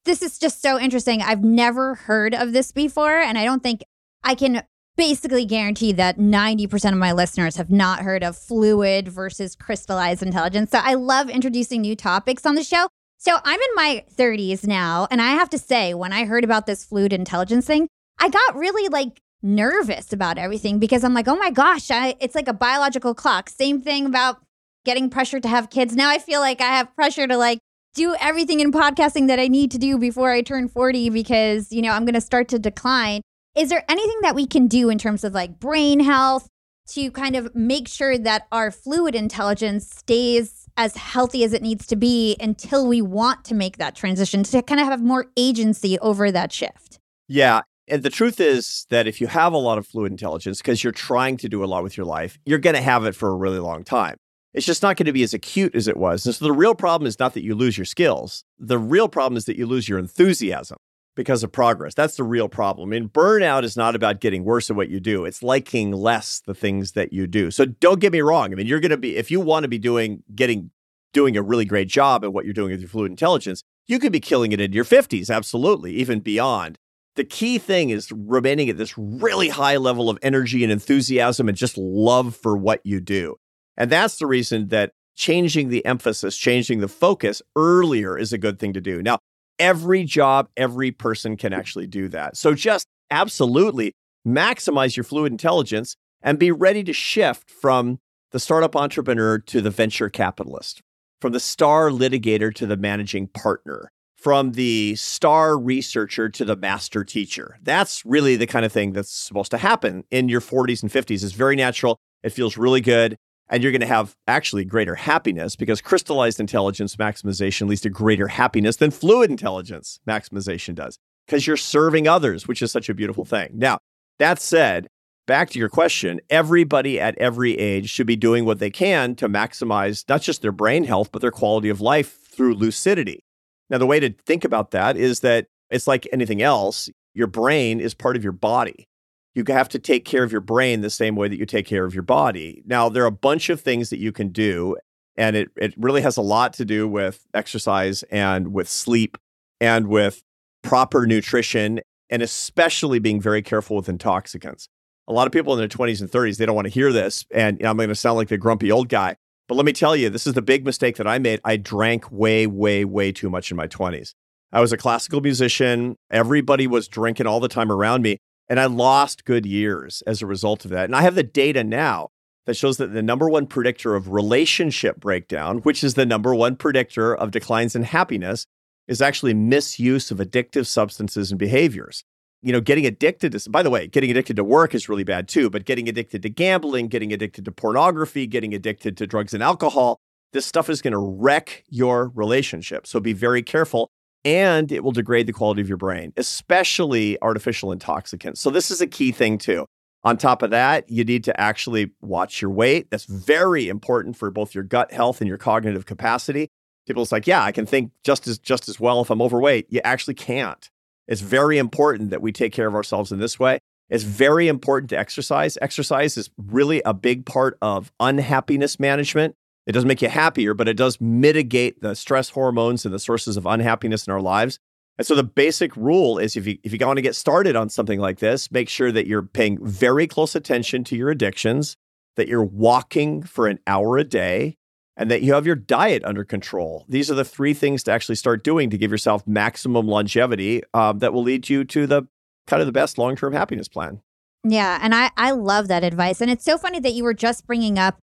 This 0.04 0.20
is 0.20 0.38
just 0.38 0.60
so 0.60 0.78
interesting. 0.78 1.22
I've 1.22 1.42
never 1.42 1.94
heard 1.94 2.34
of 2.34 2.52
this 2.52 2.70
before, 2.70 3.18
and 3.18 3.38
I 3.38 3.46
don't 3.46 3.62
think 3.62 3.80
I 4.22 4.34
can 4.34 4.62
basically 4.98 5.46
guarantee 5.46 5.92
that 5.92 6.18
90% 6.18 6.92
of 6.92 6.98
my 6.98 7.12
listeners 7.12 7.56
have 7.56 7.70
not 7.70 8.00
heard 8.00 8.22
of 8.22 8.36
fluid 8.36 9.08
versus 9.08 9.56
crystallized 9.56 10.22
intelligence. 10.22 10.70
So 10.70 10.80
I 10.82 10.92
love 10.92 11.30
introducing 11.30 11.80
new 11.80 11.96
topics 11.96 12.44
on 12.44 12.56
the 12.56 12.62
show. 12.62 12.88
So 13.16 13.38
I'm 13.42 13.58
in 13.58 13.74
my 13.74 14.04
30s 14.14 14.66
now, 14.66 15.08
and 15.10 15.22
I 15.22 15.30
have 15.30 15.48
to 15.48 15.58
say, 15.58 15.94
when 15.94 16.12
I 16.12 16.26
heard 16.26 16.44
about 16.44 16.66
this 16.66 16.84
fluid 16.84 17.14
intelligence 17.14 17.66
thing, 17.66 17.88
I 18.18 18.28
got 18.28 18.54
really 18.54 18.86
like 18.90 19.22
nervous 19.42 20.12
about 20.12 20.38
everything 20.38 20.78
because 20.78 21.04
I'm 21.04 21.14
like, 21.14 21.28
oh 21.28 21.36
my 21.36 21.50
gosh, 21.50 21.90
I, 21.90 22.16
it's 22.20 22.34
like 22.34 22.48
a 22.48 22.52
biological 22.52 23.14
clock. 23.14 23.48
Same 23.48 23.80
thing 23.80 24.06
about 24.06 24.42
getting 24.84 25.10
pressure 25.10 25.40
to 25.40 25.48
have 25.48 25.70
kids. 25.70 25.94
Now 25.94 26.10
I 26.10 26.18
feel 26.18 26.40
like 26.40 26.60
I 26.60 26.76
have 26.76 26.94
pressure 26.94 27.26
to 27.26 27.36
like 27.36 27.58
do 27.94 28.14
everything 28.20 28.60
in 28.60 28.72
podcasting 28.72 29.26
that 29.28 29.38
I 29.38 29.48
need 29.48 29.70
to 29.72 29.78
do 29.78 29.98
before 29.98 30.30
I 30.30 30.42
turn 30.42 30.68
40 30.68 31.10
because, 31.10 31.72
you 31.72 31.82
know, 31.82 31.92
I'm 31.92 32.04
going 32.04 32.14
to 32.14 32.20
start 32.20 32.48
to 32.48 32.58
decline. 32.58 33.22
Is 33.56 33.68
there 33.68 33.84
anything 33.88 34.18
that 34.22 34.34
we 34.34 34.46
can 34.46 34.68
do 34.68 34.90
in 34.90 34.98
terms 34.98 35.24
of 35.24 35.32
like 35.32 35.58
brain 35.58 36.00
health 36.00 36.46
to 36.90 37.10
kind 37.10 37.36
of 37.36 37.54
make 37.54 37.88
sure 37.88 38.18
that 38.18 38.46
our 38.52 38.70
fluid 38.70 39.14
intelligence 39.14 39.88
stays 39.88 40.68
as 40.76 40.96
healthy 40.96 41.44
as 41.44 41.52
it 41.52 41.62
needs 41.62 41.86
to 41.86 41.96
be 41.96 42.36
until 42.40 42.86
we 42.86 43.02
want 43.02 43.44
to 43.44 43.54
make 43.54 43.76
that 43.78 43.94
transition 43.94 44.42
to 44.44 44.62
kind 44.62 44.80
of 44.80 44.86
have 44.86 45.02
more 45.02 45.26
agency 45.36 45.98
over 45.98 46.30
that 46.32 46.52
shift. 46.52 46.98
Yeah. 47.28 47.62
And 47.90 48.02
the 48.04 48.10
truth 48.10 48.40
is 48.40 48.86
that 48.90 49.08
if 49.08 49.20
you 49.20 49.26
have 49.26 49.52
a 49.52 49.58
lot 49.58 49.76
of 49.76 49.86
fluid 49.86 50.12
intelligence 50.12 50.58
because 50.58 50.84
you're 50.84 50.92
trying 50.92 51.36
to 51.38 51.48
do 51.48 51.64
a 51.64 51.66
lot 51.66 51.82
with 51.82 51.96
your 51.96 52.06
life, 52.06 52.38
you're 52.46 52.58
going 52.58 52.76
to 52.76 52.82
have 52.82 53.04
it 53.04 53.16
for 53.16 53.28
a 53.28 53.34
really 53.34 53.58
long 53.58 53.82
time. 53.82 54.16
It's 54.54 54.66
just 54.66 54.82
not 54.82 54.96
going 54.96 55.06
to 55.06 55.12
be 55.12 55.22
as 55.22 55.34
acute 55.34 55.74
as 55.74 55.88
it 55.88 55.96
was. 55.96 56.24
And 56.24 56.34
so 56.34 56.44
the 56.44 56.52
real 56.52 56.74
problem 56.74 57.06
is 57.06 57.18
not 57.18 57.34
that 57.34 57.44
you 57.44 57.54
lose 57.54 57.76
your 57.76 57.84
skills. 57.84 58.44
The 58.58 58.78
real 58.78 59.08
problem 59.08 59.36
is 59.36 59.44
that 59.44 59.56
you 59.56 59.66
lose 59.66 59.88
your 59.88 59.98
enthusiasm 59.98 60.78
because 61.16 61.42
of 61.42 61.52
progress. 61.52 61.94
That's 61.94 62.16
the 62.16 62.24
real 62.24 62.48
problem. 62.48 62.92
And 62.92 63.12
burnout 63.12 63.62
is 63.64 63.76
not 63.76 63.94
about 63.94 64.20
getting 64.20 64.44
worse 64.44 64.70
at 64.70 64.76
what 64.76 64.88
you 64.88 65.00
do. 65.00 65.24
It's 65.24 65.42
liking 65.42 65.92
less 65.92 66.40
the 66.46 66.54
things 66.54 66.92
that 66.92 67.12
you 67.12 67.26
do. 67.26 67.50
So 67.50 67.64
don't 67.64 68.00
get 68.00 68.12
me 68.12 68.20
wrong. 68.20 68.52
I 68.52 68.56
mean, 68.56 68.66
you're 68.66 68.80
going 68.80 68.90
to 68.90 68.96
be 68.96 69.16
if 69.16 69.30
you 69.30 69.40
want 69.40 69.64
to 69.64 69.68
be 69.68 69.78
doing 69.78 70.22
getting 70.34 70.70
doing 71.12 71.36
a 71.36 71.42
really 71.42 71.64
great 71.64 71.88
job 71.88 72.24
at 72.24 72.32
what 72.32 72.44
you're 72.44 72.54
doing 72.54 72.70
with 72.70 72.80
your 72.80 72.88
fluid 72.88 73.10
intelligence, 73.10 73.62
you 73.86 73.98
could 73.98 74.12
be 74.12 74.20
killing 74.20 74.52
it 74.52 74.60
in 74.60 74.72
your 74.72 74.84
50s, 74.84 75.34
absolutely, 75.34 75.92
even 75.94 76.20
beyond. 76.20 76.78
The 77.16 77.24
key 77.24 77.58
thing 77.58 77.90
is 77.90 78.12
remaining 78.12 78.68
at 78.68 78.78
this 78.78 78.96
really 78.96 79.48
high 79.48 79.76
level 79.76 80.08
of 80.08 80.18
energy 80.22 80.62
and 80.62 80.72
enthusiasm 80.72 81.48
and 81.48 81.56
just 81.56 81.76
love 81.76 82.36
for 82.36 82.56
what 82.56 82.80
you 82.84 83.00
do. 83.00 83.36
And 83.76 83.90
that's 83.90 84.18
the 84.18 84.26
reason 84.26 84.68
that 84.68 84.92
changing 85.16 85.68
the 85.68 85.84
emphasis, 85.84 86.36
changing 86.36 86.80
the 86.80 86.88
focus 86.88 87.42
earlier 87.56 88.16
is 88.16 88.32
a 88.32 88.38
good 88.38 88.58
thing 88.58 88.72
to 88.72 88.80
do. 88.80 89.02
Now, 89.02 89.18
every 89.58 90.04
job, 90.04 90.48
every 90.56 90.90
person 90.92 91.36
can 91.36 91.52
actually 91.52 91.86
do 91.86 92.08
that. 92.08 92.36
So 92.36 92.54
just 92.54 92.86
absolutely 93.10 93.92
maximize 94.26 94.96
your 94.96 95.04
fluid 95.04 95.32
intelligence 95.32 95.96
and 96.22 96.38
be 96.38 96.50
ready 96.50 96.84
to 96.84 96.92
shift 96.92 97.50
from 97.50 97.98
the 98.32 98.40
startup 98.40 98.76
entrepreneur 98.76 99.38
to 99.38 99.60
the 99.60 99.70
venture 99.70 100.08
capitalist, 100.08 100.80
from 101.20 101.32
the 101.32 101.40
star 101.40 101.90
litigator 101.90 102.54
to 102.54 102.66
the 102.66 102.76
managing 102.76 103.26
partner, 103.26 103.90
from 104.20 104.52
the 104.52 104.94
star 104.96 105.58
researcher 105.58 106.28
to 106.28 106.44
the 106.44 106.56
master 106.56 107.04
teacher. 107.04 107.58
That's 107.62 108.04
really 108.04 108.36
the 108.36 108.46
kind 108.46 108.64
of 108.64 108.72
thing 108.72 108.92
that's 108.92 109.10
supposed 109.10 109.50
to 109.52 109.58
happen 109.58 110.04
in 110.10 110.28
your 110.28 110.42
40s 110.42 110.82
and 110.82 110.92
50s. 110.92 111.24
It's 111.24 111.32
very 111.32 111.56
natural. 111.56 111.98
It 112.22 112.30
feels 112.30 112.56
really 112.56 112.82
good 112.82 113.16
and 113.50 113.62
you're 113.62 113.72
going 113.72 113.80
to 113.80 113.86
have 113.86 114.14
actually 114.28 114.64
greater 114.64 114.94
happiness 114.94 115.56
because 115.56 115.80
crystallized 115.80 116.38
intelligence 116.38 116.96
maximization 116.96 117.68
leads 117.68 117.80
to 117.80 117.90
greater 117.90 118.28
happiness 118.28 118.76
than 118.76 118.90
fluid 118.92 119.30
intelligence 119.30 120.00
maximization 120.06 120.74
does 120.74 120.98
because 121.26 121.46
you're 121.46 121.56
serving 121.56 122.06
others, 122.06 122.46
which 122.46 122.62
is 122.62 122.70
such 122.70 122.88
a 122.88 122.94
beautiful 122.94 123.24
thing. 123.24 123.50
Now, 123.54 123.78
that 124.18 124.40
said, 124.40 124.86
back 125.26 125.50
to 125.50 125.58
your 125.58 125.68
question, 125.68 126.20
everybody 126.30 127.00
at 127.00 127.18
every 127.18 127.58
age 127.58 127.90
should 127.90 128.06
be 128.06 128.16
doing 128.16 128.44
what 128.44 128.60
they 128.60 128.70
can 128.70 129.16
to 129.16 129.28
maximize 129.28 130.04
not 130.08 130.22
just 130.22 130.42
their 130.42 130.52
brain 130.52 130.84
health, 130.84 131.10
but 131.10 131.20
their 131.20 131.30
quality 131.30 131.68
of 131.68 131.80
life 131.80 132.20
through 132.22 132.54
lucidity. 132.54 133.24
Now, 133.70 133.78
the 133.78 133.86
way 133.86 134.00
to 134.00 134.10
think 134.26 134.44
about 134.44 134.72
that 134.72 134.96
is 134.96 135.20
that 135.20 135.46
it's 135.70 135.86
like 135.86 136.06
anything 136.12 136.42
else, 136.42 136.90
your 137.14 137.28
brain 137.28 137.80
is 137.80 137.94
part 137.94 138.16
of 138.16 138.24
your 138.24 138.32
body 138.32 138.88
you 139.34 139.44
have 139.48 139.68
to 139.68 139.78
take 139.78 140.04
care 140.04 140.24
of 140.24 140.32
your 140.32 140.40
brain 140.40 140.80
the 140.80 140.90
same 140.90 141.14
way 141.14 141.28
that 141.28 141.38
you 141.38 141.46
take 141.46 141.66
care 141.66 141.84
of 141.84 141.94
your 141.94 142.02
body. 142.02 142.62
Now, 142.66 142.88
there 142.88 143.04
are 143.04 143.06
a 143.06 143.12
bunch 143.12 143.48
of 143.48 143.60
things 143.60 143.90
that 143.90 143.98
you 143.98 144.12
can 144.12 144.30
do, 144.30 144.76
and 145.16 145.36
it, 145.36 145.50
it 145.56 145.74
really 145.76 146.02
has 146.02 146.16
a 146.16 146.22
lot 146.22 146.52
to 146.54 146.64
do 146.64 146.88
with 146.88 147.26
exercise 147.32 148.02
and 148.04 148.52
with 148.52 148.68
sleep 148.68 149.16
and 149.60 149.86
with 149.86 150.22
proper 150.62 151.06
nutrition, 151.06 151.80
and 152.08 152.22
especially 152.22 152.98
being 152.98 153.20
very 153.20 153.42
careful 153.42 153.76
with 153.76 153.88
intoxicants. 153.88 154.68
A 155.06 155.12
lot 155.12 155.26
of 155.26 155.32
people 155.32 155.52
in 155.52 155.58
their 155.58 155.68
20s 155.68 156.00
and 156.00 156.10
30s, 156.10 156.36
they 156.36 156.46
don't 156.46 156.54
want 156.54 156.66
to 156.66 156.72
hear 156.72 156.92
this, 156.92 157.24
and 157.32 157.64
I'm 157.64 157.76
going 157.76 157.88
to 157.88 157.94
sound 157.94 158.16
like 158.16 158.28
the 158.28 158.38
grumpy 158.38 158.72
old 158.72 158.88
guy. 158.88 159.16
But 159.50 159.56
let 159.56 159.66
me 159.66 159.72
tell 159.72 159.96
you, 159.96 160.10
this 160.10 160.28
is 160.28 160.34
the 160.34 160.42
big 160.42 160.64
mistake 160.64 160.94
that 160.98 161.08
I 161.08 161.18
made. 161.18 161.40
I 161.44 161.56
drank 161.56 162.12
way, 162.12 162.46
way, 162.46 162.84
way 162.84 163.10
too 163.10 163.28
much 163.28 163.50
in 163.50 163.56
my 163.56 163.66
20s. 163.66 164.14
I 164.52 164.60
was 164.60 164.72
a 164.72 164.76
classical 164.76 165.20
musician. 165.20 165.96
Everybody 166.08 166.68
was 166.68 166.86
drinking 166.86 167.26
all 167.26 167.40
the 167.40 167.48
time 167.48 167.72
around 167.72 168.02
me. 168.02 168.18
And 168.48 168.60
I 168.60 168.66
lost 168.66 169.24
good 169.24 169.44
years 169.44 170.04
as 170.06 170.22
a 170.22 170.26
result 170.26 170.64
of 170.64 170.70
that. 170.70 170.84
And 170.84 170.94
I 170.94 171.02
have 171.02 171.16
the 171.16 171.24
data 171.24 171.64
now 171.64 172.10
that 172.46 172.54
shows 172.54 172.76
that 172.76 172.92
the 172.92 173.02
number 173.02 173.28
one 173.28 173.48
predictor 173.48 173.96
of 173.96 174.12
relationship 174.12 175.00
breakdown, 175.00 175.58
which 175.58 175.82
is 175.82 175.94
the 175.94 176.06
number 176.06 176.32
one 176.32 176.54
predictor 176.54 177.12
of 177.12 177.32
declines 177.32 177.74
in 177.74 177.82
happiness, 177.82 178.46
is 178.86 179.02
actually 179.02 179.34
misuse 179.34 180.12
of 180.12 180.18
addictive 180.18 180.68
substances 180.68 181.32
and 181.32 181.40
behaviors. 181.40 182.04
You 182.42 182.52
know, 182.52 182.60
getting 182.60 182.86
addicted 182.86 183.32
to, 183.32 183.50
by 183.50 183.62
the 183.62 183.70
way, 183.70 183.86
getting 183.86 184.10
addicted 184.10 184.36
to 184.36 184.44
work 184.44 184.74
is 184.74 184.88
really 184.88 185.04
bad 185.04 185.28
too, 185.28 185.50
but 185.50 185.66
getting 185.66 185.88
addicted 185.88 186.22
to 186.22 186.30
gambling, 186.30 186.88
getting 186.88 187.12
addicted 187.12 187.44
to 187.44 187.52
pornography, 187.52 188.26
getting 188.26 188.54
addicted 188.54 188.96
to 188.96 189.06
drugs 189.06 189.34
and 189.34 189.42
alcohol, 189.42 190.00
this 190.32 190.46
stuff 190.46 190.70
is 190.70 190.80
going 190.80 190.92
to 190.92 190.98
wreck 190.98 191.64
your 191.68 192.08
relationship. 192.14 192.86
So 192.86 192.98
be 192.98 193.12
very 193.12 193.42
careful 193.42 193.90
and 194.24 194.70
it 194.70 194.84
will 194.84 194.92
degrade 194.92 195.26
the 195.26 195.32
quality 195.32 195.60
of 195.60 195.68
your 195.68 195.76
brain, 195.76 196.12
especially 196.16 197.20
artificial 197.22 197.72
intoxicants. 197.72 198.40
So, 198.40 198.50
this 198.50 198.70
is 198.70 198.80
a 198.80 198.86
key 198.86 199.12
thing 199.12 199.38
too. 199.38 199.66
On 200.02 200.16
top 200.16 200.42
of 200.42 200.50
that, 200.50 200.88
you 200.88 201.04
need 201.04 201.24
to 201.24 201.40
actually 201.40 201.90
watch 202.00 202.40
your 202.40 202.50
weight. 202.50 202.90
That's 202.90 203.04
very 203.04 203.68
important 203.68 204.16
for 204.16 204.30
both 204.30 204.54
your 204.54 204.64
gut 204.64 204.92
health 204.92 205.20
and 205.20 205.28
your 205.28 205.36
cognitive 205.36 205.84
capacity. 205.84 206.48
People's 206.86 207.12
like, 207.12 207.26
yeah, 207.26 207.42
I 207.42 207.52
can 207.52 207.66
think 207.66 207.92
just 208.02 208.26
as 208.26 208.38
just 208.38 208.68
as 208.68 208.80
well 208.80 209.00
if 209.02 209.10
I'm 209.10 209.22
overweight. 209.22 209.66
You 209.68 209.80
actually 209.84 210.14
can't. 210.14 210.70
It's 211.10 211.20
very 211.20 211.58
important 211.58 212.10
that 212.10 212.22
we 212.22 212.32
take 212.32 212.52
care 212.52 212.68
of 212.68 212.74
ourselves 212.74 213.12
in 213.12 213.18
this 213.18 213.38
way. 213.38 213.58
It's 213.90 214.04
very 214.04 214.46
important 214.46 214.88
to 214.90 214.98
exercise. 214.98 215.58
Exercise 215.60 216.16
is 216.16 216.30
really 216.38 216.80
a 216.84 216.94
big 216.94 217.26
part 217.26 217.58
of 217.60 217.92
unhappiness 217.98 218.78
management. 218.78 219.34
It 219.66 219.72
doesn't 219.72 219.88
make 219.88 220.00
you 220.00 220.08
happier, 220.08 220.54
but 220.54 220.68
it 220.68 220.76
does 220.76 221.00
mitigate 221.00 221.82
the 221.82 221.94
stress 221.96 222.30
hormones 222.30 222.84
and 222.84 222.94
the 222.94 223.00
sources 223.00 223.36
of 223.36 223.44
unhappiness 223.44 224.06
in 224.06 224.12
our 224.12 224.20
lives. 224.20 224.60
And 224.96 225.06
so 225.06 225.16
the 225.16 225.24
basic 225.24 225.76
rule 225.76 226.18
is 226.18 226.36
if 226.36 226.46
you 226.46 226.58
if 226.62 226.72
you 226.72 226.86
want 226.86 226.98
to 226.98 227.02
get 227.02 227.16
started 227.16 227.56
on 227.56 227.68
something 227.68 227.98
like 227.98 228.20
this, 228.20 228.50
make 228.52 228.68
sure 228.68 228.92
that 228.92 229.08
you're 229.08 229.22
paying 229.22 229.58
very 229.60 230.06
close 230.06 230.36
attention 230.36 230.84
to 230.84 230.96
your 230.96 231.10
addictions, 231.10 231.76
that 232.16 232.28
you're 232.28 232.44
walking 232.44 233.22
for 233.22 233.48
an 233.48 233.58
hour 233.66 233.98
a 233.98 234.04
day, 234.04 234.56
and 235.00 235.10
that 235.10 235.22
you 235.22 235.32
have 235.32 235.46
your 235.46 235.56
diet 235.56 236.04
under 236.04 236.24
control. 236.24 236.84
These 236.86 237.10
are 237.10 237.14
the 237.14 237.24
three 237.24 237.54
things 237.54 237.82
to 237.84 237.90
actually 237.90 238.16
start 238.16 238.44
doing 238.44 238.68
to 238.68 238.76
give 238.76 238.90
yourself 238.90 239.26
maximum 239.26 239.88
longevity 239.88 240.62
um, 240.74 240.98
that 240.98 241.14
will 241.14 241.22
lead 241.22 241.48
you 241.48 241.64
to 241.64 241.86
the 241.86 242.02
kind 242.46 242.60
of 242.60 242.66
the 242.66 242.72
best 242.72 242.98
long 242.98 243.16
term 243.16 243.32
happiness 243.32 243.66
plan. 243.66 244.02
Yeah. 244.44 244.78
And 244.82 244.94
I, 244.94 245.10
I 245.16 245.30
love 245.30 245.68
that 245.68 245.84
advice. 245.84 246.20
And 246.20 246.30
it's 246.30 246.44
so 246.44 246.58
funny 246.58 246.80
that 246.80 246.92
you 246.92 247.02
were 247.02 247.14
just 247.14 247.46
bringing 247.46 247.78
up 247.78 247.98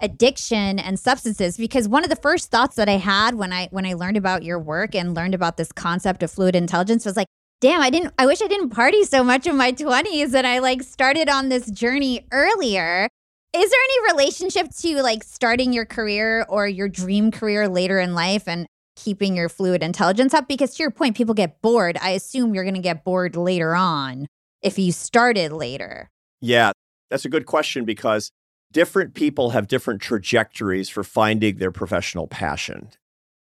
addiction 0.00 0.78
and 0.78 0.98
substances 1.00 1.56
because 1.56 1.88
one 1.88 2.04
of 2.04 2.10
the 2.10 2.16
first 2.16 2.50
thoughts 2.50 2.76
that 2.76 2.88
I 2.88 2.98
had 2.98 3.34
when 3.34 3.52
I 3.52 3.68
when 3.70 3.86
I 3.86 3.94
learned 3.94 4.18
about 4.18 4.42
your 4.42 4.58
work 4.58 4.94
and 4.94 5.14
learned 5.14 5.34
about 5.34 5.56
this 5.56 5.72
concept 5.72 6.22
of 6.22 6.30
fluid 6.30 6.56
intelligence 6.56 7.04
was 7.04 7.16
like 7.16 7.28
damn 7.60 7.80
I 7.80 7.88
didn't 7.88 8.12
I 8.18 8.26
wish 8.26 8.42
I 8.42 8.48
didn't 8.48 8.70
party 8.70 9.04
so 9.04 9.22
much 9.22 9.46
in 9.46 9.56
my 9.56 9.70
20s 9.70 10.34
and 10.34 10.46
I 10.46 10.58
like 10.58 10.82
started 10.82 11.28
on 11.28 11.50
this 11.50 11.70
journey 11.70 12.26
earlier 12.32 13.08
is 13.54 13.70
there 13.70 13.80
any 13.84 14.12
relationship 14.12 14.70
to 14.70 15.02
like 15.02 15.22
starting 15.22 15.72
your 15.72 15.84
career 15.84 16.46
or 16.48 16.66
your 16.66 16.88
dream 16.88 17.30
career 17.30 17.68
later 17.68 18.00
in 18.00 18.14
life 18.14 18.48
and 18.48 18.66
keeping 18.96 19.36
your 19.36 19.48
fluid 19.48 19.82
intelligence 19.82 20.32
up? 20.32 20.48
Because 20.48 20.74
to 20.76 20.82
your 20.82 20.90
point, 20.90 21.16
people 21.16 21.34
get 21.34 21.60
bored. 21.60 21.98
I 22.00 22.10
assume 22.10 22.54
you're 22.54 22.64
going 22.64 22.74
to 22.74 22.80
get 22.80 23.04
bored 23.04 23.36
later 23.36 23.74
on 23.74 24.26
if 24.62 24.78
you 24.78 24.90
started 24.90 25.52
later. 25.52 26.08
Yeah, 26.40 26.72
that's 27.10 27.26
a 27.26 27.28
good 27.28 27.44
question 27.44 27.84
because 27.84 28.30
different 28.72 29.12
people 29.12 29.50
have 29.50 29.68
different 29.68 30.00
trajectories 30.00 30.88
for 30.88 31.04
finding 31.04 31.56
their 31.56 31.72
professional 31.72 32.26
passion. 32.26 32.88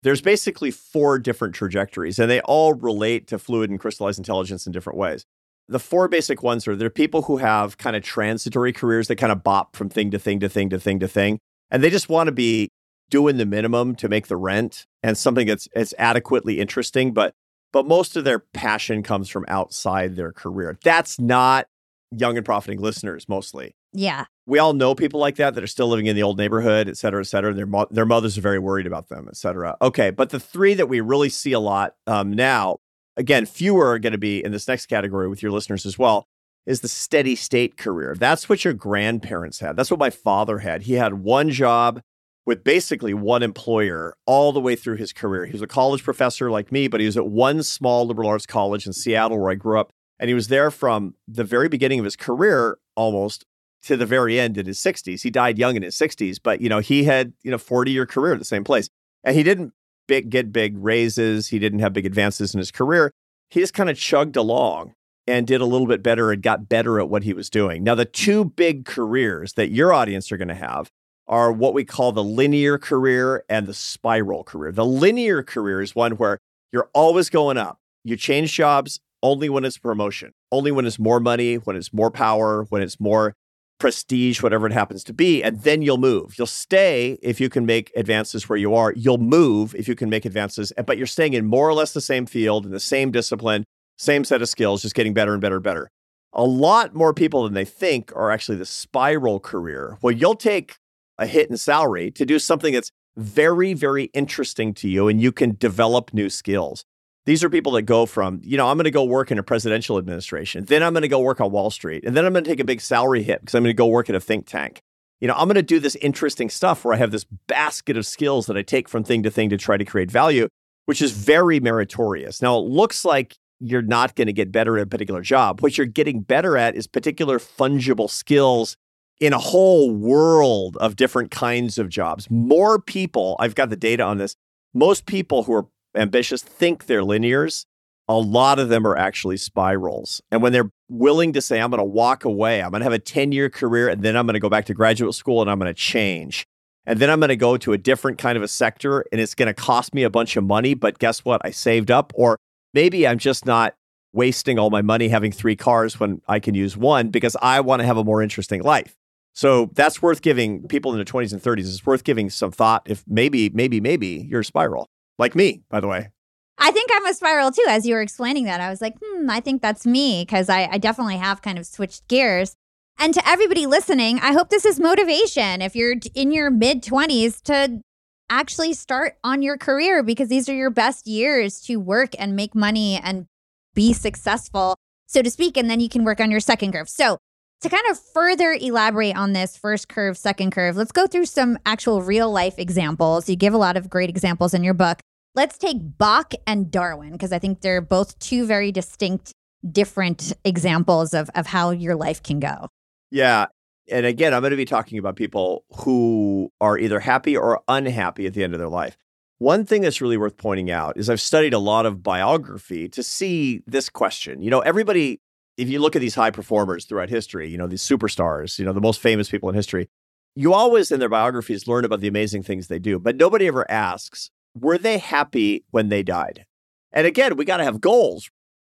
There's 0.03 0.21
basically 0.21 0.71
four 0.71 1.19
different 1.19 1.55
trajectories, 1.55 2.19
and 2.19 2.29
they 2.29 2.41
all 2.41 2.73
relate 2.73 3.27
to 3.27 3.39
fluid 3.39 3.69
and 3.69 3.79
crystallized 3.79 4.17
intelligence 4.17 4.65
in 4.65 4.73
different 4.73 4.97
ways. 4.97 5.25
The 5.71 5.79
four 5.79 6.07
basic 6.07 6.43
ones 6.43 6.67
are 6.67 6.75
there 6.75 6.87
are 6.87 6.89
people 6.91 7.23
who 7.23 7.37
have 7.37 7.77
kind 7.77 7.95
of 7.95 8.03
transitory 8.03 8.73
careers 8.73 9.07
that 9.07 9.15
kind 9.15 9.31
of 9.31 9.43
bop 9.43 9.75
from 9.75 9.89
thing 9.89 10.11
to 10.11 10.19
thing 10.19 10.39
to 10.41 10.49
thing 10.49 10.69
to 10.69 10.79
thing 10.79 10.99
to 10.99 11.07
thing, 11.07 11.39
and 11.71 11.81
they 11.81 11.89
just 11.89 12.09
want 12.09 12.27
to 12.27 12.31
be 12.31 12.69
doing 13.09 13.37
the 13.37 13.45
minimum 13.45 13.95
to 13.95 14.09
make 14.09 14.27
the 14.27 14.37
rent 14.37 14.85
and 15.01 15.17
something 15.17 15.47
that's 15.47 15.67
it's 15.73 15.93
adequately 15.97 16.59
interesting, 16.59 17.13
but 17.13 17.33
but 17.71 17.87
most 17.87 18.17
of 18.17 18.25
their 18.25 18.39
passion 18.39 19.01
comes 19.01 19.29
from 19.29 19.45
outside 19.47 20.15
their 20.15 20.33
career. 20.33 20.77
That's 20.83 21.19
not 21.19 21.67
young 22.11 22.35
and 22.35 22.45
profiting 22.45 22.81
listeners 22.81 23.29
mostly. 23.29 23.73
Yeah. 23.93 24.25
We 24.45 24.59
all 24.59 24.73
know 24.73 24.95
people 24.95 25.19
like 25.19 25.37
that 25.37 25.55
that 25.55 25.63
are 25.63 25.67
still 25.67 25.87
living 25.87 26.07
in 26.07 26.15
the 26.15 26.23
old 26.23 26.37
neighborhood, 26.37 26.89
et 26.89 26.97
cetera, 26.97 27.21
et 27.21 27.27
cetera. 27.27 27.53
Their, 27.53 27.65
mo- 27.65 27.87
their 27.91 28.05
mothers 28.05 28.37
are 28.37 28.41
very 28.41 28.59
worried 28.59 28.87
about 28.87 29.07
them, 29.07 29.27
et 29.29 29.37
cetera. 29.37 29.77
Okay. 29.81 30.09
But 30.09 30.29
the 30.29 30.39
three 30.39 30.73
that 30.73 30.89
we 30.89 30.99
really 30.99 31.29
see 31.29 31.53
a 31.53 31.59
lot 31.59 31.95
um, 32.07 32.33
now, 32.33 32.79
again, 33.21 33.45
fewer 33.45 33.91
are 33.91 33.99
going 33.99 34.11
to 34.11 34.17
be 34.17 34.43
in 34.43 34.51
this 34.51 34.67
next 34.67 34.87
category 34.87 35.29
with 35.29 35.41
your 35.41 35.51
listeners 35.51 35.85
as 35.85 35.97
well, 35.97 36.27
is 36.65 36.81
the 36.81 36.87
steady 36.87 37.35
state 37.35 37.77
career. 37.77 38.15
That's 38.17 38.49
what 38.49 38.65
your 38.65 38.73
grandparents 38.73 39.59
had. 39.59 39.77
That's 39.77 39.91
what 39.91 39.99
my 39.99 40.09
father 40.09 40.59
had. 40.59 40.83
He 40.83 40.93
had 40.93 41.13
one 41.13 41.51
job 41.51 42.01
with 42.45 42.63
basically 42.63 43.13
one 43.13 43.43
employer 43.43 44.15
all 44.25 44.51
the 44.51 44.59
way 44.59 44.75
through 44.75 44.97
his 44.97 45.13
career. 45.13 45.45
He 45.45 45.51
was 45.53 45.61
a 45.61 45.67
college 45.67 46.03
professor 46.03 46.49
like 46.49 46.71
me, 46.71 46.87
but 46.87 46.99
he 46.99 47.05
was 47.05 47.15
at 47.15 47.27
one 47.27 47.61
small 47.63 48.05
liberal 48.07 48.29
arts 48.29 48.47
college 48.47 48.87
in 48.87 48.93
Seattle 48.93 49.39
where 49.39 49.51
I 49.51 49.55
grew 49.55 49.79
up. 49.79 49.93
And 50.19 50.27
he 50.27 50.33
was 50.33 50.47
there 50.47 50.71
from 50.71 51.15
the 51.27 51.43
very 51.43 51.69
beginning 51.69 51.99
of 51.99 52.05
his 52.05 52.15
career 52.15 52.77
almost 52.95 53.45
to 53.83 53.95
the 53.95 54.05
very 54.05 54.39
end 54.39 54.57
in 54.57 54.65
his 54.65 54.79
60s. 54.79 55.21
He 55.21 55.29
died 55.29 55.57
young 55.59 55.75
in 55.75 55.83
his 55.83 55.95
60s, 55.95 56.39
but 56.41 56.61
you 56.61 56.69
know, 56.69 56.79
he 56.79 57.03
had, 57.03 57.33
you 57.43 57.51
know, 57.51 57.57
40 57.57 57.91
year 57.91 58.05
career 58.05 58.33
at 58.33 58.39
the 58.39 58.45
same 58.45 58.63
place. 58.63 58.89
And 59.23 59.35
he 59.35 59.43
didn't 59.43 59.73
big, 60.11 60.29
get 60.29 60.51
big 60.51 60.77
raises, 60.77 61.47
he 61.47 61.57
didn't 61.57 61.79
have 61.79 61.93
big 61.93 62.05
advances 62.05 62.53
in 62.53 62.57
his 62.57 62.69
career. 62.69 63.13
He 63.49 63.61
just 63.61 63.73
kind 63.73 63.89
of 63.89 63.97
chugged 63.97 64.35
along 64.35 64.93
and 65.25 65.47
did 65.47 65.61
a 65.61 65.65
little 65.65 65.87
bit 65.87 66.03
better 66.03 66.33
and 66.33 66.43
got 66.43 66.67
better 66.67 66.99
at 66.99 67.07
what 67.07 67.23
he 67.23 67.31
was 67.31 67.49
doing. 67.49 67.81
Now, 67.81 67.95
the 67.95 68.03
two 68.03 68.43
big 68.43 68.83
careers 68.83 69.53
that 69.53 69.71
your 69.71 69.93
audience 69.93 70.29
are 70.29 70.35
going 70.35 70.49
to 70.49 70.53
have 70.53 70.89
are 71.29 71.49
what 71.49 71.73
we 71.73 71.85
call 71.85 72.11
the 72.11 72.25
linear 72.25 72.77
career 72.77 73.45
and 73.47 73.67
the 73.67 73.73
spiral 73.73 74.43
career. 74.43 74.73
The 74.73 74.85
linear 74.85 75.43
career 75.43 75.81
is 75.81 75.95
one 75.95 76.17
where 76.17 76.39
you're 76.73 76.89
always 76.93 77.29
going 77.29 77.55
up. 77.55 77.77
You 78.03 78.17
change 78.17 78.51
jobs 78.51 78.99
only 79.23 79.47
when 79.47 79.63
it's 79.63 79.77
promotion, 79.77 80.33
only 80.51 80.71
when 80.71 80.85
it's 80.85 80.99
more 80.99 81.21
money, 81.21 81.55
when 81.55 81.77
it's 81.77 81.93
more 81.93 82.11
power, 82.11 82.65
when 82.67 82.81
it's 82.81 82.99
more 82.99 83.33
prestige, 83.81 84.43
whatever 84.43 84.67
it 84.67 84.73
happens 84.73 85.03
to 85.03 85.11
be, 85.11 85.41
and 85.41 85.63
then 85.63 85.81
you'll 85.81 85.97
move. 85.97 86.35
You'll 86.37 86.45
stay 86.45 87.17
if 87.23 87.41
you 87.41 87.49
can 87.49 87.65
make 87.65 87.91
advances 87.95 88.47
where 88.47 88.59
you 88.59 88.75
are. 88.75 88.93
You'll 88.95 89.17
move 89.17 89.73
if 89.73 89.87
you 89.87 89.95
can 89.95 90.07
make 90.07 90.23
advances, 90.23 90.71
but 90.85 90.99
you're 90.99 91.07
staying 91.07 91.33
in 91.33 91.47
more 91.47 91.67
or 91.67 91.73
less 91.73 91.91
the 91.91 91.99
same 91.99 92.27
field, 92.27 92.63
in 92.63 92.71
the 92.71 92.79
same 92.79 93.09
discipline, 93.09 93.65
same 93.97 94.23
set 94.23 94.39
of 94.39 94.49
skills, 94.49 94.83
just 94.83 94.93
getting 94.93 95.15
better 95.15 95.33
and 95.33 95.41
better 95.41 95.55
and 95.55 95.63
better. 95.63 95.89
A 96.31 96.43
lot 96.43 96.93
more 96.93 97.11
people 97.11 97.43
than 97.43 97.55
they 97.55 97.65
think 97.65 98.15
are 98.15 98.29
actually 98.29 98.59
the 98.59 98.67
spiral 98.67 99.39
career. 99.39 99.97
Well, 100.03 100.11
you'll 100.11 100.35
take 100.35 100.75
a 101.17 101.25
hit 101.25 101.49
in 101.49 101.57
salary 101.57 102.11
to 102.11 102.23
do 102.23 102.37
something 102.37 102.73
that's 102.73 102.91
very, 103.17 103.73
very 103.73 104.05
interesting 104.13 104.75
to 104.75 104.87
you 104.87 105.07
and 105.07 105.19
you 105.19 105.31
can 105.31 105.55
develop 105.57 106.13
new 106.13 106.29
skills. 106.29 106.85
These 107.25 107.43
are 107.43 107.49
people 107.49 107.73
that 107.73 107.83
go 107.83 108.05
from, 108.05 108.41
you 108.43 108.57
know, 108.57 108.67
I'm 108.67 108.77
going 108.77 108.85
to 108.85 108.91
go 108.91 109.03
work 109.03 109.31
in 109.31 109.37
a 109.37 109.43
presidential 109.43 109.97
administration. 109.97 110.65
Then 110.65 110.81
I'm 110.81 110.93
going 110.93 111.03
to 111.03 111.07
go 111.07 111.19
work 111.19 111.39
on 111.39 111.51
Wall 111.51 111.69
Street. 111.69 112.03
And 112.03 112.17
then 112.17 112.25
I'm 112.25 112.33
going 112.33 112.43
to 112.43 112.49
take 112.49 112.59
a 112.59 112.65
big 112.65 112.81
salary 112.81 113.21
hit 113.21 113.41
because 113.41 113.53
I'm 113.53 113.63
going 113.63 113.75
to 113.75 113.77
go 113.77 113.87
work 113.87 114.09
at 114.09 114.15
a 114.15 114.19
think 114.19 114.47
tank. 114.47 114.81
You 115.19 115.27
know, 115.27 115.35
I'm 115.35 115.47
going 115.47 115.55
to 115.55 115.61
do 115.61 115.79
this 115.79 115.95
interesting 115.97 116.49
stuff 116.49 116.83
where 116.83 116.95
I 116.95 116.97
have 116.97 117.11
this 117.11 117.25
basket 117.45 117.95
of 117.95 118.07
skills 118.07 118.47
that 118.47 118.57
I 118.57 118.63
take 118.63 118.89
from 118.89 119.03
thing 119.03 119.21
to 119.21 119.29
thing 119.29 119.49
to 119.49 119.57
try 119.57 119.77
to 119.77 119.85
create 119.85 120.09
value, 120.09 120.47
which 120.87 120.99
is 120.99 121.11
very 121.11 121.59
meritorious. 121.59 122.41
Now, 122.41 122.57
it 122.57 122.65
looks 122.65 123.05
like 123.05 123.35
you're 123.59 123.83
not 123.83 124.15
going 124.15 124.25
to 124.25 124.33
get 124.33 124.51
better 124.51 124.77
at 124.79 124.83
a 124.83 124.87
particular 124.87 125.21
job. 125.21 125.61
What 125.61 125.77
you're 125.77 125.85
getting 125.85 126.21
better 126.21 126.57
at 126.57 126.75
is 126.75 126.87
particular 126.87 127.37
fungible 127.37 128.09
skills 128.09 128.75
in 129.19 129.33
a 129.33 129.37
whole 129.37 129.93
world 129.93 130.75
of 130.77 130.95
different 130.95 131.29
kinds 131.29 131.77
of 131.77 131.87
jobs. 131.87 132.31
More 132.31 132.81
people, 132.81 133.35
I've 133.39 133.53
got 133.53 133.69
the 133.69 133.75
data 133.75 134.01
on 134.01 134.17
this, 134.17 134.35
most 134.73 135.05
people 135.05 135.43
who 135.43 135.53
are 135.53 135.67
ambitious 135.95 136.41
think 136.41 136.85
they're 136.85 137.01
linears. 137.01 137.65
A 138.07 138.15
lot 138.15 138.59
of 138.59 138.69
them 138.69 138.85
are 138.85 138.97
actually 138.97 139.37
spirals. 139.37 140.21
And 140.31 140.41
when 140.41 140.51
they're 140.51 140.69
willing 140.89 141.33
to 141.33 141.41
say, 141.41 141.61
I'm 141.61 141.69
going 141.69 141.79
to 141.79 141.83
walk 141.83 142.25
away, 142.25 142.61
I'm 142.61 142.71
going 142.71 142.81
to 142.81 142.85
have 142.85 142.93
a 142.93 142.99
10 142.99 143.31
year 143.31 143.49
career, 143.49 143.87
and 143.87 144.01
then 144.01 144.17
I'm 144.17 144.25
going 144.25 144.33
to 144.33 144.39
go 144.39 144.49
back 144.49 144.65
to 144.65 144.73
graduate 144.73 145.13
school 145.13 145.41
and 145.41 145.49
I'm 145.49 145.59
going 145.59 145.73
to 145.73 145.79
change. 145.79 146.45
And 146.85 146.99
then 146.99 147.09
I'm 147.09 147.19
going 147.19 147.29
to 147.29 147.35
go 147.35 147.57
to 147.57 147.73
a 147.73 147.77
different 147.77 148.17
kind 148.17 148.37
of 148.37 148.43
a 148.43 148.47
sector 148.47 149.05
and 149.11 149.21
it's 149.21 149.35
going 149.35 149.47
to 149.47 149.53
cost 149.53 149.93
me 149.93 150.03
a 150.03 150.09
bunch 150.09 150.35
of 150.35 150.43
money. 150.43 150.73
But 150.73 150.99
guess 150.99 151.23
what? 151.23 151.41
I 151.45 151.51
saved 151.51 151.91
up. 151.91 152.11
Or 152.15 152.37
maybe 152.73 153.07
I'm 153.07 153.19
just 153.19 153.45
not 153.45 153.75
wasting 154.13 154.59
all 154.59 154.69
my 154.69 154.81
money 154.81 155.07
having 155.07 155.31
three 155.31 155.55
cars 155.55 155.99
when 155.99 156.21
I 156.27 156.39
can 156.39 156.55
use 156.55 156.75
one 156.75 157.09
because 157.09 157.37
I 157.41 157.61
want 157.61 157.81
to 157.81 157.85
have 157.85 157.97
a 157.97 158.03
more 158.03 158.21
interesting 158.21 158.61
life. 158.61 158.95
So 159.33 159.69
that's 159.73 160.01
worth 160.01 160.21
giving 160.21 160.67
people 160.67 160.91
in 160.91 160.97
their 160.97 161.05
20s 161.05 161.31
and 161.31 161.41
30s. 161.41 161.59
It's 161.59 161.85
worth 161.85 162.03
giving 162.03 162.29
some 162.29 162.51
thought 162.51 162.81
if 162.85 163.03
maybe, 163.07 163.49
maybe, 163.49 163.79
maybe 163.79 164.27
you're 164.29 164.41
a 164.41 164.45
spiral 164.45 164.89
like 165.21 165.35
me, 165.35 165.63
by 165.69 165.79
the 165.79 165.87
way. 165.87 166.09
I 166.57 166.71
think 166.71 166.91
I'm 166.93 167.05
a 167.05 167.13
spiral 167.13 167.51
too. 167.51 167.65
As 167.67 167.87
you 167.87 167.95
were 167.95 168.01
explaining 168.01 168.43
that, 168.45 168.61
I 168.61 168.69
was 168.69 168.81
like, 168.81 168.95
hmm, 169.01 169.29
I 169.29 169.39
think 169.39 169.61
that's 169.61 169.85
me 169.85 170.23
because 170.23 170.49
I, 170.49 170.67
I 170.71 170.77
definitely 170.77 171.17
have 171.17 171.41
kind 171.41 171.57
of 171.57 171.65
switched 171.65 172.07
gears. 172.07 172.55
And 172.99 173.13
to 173.13 173.27
everybody 173.27 173.65
listening, 173.65 174.19
I 174.19 174.33
hope 174.33 174.49
this 174.49 174.65
is 174.65 174.79
motivation 174.79 175.61
if 175.61 175.75
you're 175.75 175.95
in 176.13 176.31
your 176.31 176.51
mid 176.51 176.83
20s 176.83 177.41
to 177.43 177.81
actually 178.29 178.73
start 178.73 179.17
on 179.23 179.41
your 179.41 179.57
career 179.57 180.03
because 180.03 180.29
these 180.29 180.47
are 180.47 180.53
your 180.53 180.69
best 180.69 181.07
years 181.07 181.61
to 181.61 181.77
work 181.77 182.11
and 182.19 182.35
make 182.35 182.53
money 182.53 182.99
and 183.03 183.25
be 183.73 183.91
successful, 183.91 184.75
so 185.07 185.21
to 185.21 185.31
speak. 185.31 185.57
And 185.57 185.69
then 185.69 185.79
you 185.79 185.89
can 185.89 186.03
work 186.03 186.19
on 186.19 186.29
your 186.29 186.39
second 186.39 186.73
curve. 186.73 186.89
So, 186.89 187.17
to 187.61 187.69
kind 187.69 187.83
of 187.91 187.99
further 187.99 188.57
elaborate 188.59 189.15
on 189.15 189.33
this 189.33 189.55
first 189.55 189.87
curve, 189.87 190.17
second 190.17 190.51
curve, 190.51 190.75
let's 190.75 190.91
go 190.91 191.05
through 191.05 191.25
some 191.25 191.59
actual 191.65 192.01
real 192.01 192.31
life 192.31 192.57
examples. 192.57 193.29
You 193.29 193.35
give 193.35 193.53
a 193.53 193.57
lot 193.57 193.77
of 193.77 193.89
great 193.89 194.09
examples 194.09 194.53
in 194.55 194.63
your 194.63 194.73
book. 194.73 194.99
Let's 195.33 195.57
take 195.57 195.77
Bach 195.97 196.33
and 196.45 196.69
Darwin, 196.69 197.13
because 197.13 197.31
I 197.31 197.39
think 197.39 197.61
they're 197.61 197.81
both 197.81 198.19
two 198.19 198.45
very 198.45 198.71
distinct, 198.71 199.33
different 199.69 200.33
examples 200.43 201.13
of, 201.13 201.29
of 201.35 201.47
how 201.47 201.71
your 201.71 201.95
life 201.95 202.21
can 202.21 202.39
go. 202.39 202.67
Yeah. 203.11 203.47
And 203.89 204.05
again, 204.05 204.33
I'm 204.33 204.41
going 204.41 204.51
to 204.51 204.57
be 204.57 204.65
talking 204.65 204.97
about 204.97 205.15
people 205.15 205.63
who 205.77 206.51
are 206.59 206.77
either 206.77 206.99
happy 206.99 207.35
or 207.35 207.61
unhappy 207.67 208.25
at 208.27 208.33
the 208.33 208.43
end 208.43 208.53
of 208.53 208.59
their 208.59 208.69
life. 208.69 208.97
One 209.39 209.65
thing 209.65 209.81
that's 209.81 210.01
really 210.01 210.17
worth 210.17 210.37
pointing 210.37 210.69
out 210.69 210.97
is 210.97 211.09
I've 211.09 211.21
studied 211.21 211.53
a 211.53 211.59
lot 211.59 211.85
of 211.85 212.03
biography 212.03 212.87
to 212.89 213.01
see 213.01 213.63
this 213.65 213.89
question. 213.89 214.41
You 214.41 214.51
know, 214.51 214.59
everybody 214.59 215.19
if 215.57 215.69
you 215.69 215.79
look 215.79 215.95
at 215.95 215.99
these 215.99 216.15
high 216.15 216.31
performers 216.31 216.85
throughout 216.85 217.09
history, 217.09 217.49
you 217.49 217.57
know, 217.57 217.67
these 217.67 217.83
superstars, 217.83 218.57
you 218.57 218.65
know, 218.65 218.73
the 218.73 218.81
most 218.81 218.99
famous 218.99 219.29
people 219.29 219.49
in 219.49 219.55
history, 219.55 219.89
you 220.35 220.53
always 220.53 220.91
in 220.91 220.99
their 220.99 221.09
biographies 221.09 221.67
learn 221.67 221.85
about 221.85 221.99
the 221.99 222.07
amazing 222.07 222.41
things 222.41 222.67
they 222.67 222.79
do, 222.79 222.97
but 222.97 223.15
nobody 223.15 223.47
ever 223.47 223.69
asks, 223.69 224.31
were 224.53 224.77
they 224.77 224.97
happy 224.97 225.63
when 225.71 225.89
they 225.89 226.03
died? 226.03 226.45
And 226.91 227.07
again, 227.07 227.37
we 227.37 227.45
got 227.45 227.57
to 227.57 227.63
have 227.63 227.81
goals. 227.81 228.29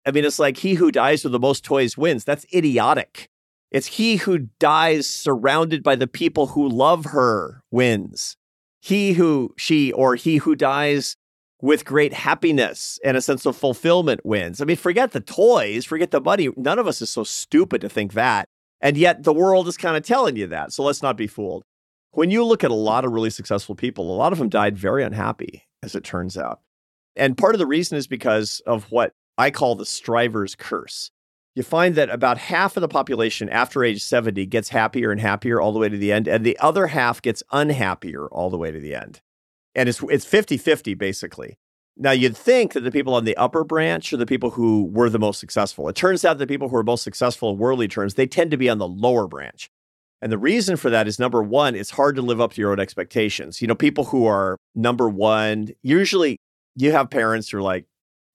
I 0.07 0.11
mean, 0.11 0.25
it's 0.25 0.39
like 0.39 0.59
he 0.59 0.75
who 0.75 0.91
dies 0.91 1.25
with 1.25 1.33
the 1.33 1.39
most 1.39 1.65
toys 1.65 1.99
wins. 1.99 2.25
That's 2.25 2.47
idiotic. 2.55 3.29
It's 3.71 3.87
he 3.89 4.17
who 4.17 4.49
dies 4.61 5.09
surrounded 5.09 5.83
by 5.83 5.97
the 5.97 6.07
people 6.07 6.49
who 6.49 6.69
love 6.69 7.07
her 7.07 7.63
wins. 7.71 8.37
He 8.81 9.15
who, 9.15 9.53
she, 9.57 9.93
or 9.93 10.15
he 10.15 10.37
who 10.37 10.55
dies 10.55 11.17
with 11.61 11.85
great 11.85 12.13
happiness 12.13 13.01
and 13.05 13.17
a 13.17 13.23
sense 13.23 13.45
of 13.47 13.57
fulfillment 13.57 14.25
wins. 14.25 14.61
I 14.61 14.65
mean, 14.65 14.77
forget 14.77 15.13
the 15.13 15.21
toys, 15.21 15.85
forget 15.85 16.11
the 16.11 16.21
money. 16.21 16.51
None 16.57 16.79
of 16.79 16.87
us 16.87 17.03
is 17.03 17.11
so 17.11 17.25
stupid 17.25 17.81
to 17.81 17.89
think 17.89 18.13
that. 18.13 18.47
And 18.81 18.97
yet 18.97 19.25
the 19.25 19.33
world 19.33 19.67
is 19.67 19.77
kind 19.77 19.97
of 19.97 20.05
telling 20.05 20.37
you 20.37 20.47
that. 20.49 20.73
So 20.73 20.85
let's 20.85 21.03
not 21.03 21.17
be 21.17 21.27
fooled. 21.27 21.65
When 22.13 22.31
you 22.31 22.45
look 22.45 22.63
at 22.63 22.71
a 22.71 22.75
lot 22.75 23.05
of 23.05 23.13
really 23.13 23.31
successful 23.31 23.75
people, 23.75 24.11
a 24.11 24.17
lot 24.17 24.33
of 24.33 24.39
them 24.39 24.49
died 24.49 24.79
very 24.79 25.03
unhappy, 25.03 25.66
as 25.87 25.95
it 25.95 26.05
turns 26.05 26.37
out. 26.37 26.61
And 27.17 27.39
part 27.39 27.55
of 27.55 27.59
the 27.59 27.67
reason 27.67 27.97
is 27.97 28.07
because 28.07 28.61
of 28.67 28.91
what 28.91 29.15
I 29.39 29.51
call 29.51 29.75
the 29.75 29.87
striver's 29.87 30.55
curse. 30.55 31.11
You 31.55 31.63
find 31.63 31.95
that 31.95 32.11
about 32.11 32.37
half 32.37 32.77
of 32.77 32.83
the 32.83 32.89
population 32.89 33.49
after 33.49 33.83
age 33.83 34.03
70 34.03 34.45
gets 34.47 34.69
happier 34.69 35.11
and 35.11 35.19
happier 35.19 35.59
all 35.59 35.73
the 35.73 35.79
way 35.79 35.89
to 35.89 35.97
the 35.97 36.13
end, 36.13 36.29
and 36.29 36.45
the 36.45 36.59
other 36.59 36.89
half 36.89 37.23
gets 37.23 37.43
unhappier 37.51 38.27
all 38.27 38.51
the 38.51 38.59
way 38.59 38.71
to 38.71 38.79
the 38.79 38.95
end. 38.95 39.23
And 39.75 39.89
it's 39.89 40.03
it's 40.11 40.27
50-50 40.27 40.99
basically. 40.99 41.57
Now 41.97 42.11
you'd 42.11 42.37
think 42.37 42.75
that 42.75 42.81
the 42.81 42.91
people 42.91 43.15
on 43.15 43.25
the 43.25 43.37
upper 43.39 43.65
branch 43.65 44.13
are 44.13 44.19
the 44.19 44.27
people 44.27 44.51
who 44.51 44.85
were 44.93 45.09
the 45.09 45.19
most 45.19 45.41
successful. 45.41 45.89
It 45.89 45.97
turns 45.97 46.27
out 46.27 46.37
the 46.37 46.47
people 46.47 46.69
who 46.69 46.77
are 46.77 46.83
most 46.83 47.03
successful 47.03 47.51
in 47.51 47.59
worldly 47.59 47.89
terms, 47.89 48.15
they 48.15 48.27
tend 48.27 48.51
to 48.51 48.59
be 48.59 48.69
on 48.69 48.77
the 48.77 48.89
lower 48.89 49.27
branch. 49.27 49.71
And 50.23 50.33
the 50.33 50.39
reason 50.39 50.77
for 50.77 50.91
that 50.91 51.07
is 51.07 51.19
number 51.19 51.43
one, 51.43 51.75
it's 51.75 51.91
hard 51.91 52.17
to 52.17 52.23
live 52.23 52.41
up 52.41 52.55
to 52.55 52.61
your 52.61 52.73
own 52.73 52.81
expectations. 52.81 53.61
You 53.61 53.69
know, 53.69 53.75
people 53.75 54.05
who 54.05 54.27
are 54.27 54.57
number 54.75 55.09
one, 55.09 55.69
usually 55.83 56.39
you 56.75 56.93
have 56.93 57.11
parents 57.11 57.51
who 57.51 57.59
are 57.59 57.63
like, 57.63 57.85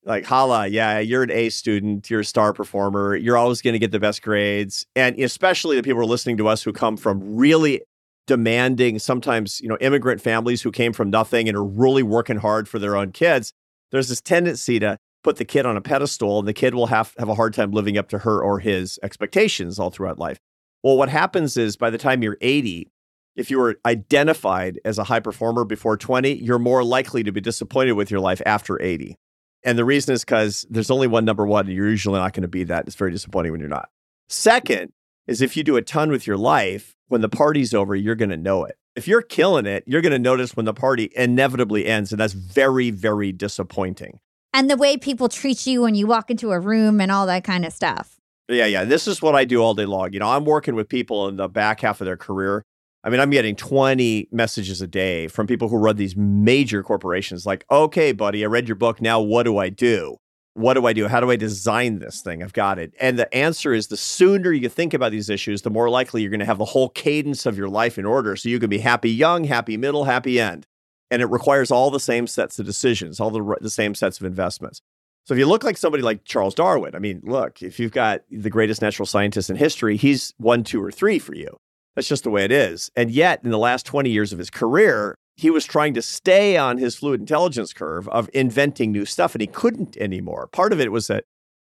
like 0.04 0.24
Hala, 0.24 0.66
yeah, 0.66 0.98
you're 0.98 1.22
an 1.22 1.30
A 1.30 1.48
student, 1.48 2.10
you're 2.10 2.20
a 2.20 2.24
star 2.24 2.52
performer, 2.52 3.14
you're 3.14 3.36
always 3.36 3.62
going 3.62 3.72
to 3.74 3.78
get 3.78 3.92
the 3.92 4.00
best 4.00 4.22
grades. 4.22 4.84
And 4.96 5.18
especially 5.18 5.76
the 5.76 5.82
people 5.82 5.98
who 5.98 6.02
are 6.02 6.06
listening 6.06 6.36
to 6.38 6.48
us 6.48 6.62
who 6.62 6.72
come 6.72 6.96
from 6.96 7.36
really 7.36 7.82
demanding, 8.26 8.98
sometimes, 8.98 9.60
you 9.60 9.68
know, 9.68 9.78
immigrant 9.80 10.20
families 10.20 10.62
who 10.62 10.72
came 10.72 10.92
from 10.92 11.10
nothing 11.10 11.48
and 11.48 11.56
are 11.56 11.64
really 11.64 12.02
working 12.02 12.38
hard 12.38 12.68
for 12.68 12.78
their 12.78 12.96
own 12.96 13.12
kids. 13.12 13.52
There's 13.90 14.08
this 14.08 14.20
tendency 14.20 14.78
to 14.80 14.96
put 15.22 15.36
the 15.36 15.44
kid 15.44 15.66
on 15.66 15.76
a 15.76 15.80
pedestal 15.80 16.40
and 16.40 16.48
the 16.48 16.52
kid 16.52 16.74
will 16.74 16.86
have, 16.86 17.14
have 17.18 17.28
a 17.28 17.34
hard 17.34 17.54
time 17.54 17.70
living 17.70 17.96
up 17.98 18.08
to 18.08 18.18
her 18.18 18.42
or 18.42 18.58
his 18.58 18.98
expectations 19.02 19.78
all 19.78 19.90
throughout 19.90 20.18
life. 20.18 20.38
Well, 20.82 20.96
what 20.96 21.08
happens 21.08 21.56
is 21.56 21.76
by 21.76 21.90
the 21.90 21.98
time 21.98 22.22
you're 22.22 22.38
80, 22.40 22.90
if 23.36 23.50
you 23.50 23.58
were 23.58 23.76
identified 23.86 24.80
as 24.84 24.98
a 24.98 25.04
high 25.04 25.20
performer 25.20 25.64
before 25.64 25.96
20, 25.96 26.32
you're 26.34 26.58
more 26.58 26.84
likely 26.84 27.22
to 27.22 27.32
be 27.32 27.40
disappointed 27.40 27.92
with 27.92 28.10
your 28.10 28.20
life 28.20 28.42
after 28.44 28.80
80. 28.80 29.16
And 29.64 29.78
the 29.78 29.84
reason 29.84 30.12
is 30.12 30.24
because 30.24 30.66
there's 30.68 30.90
only 30.90 31.06
one 31.06 31.24
number 31.24 31.46
one, 31.46 31.66
and 31.66 31.74
you're 31.74 31.88
usually 31.88 32.18
not 32.18 32.32
going 32.32 32.42
to 32.42 32.48
be 32.48 32.64
that. 32.64 32.86
It's 32.86 32.96
very 32.96 33.12
disappointing 33.12 33.52
when 33.52 33.60
you're 33.60 33.70
not. 33.70 33.90
Second 34.28 34.92
is 35.26 35.40
if 35.40 35.56
you 35.56 35.62
do 35.62 35.76
a 35.76 35.82
ton 35.82 36.10
with 36.10 36.26
your 36.26 36.36
life, 36.36 36.96
when 37.08 37.20
the 37.20 37.28
party's 37.28 37.72
over, 37.72 37.94
you're 37.94 38.16
going 38.16 38.30
to 38.30 38.36
know 38.36 38.64
it. 38.64 38.76
If 38.96 39.06
you're 39.06 39.22
killing 39.22 39.66
it, 39.66 39.84
you're 39.86 40.02
going 40.02 40.12
to 40.12 40.18
notice 40.18 40.56
when 40.56 40.66
the 40.66 40.74
party 40.74 41.12
inevitably 41.14 41.86
ends. 41.86 42.12
And 42.12 42.20
that's 42.20 42.32
very, 42.32 42.90
very 42.90 43.32
disappointing. 43.32 44.18
And 44.52 44.68
the 44.68 44.76
way 44.76 44.96
people 44.96 45.28
treat 45.28 45.66
you 45.66 45.82
when 45.82 45.94
you 45.94 46.06
walk 46.06 46.30
into 46.30 46.50
a 46.50 46.60
room 46.60 47.00
and 47.00 47.10
all 47.10 47.26
that 47.26 47.44
kind 47.44 47.64
of 47.64 47.72
stuff. 47.72 48.18
Yeah, 48.52 48.66
yeah. 48.66 48.84
This 48.84 49.06
is 49.06 49.22
what 49.22 49.34
I 49.34 49.44
do 49.44 49.62
all 49.62 49.74
day 49.74 49.86
long. 49.86 50.12
You 50.12 50.20
know, 50.20 50.28
I'm 50.28 50.44
working 50.44 50.74
with 50.74 50.88
people 50.88 51.28
in 51.28 51.36
the 51.36 51.48
back 51.48 51.80
half 51.80 52.00
of 52.00 52.04
their 52.04 52.16
career. 52.16 52.64
I 53.04 53.10
mean, 53.10 53.18
I'm 53.18 53.30
getting 53.30 53.56
20 53.56 54.28
messages 54.30 54.80
a 54.80 54.86
day 54.86 55.26
from 55.26 55.46
people 55.46 55.68
who 55.68 55.76
run 55.76 55.96
these 55.96 56.16
major 56.16 56.82
corporations 56.82 57.44
like, 57.44 57.64
okay, 57.70 58.12
buddy, 58.12 58.44
I 58.44 58.46
read 58.46 58.68
your 58.68 58.76
book. 58.76 59.00
Now 59.00 59.20
what 59.20 59.42
do 59.42 59.58
I 59.58 59.70
do? 59.70 60.18
What 60.54 60.74
do 60.74 60.86
I 60.86 60.92
do? 60.92 61.08
How 61.08 61.18
do 61.18 61.30
I 61.30 61.36
design 61.36 61.98
this 61.98 62.20
thing? 62.20 62.42
I've 62.42 62.52
got 62.52 62.78
it. 62.78 62.92
And 63.00 63.18
the 63.18 63.32
answer 63.34 63.72
is 63.72 63.88
the 63.88 63.96
sooner 63.96 64.52
you 64.52 64.68
think 64.68 64.92
about 64.92 65.10
these 65.10 65.30
issues, 65.30 65.62
the 65.62 65.70
more 65.70 65.88
likely 65.88 66.20
you're 66.20 66.30
going 66.30 66.40
to 66.40 66.46
have 66.46 66.58
the 66.58 66.66
whole 66.66 66.90
cadence 66.90 67.46
of 67.46 67.56
your 67.56 67.70
life 67.70 67.98
in 67.98 68.04
order. 68.04 68.36
So 68.36 68.50
you 68.50 68.60
can 68.60 68.68
be 68.70 68.78
happy 68.78 69.10
young, 69.10 69.44
happy 69.44 69.76
middle, 69.76 70.04
happy 70.04 70.38
end. 70.38 70.66
And 71.10 71.22
it 71.22 71.26
requires 71.26 71.70
all 71.70 71.90
the 71.90 72.00
same 72.00 72.26
sets 72.26 72.58
of 72.58 72.66
decisions, 72.66 73.18
all 73.18 73.30
the, 73.30 73.56
the 73.60 73.70
same 73.70 73.94
sets 73.94 74.20
of 74.20 74.26
investments. 74.26 74.80
So 75.24 75.34
if 75.34 75.38
you 75.38 75.46
look 75.46 75.62
like 75.62 75.76
somebody 75.76 76.02
like 76.02 76.24
Charles 76.24 76.54
Darwin, 76.54 76.96
I 76.96 76.98
mean, 76.98 77.20
look, 77.24 77.62
if 77.62 77.78
you've 77.78 77.92
got 77.92 78.22
the 78.30 78.50
greatest 78.50 78.82
natural 78.82 79.06
scientist 79.06 79.50
in 79.50 79.56
history, 79.56 79.96
he's 79.96 80.34
one, 80.38 80.64
two, 80.64 80.82
or 80.82 80.90
three 80.90 81.18
for 81.18 81.34
you. 81.34 81.56
That's 81.94 82.08
just 82.08 82.24
the 82.24 82.30
way 82.30 82.44
it 82.44 82.50
is. 82.50 82.90
And 82.96 83.10
yet, 83.10 83.40
in 83.44 83.50
the 83.50 83.58
last 83.58 83.86
20 83.86 84.10
years 84.10 84.32
of 84.32 84.38
his 84.38 84.50
career, 84.50 85.14
he 85.36 85.50
was 85.50 85.64
trying 85.64 85.94
to 85.94 86.02
stay 86.02 86.56
on 86.56 86.78
his 86.78 86.96
fluid 86.96 87.20
intelligence 87.20 87.72
curve 87.72 88.08
of 88.08 88.28
inventing 88.34 88.90
new 88.90 89.04
stuff, 89.04 89.34
and 89.34 89.40
he 89.40 89.46
couldn't 89.46 89.96
anymore. 89.96 90.48
Part 90.48 90.72
of 90.72 90.80
it 90.80 90.90
was 90.90 91.06
that 91.06 91.24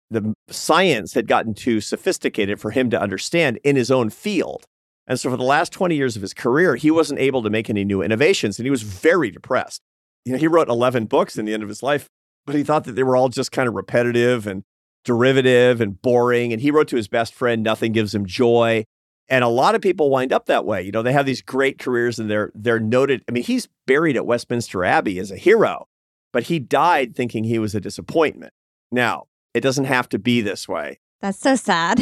the 0.09 0.33
science 0.49 1.13
had 1.13 1.27
gotten 1.27 1.53
too 1.53 1.81
sophisticated 1.81 2.59
for 2.61 2.71
him 2.71 2.89
to 2.91 3.01
understand 3.01 3.59
in 3.63 3.75
his 3.75 3.91
own 3.91 4.09
field. 4.09 4.65
And 5.07 5.19
so, 5.19 5.29
for 5.29 5.37
the 5.37 5.43
last 5.43 5.71
20 5.71 5.95
years 5.95 6.15
of 6.15 6.21
his 6.21 6.33
career, 6.33 6.75
he 6.75 6.91
wasn't 6.91 7.19
able 7.19 7.41
to 7.43 7.49
make 7.49 7.69
any 7.69 7.83
new 7.83 8.01
innovations, 8.01 8.59
and 8.59 8.65
he 8.65 8.71
was 8.71 8.83
very 8.83 9.31
depressed. 9.31 9.81
You 10.25 10.33
know, 10.33 10.37
he 10.37 10.47
wrote 10.47 10.67
11 10.67 11.05
books 11.05 11.37
in 11.37 11.45
the 11.45 11.53
end 11.53 11.63
of 11.63 11.69
his 11.69 11.81
life 11.81 12.07
but 12.47 12.55
he 12.55 12.63
thought 12.63 12.85
that 12.85 12.93
they 12.93 13.03
were 13.03 13.15
all 13.15 13.29
just 13.29 13.51
kind 13.51 13.67
of 13.67 13.75
repetitive 13.75 14.47
and 14.47 14.63
derivative 15.03 15.79
and 15.81 16.01
boring. 16.01 16.51
And 16.51 16.61
he 16.61 16.71
wrote 16.71 16.87
to 16.87 16.95
his 16.95 17.07
best 17.07 17.35
friend, 17.35 17.61
Nothing 17.61 17.91
Gives 17.91 18.15
Him 18.15 18.25
Joy. 18.25 18.85
And 19.29 19.43
a 19.43 19.49
lot 19.49 19.75
of 19.75 19.81
people 19.81 20.09
wind 20.09 20.31
up 20.31 20.45
that 20.45 20.65
way. 20.65 20.81
You 20.81 20.91
know, 20.91 21.03
they 21.03 21.11
have 21.11 21.25
these 21.25 21.41
great 21.41 21.77
careers 21.77 22.17
and 22.17 22.31
they're 22.31 22.51
they're 22.55 22.79
noted. 22.79 23.23
I 23.27 23.33
mean, 23.33 23.43
he's 23.43 23.67
buried 23.85 24.15
at 24.15 24.25
Westminster 24.25 24.85
Abbey 24.85 25.19
as 25.19 25.29
a 25.29 25.35
hero, 25.35 25.87
but 26.31 26.43
he 26.43 26.57
died 26.57 27.13
thinking 27.13 27.43
he 27.43 27.59
was 27.59 27.75
a 27.75 27.81
disappointment. 27.81 28.53
Now, 28.89 29.27
it 29.53 29.59
doesn't 29.59 29.85
have 29.85 30.07
to 30.09 30.19
be 30.19 30.39
this 30.39 30.69
way. 30.69 30.99
That's 31.19 31.39
so 31.39 31.57
sad. 31.57 31.99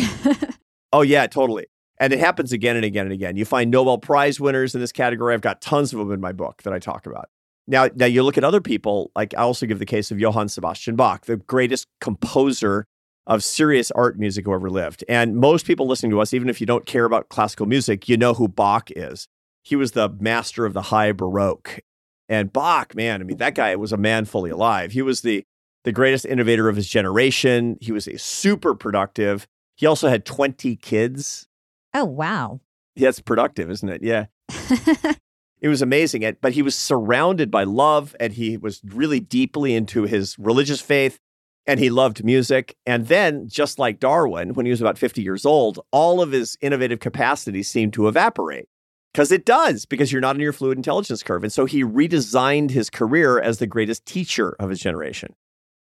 oh 0.94 1.02
yeah, 1.02 1.26
totally. 1.26 1.66
And 1.98 2.14
it 2.14 2.20
happens 2.20 2.52
again 2.52 2.76
and 2.76 2.86
again 2.86 3.06
and 3.06 3.14
again. 3.14 3.36
You 3.36 3.46
find 3.46 3.72
Nobel 3.72 3.98
Prize 3.98 4.40
winners 4.40 4.76
in 4.76 4.82
this 4.82 4.92
category. 4.92 5.34
I've 5.34 5.42
got 5.42 5.62
tons 5.62 5.94
of 5.94 6.00
them 6.00 6.12
in 6.12 6.22
my 6.22 6.34
book 6.34 6.62
that 6.62 6.74
I 6.74 6.78
talk 6.78 7.08
about. 7.08 7.30
Now, 7.68 7.90
now 7.96 8.06
you 8.06 8.24
look 8.24 8.38
at 8.38 8.44
other 8.44 8.62
people, 8.62 9.12
like 9.16 9.34
I 9.36 9.42
also 9.42 9.66
give 9.66 9.80
the 9.80 9.86
case 9.86 10.12
of 10.12 10.20
Johann 10.20 10.50
Sebastian 10.50 10.96
Bach, 10.96 11.26
the 11.26 11.38
greatest 11.38 11.88
composer 12.00 12.86
of 13.28 13.44
serious 13.44 13.90
art 13.92 14.20
music 14.20 14.46
who 14.46 14.54
ever 14.54 14.70
lived. 14.70 15.04
And 15.10 15.36
most 15.36 15.66
people 15.66 15.88
listening 15.88 16.12
to 16.12 16.22
us, 16.22 16.34
even 16.34 16.48
if 16.48 16.62
you 16.62 16.68
don't 16.68 16.86
care 16.86 17.06
about 17.06 17.30
classical 17.30 17.66
music, 17.66 18.08
you 18.08 18.18
know 18.18 18.34
who 18.34 18.48
Bach 18.48 18.92
is. 18.92 19.28
He 19.64 19.76
was 19.76 19.94
the 19.94 20.10
master 20.20 20.66
of 20.66 20.74
the 20.74 20.84
high 20.84 21.12
Baroque. 21.12 21.80
And 22.30 22.54
Bach, 22.54 22.96
man, 22.96 23.22
I 23.22 23.24
mean, 23.24 23.38
that 23.38 23.56
guy 23.56 23.76
was 23.76 23.92
a 23.92 23.98
man 23.98 24.26
fully 24.26 24.52
alive. 24.52 24.92
He 24.92 25.02
was 25.02 25.22
the, 25.22 25.44
the 25.84 25.92
greatest 25.92 26.26
innovator 26.26 26.70
of 26.70 26.76
his 26.76 26.88
generation. 26.88 27.78
He 27.82 27.92
was 27.92 28.08
a 28.08 28.18
super 28.20 28.76
productive. 28.76 29.48
He 29.76 29.88
also 29.88 30.08
had 30.08 30.26
20 30.26 30.76
kids. 30.76 31.48
Oh, 31.96 32.06
wow. 32.06 32.62
That's 32.96 33.20
productive, 33.20 33.72
isn't 33.72 33.90
it? 33.90 34.04
Yeah. 34.04 34.26
it 35.62 35.68
was 35.68 35.82
amazing. 35.82 36.36
But 36.42 36.54
he 36.54 36.62
was 36.62 36.76
surrounded 36.76 37.50
by 37.50 37.64
love 37.64 38.16
and 38.20 38.34
he 38.34 38.58
was 38.58 38.82
really 38.84 39.20
deeply 39.20 39.74
into 39.74 40.04
his 40.04 40.38
religious 40.38 40.82
faith 40.82 41.20
and 41.68 41.80
he 41.80 41.90
loved 41.90 42.24
music. 42.24 42.76
And 42.86 43.08
then, 43.08 43.48
just 43.48 43.80
like 43.80 44.00
Darwin, 44.00 44.54
when 44.54 44.66
he 44.66 44.70
was 44.70 44.82
about 44.82 44.98
50 44.98 45.22
years 45.22 45.46
old, 45.46 45.80
all 45.92 46.22
of 46.22 46.32
his 46.32 46.58
innovative 46.62 47.00
capacity 47.00 47.64
seemed 47.64 47.94
to 47.94 48.08
evaporate. 48.08 48.68
Because 49.14 49.32
it 49.32 49.46
does, 49.46 49.86
because 49.86 50.12
you're 50.12 50.22
not 50.22 50.36
in 50.36 50.42
your 50.42 50.52
fluid 50.52 50.78
intelligence 50.78 51.24
curve. 51.24 51.44
And 51.44 51.54
so 51.54 51.64
he 51.64 51.86
redesigned 51.86 52.72
his 52.72 52.90
career 52.90 53.40
as 53.40 53.60
the 53.60 53.68
greatest 53.68 54.06
teacher 54.06 54.58
of 54.60 54.70
his 54.70 54.82
generation. 54.82 55.36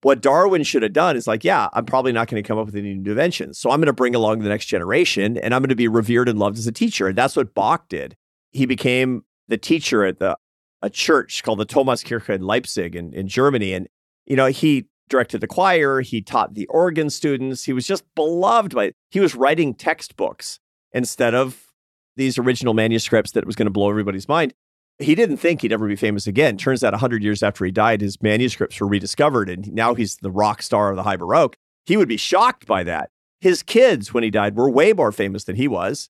What 0.03 0.21
Darwin 0.21 0.63
should 0.63 0.83
have 0.83 0.93
done 0.93 1.15
is 1.15 1.25
like, 1.25 1.43
yeah, 1.43 1.69
I'm 1.73 1.85
probably 1.85 2.11
not 2.11 2.27
going 2.27 2.43
to 2.43 2.47
come 2.47 2.59
up 2.59 2.67
with 2.67 2.75
any 2.75 2.93
new 2.93 3.11
inventions. 3.11 3.57
So 3.57 3.71
I'm 3.71 3.79
going 3.79 3.87
to 3.87 3.93
bring 3.93 4.13
along 4.13 4.39
the 4.39 4.49
next 4.49 4.67
generation 4.67 5.37
and 5.37 5.55
I'm 5.55 5.61
going 5.61 5.69
to 5.69 5.75
be 5.75 5.87
revered 5.87 6.29
and 6.29 6.37
loved 6.37 6.59
as 6.59 6.67
a 6.67 6.71
teacher. 6.71 7.07
And 7.07 7.17
that's 7.17 7.35
what 7.35 7.55
Bach 7.55 7.87
did. 7.87 8.15
He 8.51 8.67
became 8.67 9.23
the 9.47 9.57
teacher 9.57 10.05
at 10.05 10.19
the 10.19 10.37
a 10.83 10.89
church 10.89 11.43
called 11.43 11.59
the 11.59 11.65
Thomaskirche 11.65 12.29
in 12.29 12.41
Leipzig 12.41 12.95
in, 12.95 13.13
in 13.13 13.27
Germany. 13.27 13.73
And, 13.73 13.87
you 14.25 14.35
know, 14.35 14.47
he 14.47 14.85
directed 15.09 15.39
the 15.39 15.47
choir, 15.47 16.01
he 16.01 16.21
taught 16.21 16.55
the 16.55 16.67
organ 16.67 17.09
students. 17.09 17.63
He 17.63 17.73
was 17.73 17.87
just 17.87 18.03
beloved 18.15 18.75
by 18.75 18.91
he 19.09 19.21
was 19.21 19.33
writing 19.33 19.73
textbooks 19.73 20.59
instead 20.91 21.33
of 21.33 21.67
these 22.15 22.37
original 22.37 22.73
manuscripts 22.73 23.31
that 23.31 23.45
was 23.45 23.55
going 23.55 23.65
to 23.65 23.71
blow 23.71 23.89
everybody's 23.89 24.27
mind. 24.27 24.53
He 24.99 25.15
didn't 25.15 25.37
think 25.37 25.61
he'd 25.61 25.71
ever 25.71 25.87
be 25.87 25.95
famous 25.95 26.27
again. 26.27 26.57
Turns 26.57 26.83
out 26.83 26.93
100 26.93 27.23
years 27.23 27.41
after 27.41 27.65
he 27.65 27.71
died, 27.71 28.01
his 28.01 28.21
manuscripts 28.21 28.79
were 28.79 28.87
rediscovered 28.87 29.49
and 29.49 29.71
now 29.73 29.95
he's 29.95 30.17
the 30.17 30.31
rock 30.31 30.61
star 30.61 30.89
of 30.89 30.97
the 30.97 31.03
High 31.03 31.17
Baroque. 31.17 31.55
He 31.85 31.97
would 31.97 32.09
be 32.09 32.17
shocked 32.17 32.67
by 32.67 32.83
that. 32.83 33.09
His 33.39 33.63
kids, 33.63 34.13
when 34.13 34.23
he 34.23 34.29
died, 34.29 34.55
were 34.55 34.69
way 34.69 34.93
more 34.93 35.11
famous 35.11 35.45
than 35.45 35.55
he 35.55 35.67
was. 35.67 36.09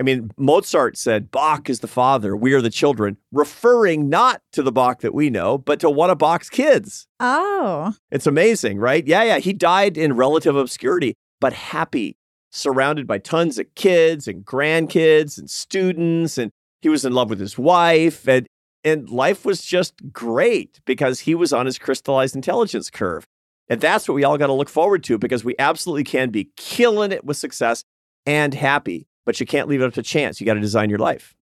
I 0.00 0.02
mean, 0.02 0.30
Mozart 0.38 0.96
said 0.96 1.30
Bach 1.30 1.68
is 1.68 1.80
the 1.80 1.86
father, 1.86 2.34
we 2.34 2.54
are 2.54 2.62
the 2.62 2.70
children, 2.70 3.18
referring 3.30 4.08
not 4.08 4.40
to 4.52 4.62
the 4.62 4.72
Bach 4.72 5.02
that 5.02 5.12
we 5.12 5.28
know, 5.28 5.58
but 5.58 5.78
to 5.80 5.90
one 5.90 6.08
of 6.08 6.16
Bach's 6.16 6.48
kids. 6.48 7.06
Oh. 7.20 7.92
It's 8.10 8.26
amazing, 8.26 8.78
right? 8.78 9.06
Yeah, 9.06 9.24
yeah. 9.24 9.38
He 9.38 9.52
died 9.52 9.98
in 9.98 10.16
relative 10.16 10.56
obscurity, 10.56 11.12
but 11.38 11.52
happy. 11.52 12.16
surrounded 12.50 13.06
by 13.06 13.18
tons 13.18 13.58
of 13.58 13.74
kids 13.74 14.26
and 14.28 14.44
grandkids 14.44 15.38
and 15.38 15.48
students. 15.48 16.36
And 16.36 16.50
he 16.82 16.88
was 16.88 17.04
in 17.04 17.12
love 17.12 17.30
with 17.30 17.40
his 17.40 17.56
wife. 17.56 18.28
And, 18.28 18.46
and 18.84 19.08
life 19.08 19.44
was 19.44 19.62
just 19.62 19.94
great 20.12 20.80
because 20.84 21.20
he 21.20 21.34
was 21.34 21.52
on 21.52 21.66
his 21.66 21.78
crystallized 21.78 22.34
intelligence 22.34 22.90
curve. 22.90 23.24
And 23.68 23.80
that's 23.80 24.08
what 24.08 24.14
we 24.14 24.24
all 24.24 24.36
got 24.36 24.48
to 24.48 24.52
look 24.52 24.68
forward 24.68 25.04
to 25.04 25.16
because 25.16 25.44
we 25.44 25.54
absolutely 25.58 26.04
can 26.04 26.30
be 26.30 26.50
killing 26.56 27.12
it 27.12 27.24
with 27.24 27.36
success 27.36 27.84
and 28.26 28.52
happy, 28.52 29.06
but 29.30 29.38
you 29.38 29.46
can't 29.46 29.68
leave 29.68 29.80
it 29.80 29.84
up 29.84 29.94
to 29.94 30.02
chance. 30.02 30.40
You 30.40 30.44
got 30.44 30.54
to 30.54 30.60
design 30.60 30.90
your 30.90 30.98
life. 30.98 31.36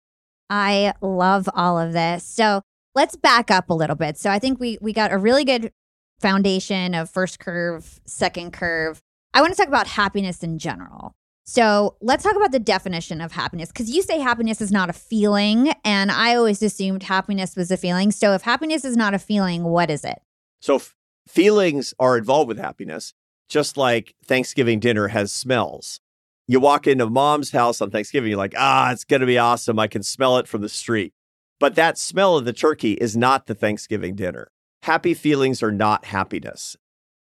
I 0.49 0.95
love 1.03 1.51
all 1.55 1.79
of 1.79 1.93
this. 1.93 2.25
So 2.25 2.63
let's 2.95 3.15
back 3.15 3.51
up 3.51 3.69
a 3.69 3.75
little 3.75 3.95
bit. 3.95 4.17
So 4.17 4.31
I 4.31 4.39
think 4.39 4.59
we 4.59 4.79
we 4.81 4.95
got 4.95 5.13
a 5.13 5.19
really 5.19 5.45
good 5.45 5.71
foundation 6.19 6.95
of 6.95 7.11
first 7.11 7.39
curve, 7.41 8.01
second 8.07 8.55
curve. 8.55 9.03
I 9.35 9.43
want 9.43 9.53
to 9.53 9.57
talk 9.59 9.69
about 9.69 9.87
happiness 9.87 10.43
in 10.43 10.59
general. 10.59 11.13
So 11.45 11.97
let's 12.01 12.25
talk 12.25 12.37
about 12.37 12.53
the 12.53 12.59
definition 12.59 13.21
of 13.21 13.33
happiness 13.33 13.69
because 13.69 13.91
you 13.91 14.01
say 14.01 14.19
happiness 14.19 14.63
is 14.63 14.73
not 14.73 14.89
a 14.89 14.95
feeling, 14.95 15.75
and 15.85 16.11
I 16.11 16.37
always 16.37 16.63
assumed 16.63 17.03
happiness 17.03 17.55
was 17.55 17.71
a 17.71 17.77
feeling. 17.77 18.13
So 18.13 18.33
if 18.33 18.41
happiness 18.41 18.83
is 18.83 18.97
not 18.97 19.13
a 19.13 19.19
feeling, 19.19 19.65
what 19.65 19.91
is 19.91 20.07
it? 20.07 20.23
So 20.63 20.77
f- 20.77 20.97
feelings 21.29 21.93
are 21.99 22.17
involved 22.17 22.49
with 22.49 22.57
happiness, 22.57 23.13
just 23.51 23.77
like 23.77 24.15
Thanksgiving 24.25 24.81
dinner 24.81 25.09
has 25.09 25.33
smells. 25.33 26.01
You 26.47 26.61
walk 26.61 26.87
into 26.87 27.09
mom's 27.09 27.53
house 27.53 27.81
on 27.81 27.91
Thanksgiving, 27.91 28.31
you're 28.31 28.39
like, 28.39 28.55
ah, 28.57 28.93
it's 28.93 29.05
going 29.05 29.21
to 29.21 29.27
be 29.27 29.39
awesome. 29.39 29.79
I 29.79 29.87
can 29.87 30.03
smell 30.03 30.37
it 30.39 30.47
from 30.47 30.61
the 30.61 30.69
street. 30.69 31.13
But 31.59 31.75
that 31.77 31.97
smell 31.97 32.37
of 32.37 32.45
the 32.45 32.53
turkey 32.53 32.93
is 32.95 33.17
not 33.17 33.47
the 33.47 33.55
Thanksgiving 33.55 34.15
dinner. 34.15 34.49
Happy 34.83 35.15
feelings 35.15 35.63
are 35.63 35.73
not 35.73 36.07
happiness. 36.07 36.77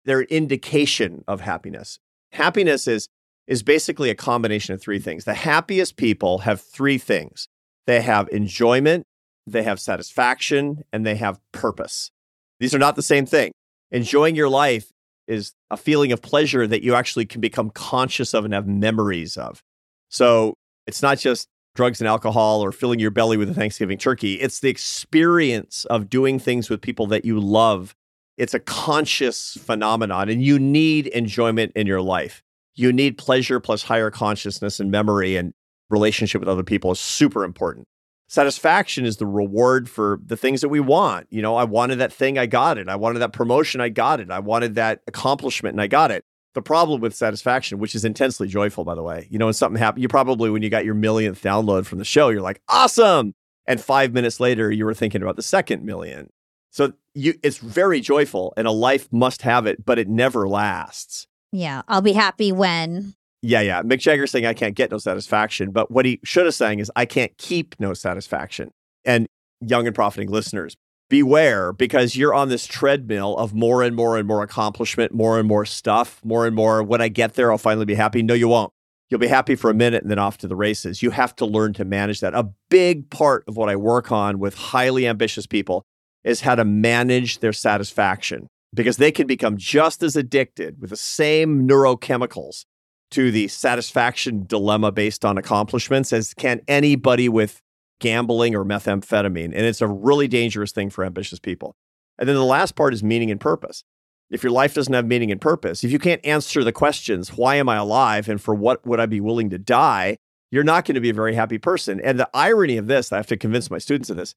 They're 0.06 0.22
an 0.22 0.28
indication 0.30 1.24
of 1.28 1.42
happiness. 1.42 2.00
Happiness 2.32 2.88
is, 2.88 3.08
is 3.46 3.62
basically 3.62 4.10
a 4.10 4.16
combination 4.16 4.74
of 4.74 4.82
three 4.82 4.98
things. 4.98 5.26
The 5.26 5.36
happiest 5.36 5.98
people 5.98 6.40
have 6.40 6.62
three 6.62 6.98
things 6.98 7.48
they 7.88 8.02
have 8.02 8.30
enjoyment, 8.30 9.06
they 9.48 9.64
have 9.64 9.80
satisfaction, 9.80 10.84
and 10.94 11.06
they 11.06 11.16
have 11.16 11.40
purpose. 11.52 12.12
These 12.60 12.76
are 12.76 12.80
not 12.80 12.96
the 12.96 13.02
same 13.02 13.26
thing. 13.26 13.52
Enjoying 13.92 14.36
your 14.36 14.50
life 14.50 14.92
is 15.28 15.54
a 15.72 15.78
feeling 15.78 16.12
of 16.12 16.22
pleasure 16.22 16.68
that 16.68 16.84
you 16.84 16.94
actually 16.94 17.26
can 17.26 17.42
become 17.42 17.70
conscious 17.72 18.34
of 18.34 18.46
and 18.46 18.54
have 18.54 18.68
memories 18.68 19.38
of. 19.38 19.64
So 20.10 20.56
it's 20.86 21.02
not 21.02 21.18
just 21.18 21.48
drugs 21.74 22.02
and 22.02 22.08
alcohol 22.08 22.62
or 22.62 22.74
filling 22.74 23.00
your 23.00 23.10
belly 23.10 23.38
with 23.38 23.50
a 23.50 23.54
Thanksgiving 23.54 23.98
turkey. 23.98 24.34
It's 24.34 24.60
the 24.60 24.70
experience 24.70 25.86
of 25.86 26.10
doing 26.10 26.38
things 26.38 26.70
with 26.70 26.82
people 26.82 27.08
that 27.08 27.24
you 27.24 27.40
love. 27.40 27.96
It's 28.38 28.54
a 28.54 28.60
conscious 28.60 29.58
phenomenon, 29.62 30.28
and 30.28 30.44
you 30.44 30.60
need 30.60 31.08
enjoyment 31.08 31.72
in 31.76 31.88
your 31.88 32.02
life. 32.02 32.44
You 32.76 32.92
need 32.92 33.18
pleasure 33.18 33.60
plus 33.60 33.84
higher 33.84 34.12
consciousness 34.12 34.80
and 34.80 34.92
memory 34.92 35.38
and 35.38 35.54
relationship 35.90 36.42
with 36.42 36.50
other 36.50 36.64
people 36.64 36.92
is 36.92 37.00
super 37.00 37.44
important. 37.46 37.88
Satisfaction 38.32 39.06
is 39.06 39.17
the 39.17 39.28
reward 39.28 39.89
for 39.89 40.22
the 40.26 40.38
things 40.38 40.62
that 40.62 40.70
we 40.70 40.80
want. 40.80 41.28
You 41.30 41.41
know, 41.41 41.58
I 41.58 41.65
wanted 41.65 41.98
that 41.98 42.13
thing, 42.13 42.38
I 42.38 42.46
got 42.46 42.78
it. 42.78 42.88
I 42.88 42.96
wanted 42.96 43.20
that 43.20 43.34
promotion, 43.34 43.82
I 43.82 43.89
got 43.89 44.22
it. 44.22 44.32
I 44.32 44.39
wanted 44.39 44.76
that 44.76 45.02
accomplishment, 45.06 45.74
and 45.74 45.82
I 45.82 45.88
got 45.88 46.12
it 46.12 46.24
the 46.54 46.62
problem 46.62 47.02
with 47.02 47.15
satisfaction, 47.15 47.80
which 47.80 47.96
is 47.96 48.04
intensely 48.04 48.48
joyful, 48.48 48.84
by 48.84 48.96
the 48.96 49.04
way, 49.04 49.28
you 49.30 49.39
know, 49.39 49.46
when 49.46 49.54
something 49.54 49.80
happened, 49.80 50.02
you 50.02 50.08
probably, 50.08 50.50
when 50.50 50.62
you 50.62 50.70
got 50.70 50.86
your 50.86 50.94
millionth 50.94 51.41
download 51.41 51.86
from 51.86 51.98
the 51.98 52.06
show, 52.06 52.30
you're 52.30 52.41
like, 52.41 52.62
awesome. 52.67 53.34
And 53.67 53.80
five 53.80 54.13
minutes 54.13 54.39
later, 54.39 54.72
you 54.72 54.86
were 54.86 54.94
thinking 54.94 55.22
about 55.22 55.36
the 55.36 55.44
second 55.44 55.86
million. 55.86 56.30
So 56.72 56.94
you, 57.13 57.36
it's 57.44 57.58
very 57.58 58.02
joyful 58.02 58.54
and 58.58 58.67
a 58.67 58.72
life 58.72 59.08
must 59.12 59.44
have 59.44 59.65
it, 59.65 59.86
but 59.86 60.00
it 60.00 60.10
never 60.10 60.48
lasts. 60.48 61.28
Yeah. 61.52 61.84
I'll 61.88 62.02
be 62.02 62.13
happy 62.13 62.52
when. 62.52 63.13
Yeah. 63.42 63.62
Yeah. 63.62 63.82
Mick 63.82 64.00
Jagger 64.00 64.28
saying, 64.28 64.46
I 64.46 64.54
can't 64.54 64.76
get 64.76 64.92
no 64.92 64.98
satisfaction. 64.98 65.72
But 65.72 65.92
what 65.92 66.06
he 66.06 66.20
should 66.24 66.46
have 66.46 66.56
saying 66.56 66.80
is, 66.80 66.92
I 66.96 67.06
can't 67.06 67.36
keep 67.38 67.76
no 67.80 67.94
satisfaction. 67.94 68.72
And 69.04 69.28
young 69.62 69.88
and 69.88 69.96
profiting 69.96 70.30
listeners, 70.30 70.76
beware 71.10 71.74
because 71.74 72.16
you're 72.16 72.34
on 72.34 72.50
this 72.50 72.66
treadmill 72.66 73.38
of 73.38 73.54
more 73.54 73.84
and 73.84 73.96
more 73.96 74.18
and 74.18 74.28
more 74.28 74.42
accomplishment, 74.44 75.14
more 75.14 75.38
and 75.38 75.48
more 75.48 75.66
stuff, 75.66 76.22
more 76.24 76.48
and 76.48 76.56
more. 76.56 76.82
When 76.82 77.02
I 77.02 77.10
get 77.10 77.34
there, 77.34 77.52
I'll 77.52 77.58
finally 77.58 77.86
be 77.86 77.96
happy. 77.96 78.24
No, 78.24 78.34
you 78.34 78.48
won't. 78.48 78.72
You'll 79.10 79.20
be 79.20 79.28
happy 79.28 79.56
for 79.56 79.70
a 79.70 79.74
minute 79.74 80.04
and 80.04 80.10
then 80.10 80.20
off 80.20 80.38
to 80.38 80.48
the 80.48 80.56
races. 80.56 81.04
You 81.04 81.12
have 81.12 81.36
to 81.36 81.46
learn 81.46 81.74
to 81.74 81.84
manage 81.84 82.22
that. 82.22 82.34
A 82.34 82.50
big 82.70 83.10
part 83.10 83.44
of 83.46 83.58
what 83.58 83.68
I 83.68 83.76
work 83.76 84.10
on 84.10 84.40
with 84.40 84.56
highly 84.56 85.06
ambitious 85.06 85.46
people 85.46 85.84
is 86.24 86.42
how 86.42 86.56
to 86.56 86.64
manage 86.64 87.40
their 87.40 87.52
satisfaction 87.52 88.48
because 88.74 88.96
they 88.96 89.12
can 89.12 89.28
become 89.28 89.58
just 89.58 90.02
as 90.02 90.16
addicted 90.16 90.80
with 90.80 90.92
the 90.92 90.96
same 90.96 91.68
neurochemicals 91.68 92.64
to 93.12 93.32
the 93.32 93.47
satisfaction 93.47 94.45
dilemma 94.45 94.91
based 94.91 95.24
on 95.24 95.38
accomplishments 95.38 96.12
as 96.12 96.34
can 96.34 96.62
anybody 96.67 97.30
with 97.30 97.62
gambling 98.00 98.56
or 98.56 98.65
methamphetamine. 98.65 99.45
And 99.45 99.65
it's 99.65 99.82
a 99.82 99.88
really 99.88 100.28
dangerous 100.28 100.71
thing 100.71 100.89
for 100.89 101.06
ambitious 101.06 101.39
people. 101.39 101.76
And 102.17 102.28
then 102.28 102.36
the 102.36 102.43
last 102.43 102.76
part 102.76 102.93
is 102.93 103.04
meaning 103.04 103.32
and 103.32 103.39
purpose. 103.39 103.84
If 104.30 104.43
your 104.43 104.52
life 104.52 104.74
doesn't 104.74 104.93
have 104.93 105.06
meaning 105.06 105.32
and 105.32 105.41
purpose, 105.41 105.84
if 105.84 105.91
you 105.91 106.00
can't 106.00 106.26
answer 106.26 106.63
the 106.63 106.71
questions, 106.71 107.38
why 107.38 107.56
am 107.56 107.67
I 107.67 107.76
alive 107.76 108.30
and 108.30 108.41
for 108.41 108.56
what 108.56 108.86
would 108.86 109.00
I 109.00 109.06
be 109.06 109.19
willing 109.19 109.50
to 109.50 109.58
die, 109.58 110.17
you're 110.52 110.63
not 110.63 110.86
going 110.86 110.95
to 110.95 111.02
be 111.02 111.10
a 111.10 111.13
very 111.13 111.36
happy 111.36 111.58
person. 111.58 112.00
And 112.02 112.19
the 112.19 112.30
irony 112.34 112.78
of 112.78 112.88
this, 112.88 113.12
I 113.12 113.17
have 113.17 113.28
to 113.28 113.38
convince 113.38 113.69
my 113.69 113.78
students 113.78 114.10
of 114.10 114.17
this, 114.17 114.34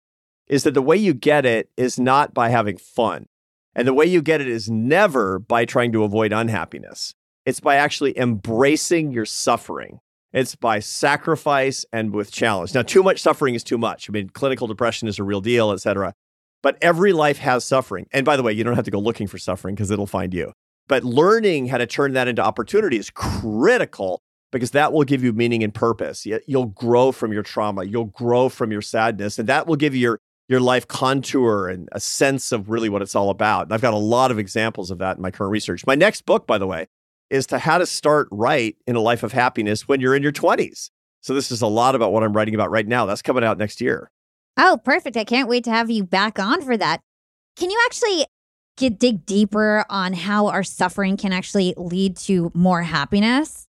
is 0.48 0.64
that 0.64 0.74
the 0.74 0.82
way 0.82 0.96
you 0.96 1.14
get 1.14 1.46
it 1.46 1.70
is 1.76 1.98
not 1.98 2.34
by 2.34 2.48
having 2.48 2.76
fun. 2.76 3.26
And 3.74 3.86
the 3.88 3.94
way 3.94 4.06
you 4.06 4.22
get 4.22 4.40
it 4.40 4.48
is 4.48 4.70
never 4.70 5.38
by 5.38 5.64
trying 5.64 5.92
to 5.92 6.04
avoid 6.04 6.32
unhappiness. 6.32 7.14
It's 7.46 7.60
by 7.60 7.76
actually 7.76 8.18
embracing 8.18 9.12
your 9.12 9.26
suffering 9.26 10.00
it's 10.34 10.56
by 10.56 10.80
sacrifice 10.80 11.86
and 11.92 12.12
with 12.12 12.32
challenge. 12.32 12.74
Now, 12.74 12.82
too 12.82 13.04
much 13.04 13.22
suffering 13.22 13.54
is 13.54 13.62
too 13.62 13.78
much. 13.78 14.10
I 14.10 14.12
mean, 14.12 14.30
clinical 14.30 14.66
depression 14.66 15.06
is 15.06 15.20
a 15.20 15.22
real 15.22 15.40
deal, 15.40 15.70
et 15.70 15.76
cetera. 15.76 16.12
But 16.60 16.76
every 16.82 17.12
life 17.12 17.38
has 17.38 17.64
suffering. 17.64 18.08
And 18.12 18.26
by 18.26 18.36
the 18.36 18.42
way, 18.42 18.52
you 18.52 18.64
don't 18.64 18.74
have 18.74 18.84
to 18.86 18.90
go 18.90 18.98
looking 18.98 19.28
for 19.28 19.38
suffering 19.38 19.76
because 19.76 19.92
it'll 19.92 20.08
find 20.08 20.34
you. 20.34 20.52
But 20.88 21.04
learning 21.04 21.68
how 21.68 21.78
to 21.78 21.86
turn 21.86 22.14
that 22.14 22.26
into 22.26 22.42
opportunity 22.42 22.96
is 22.96 23.10
critical 23.10 24.22
because 24.50 24.72
that 24.72 24.92
will 24.92 25.04
give 25.04 25.22
you 25.22 25.32
meaning 25.32 25.62
and 25.62 25.72
purpose. 25.72 26.26
You'll 26.26 26.66
grow 26.66 27.12
from 27.12 27.32
your 27.32 27.44
trauma, 27.44 27.84
you'll 27.84 28.06
grow 28.06 28.48
from 28.48 28.72
your 28.72 28.82
sadness, 28.82 29.38
and 29.38 29.48
that 29.48 29.68
will 29.68 29.76
give 29.76 29.94
you 29.94 30.00
your, 30.00 30.20
your 30.48 30.60
life 30.60 30.88
contour 30.88 31.68
and 31.68 31.88
a 31.92 32.00
sense 32.00 32.50
of 32.50 32.68
really 32.70 32.88
what 32.88 33.02
it's 33.02 33.14
all 33.14 33.30
about. 33.30 33.66
And 33.66 33.72
I've 33.72 33.80
got 33.80 33.94
a 33.94 33.98
lot 33.98 34.32
of 34.32 34.38
examples 34.40 34.90
of 34.90 34.98
that 34.98 35.16
in 35.16 35.22
my 35.22 35.30
current 35.30 35.52
research. 35.52 35.86
My 35.86 35.94
next 35.94 36.26
book, 36.26 36.44
by 36.44 36.58
the 36.58 36.66
way, 36.66 36.88
is 37.34 37.46
to 37.48 37.58
how 37.58 37.78
to 37.78 37.84
start 37.84 38.28
right 38.30 38.76
in 38.86 38.94
a 38.94 39.00
life 39.00 39.24
of 39.24 39.32
happiness 39.32 39.88
when 39.88 40.00
you're 40.00 40.14
in 40.14 40.22
your 40.22 40.32
20s. 40.32 40.90
So 41.20 41.34
this 41.34 41.50
is 41.50 41.62
a 41.62 41.66
lot 41.66 41.94
about 41.94 42.12
what 42.12 42.22
I'm 42.22 42.32
writing 42.32 42.54
about 42.54 42.70
right 42.70 42.86
now. 42.86 43.06
That's 43.06 43.22
coming 43.22 43.42
out 43.42 43.58
next 43.58 43.80
year. 43.80 44.10
Oh, 44.56 44.78
perfect. 44.84 45.16
I 45.16 45.24
can't 45.24 45.48
wait 45.48 45.64
to 45.64 45.70
have 45.70 45.90
you 45.90 46.04
back 46.04 46.38
on 46.38 46.62
for 46.62 46.76
that. 46.76 47.00
Can 47.56 47.70
you 47.70 47.82
actually 47.86 48.26
get 48.76 49.00
dig 49.00 49.26
deeper 49.26 49.84
on 49.90 50.12
how 50.12 50.46
our 50.46 50.62
suffering 50.62 51.16
can 51.16 51.32
actually 51.32 51.74
lead 51.76 52.16
to 52.18 52.52
more 52.54 52.82
happiness? 52.82 53.66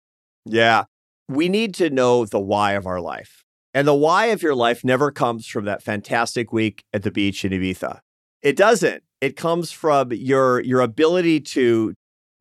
Yeah. 0.45 0.83
We 1.29 1.47
need 1.47 1.73
to 1.75 1.89
know 1.89 2.25
the 2.25 2.39
why 2.39 2.73
of 2.73 2.85
our 2.85 2.99
life. 2.99 3.45
And 3.73 3.87
the 3.87 3.95
why 3.95 4.25
of 4.27 4.43
your 4.43 4.55
life 4.55 4.83
never 4.83 5.09
comes 5.09 5.47
from 5.47 5.65
that 5.65 5.81
fantastic 5.81 6.51
week 6.51 6.83
at 6.93 7.03
the 7.03 7.11
beach 7.11 7.45
in 7.45 7.53
Ibiza. 7.53 7.99
It 8.41 8.57
doesn't. 8.57 9.03
It 9.21 9.37
comes 9.37 9.71
from 9.71 10.11
your 10.11 10.59
your 10.61 10.81
ability 10.81 11.39
to 11.41 11.93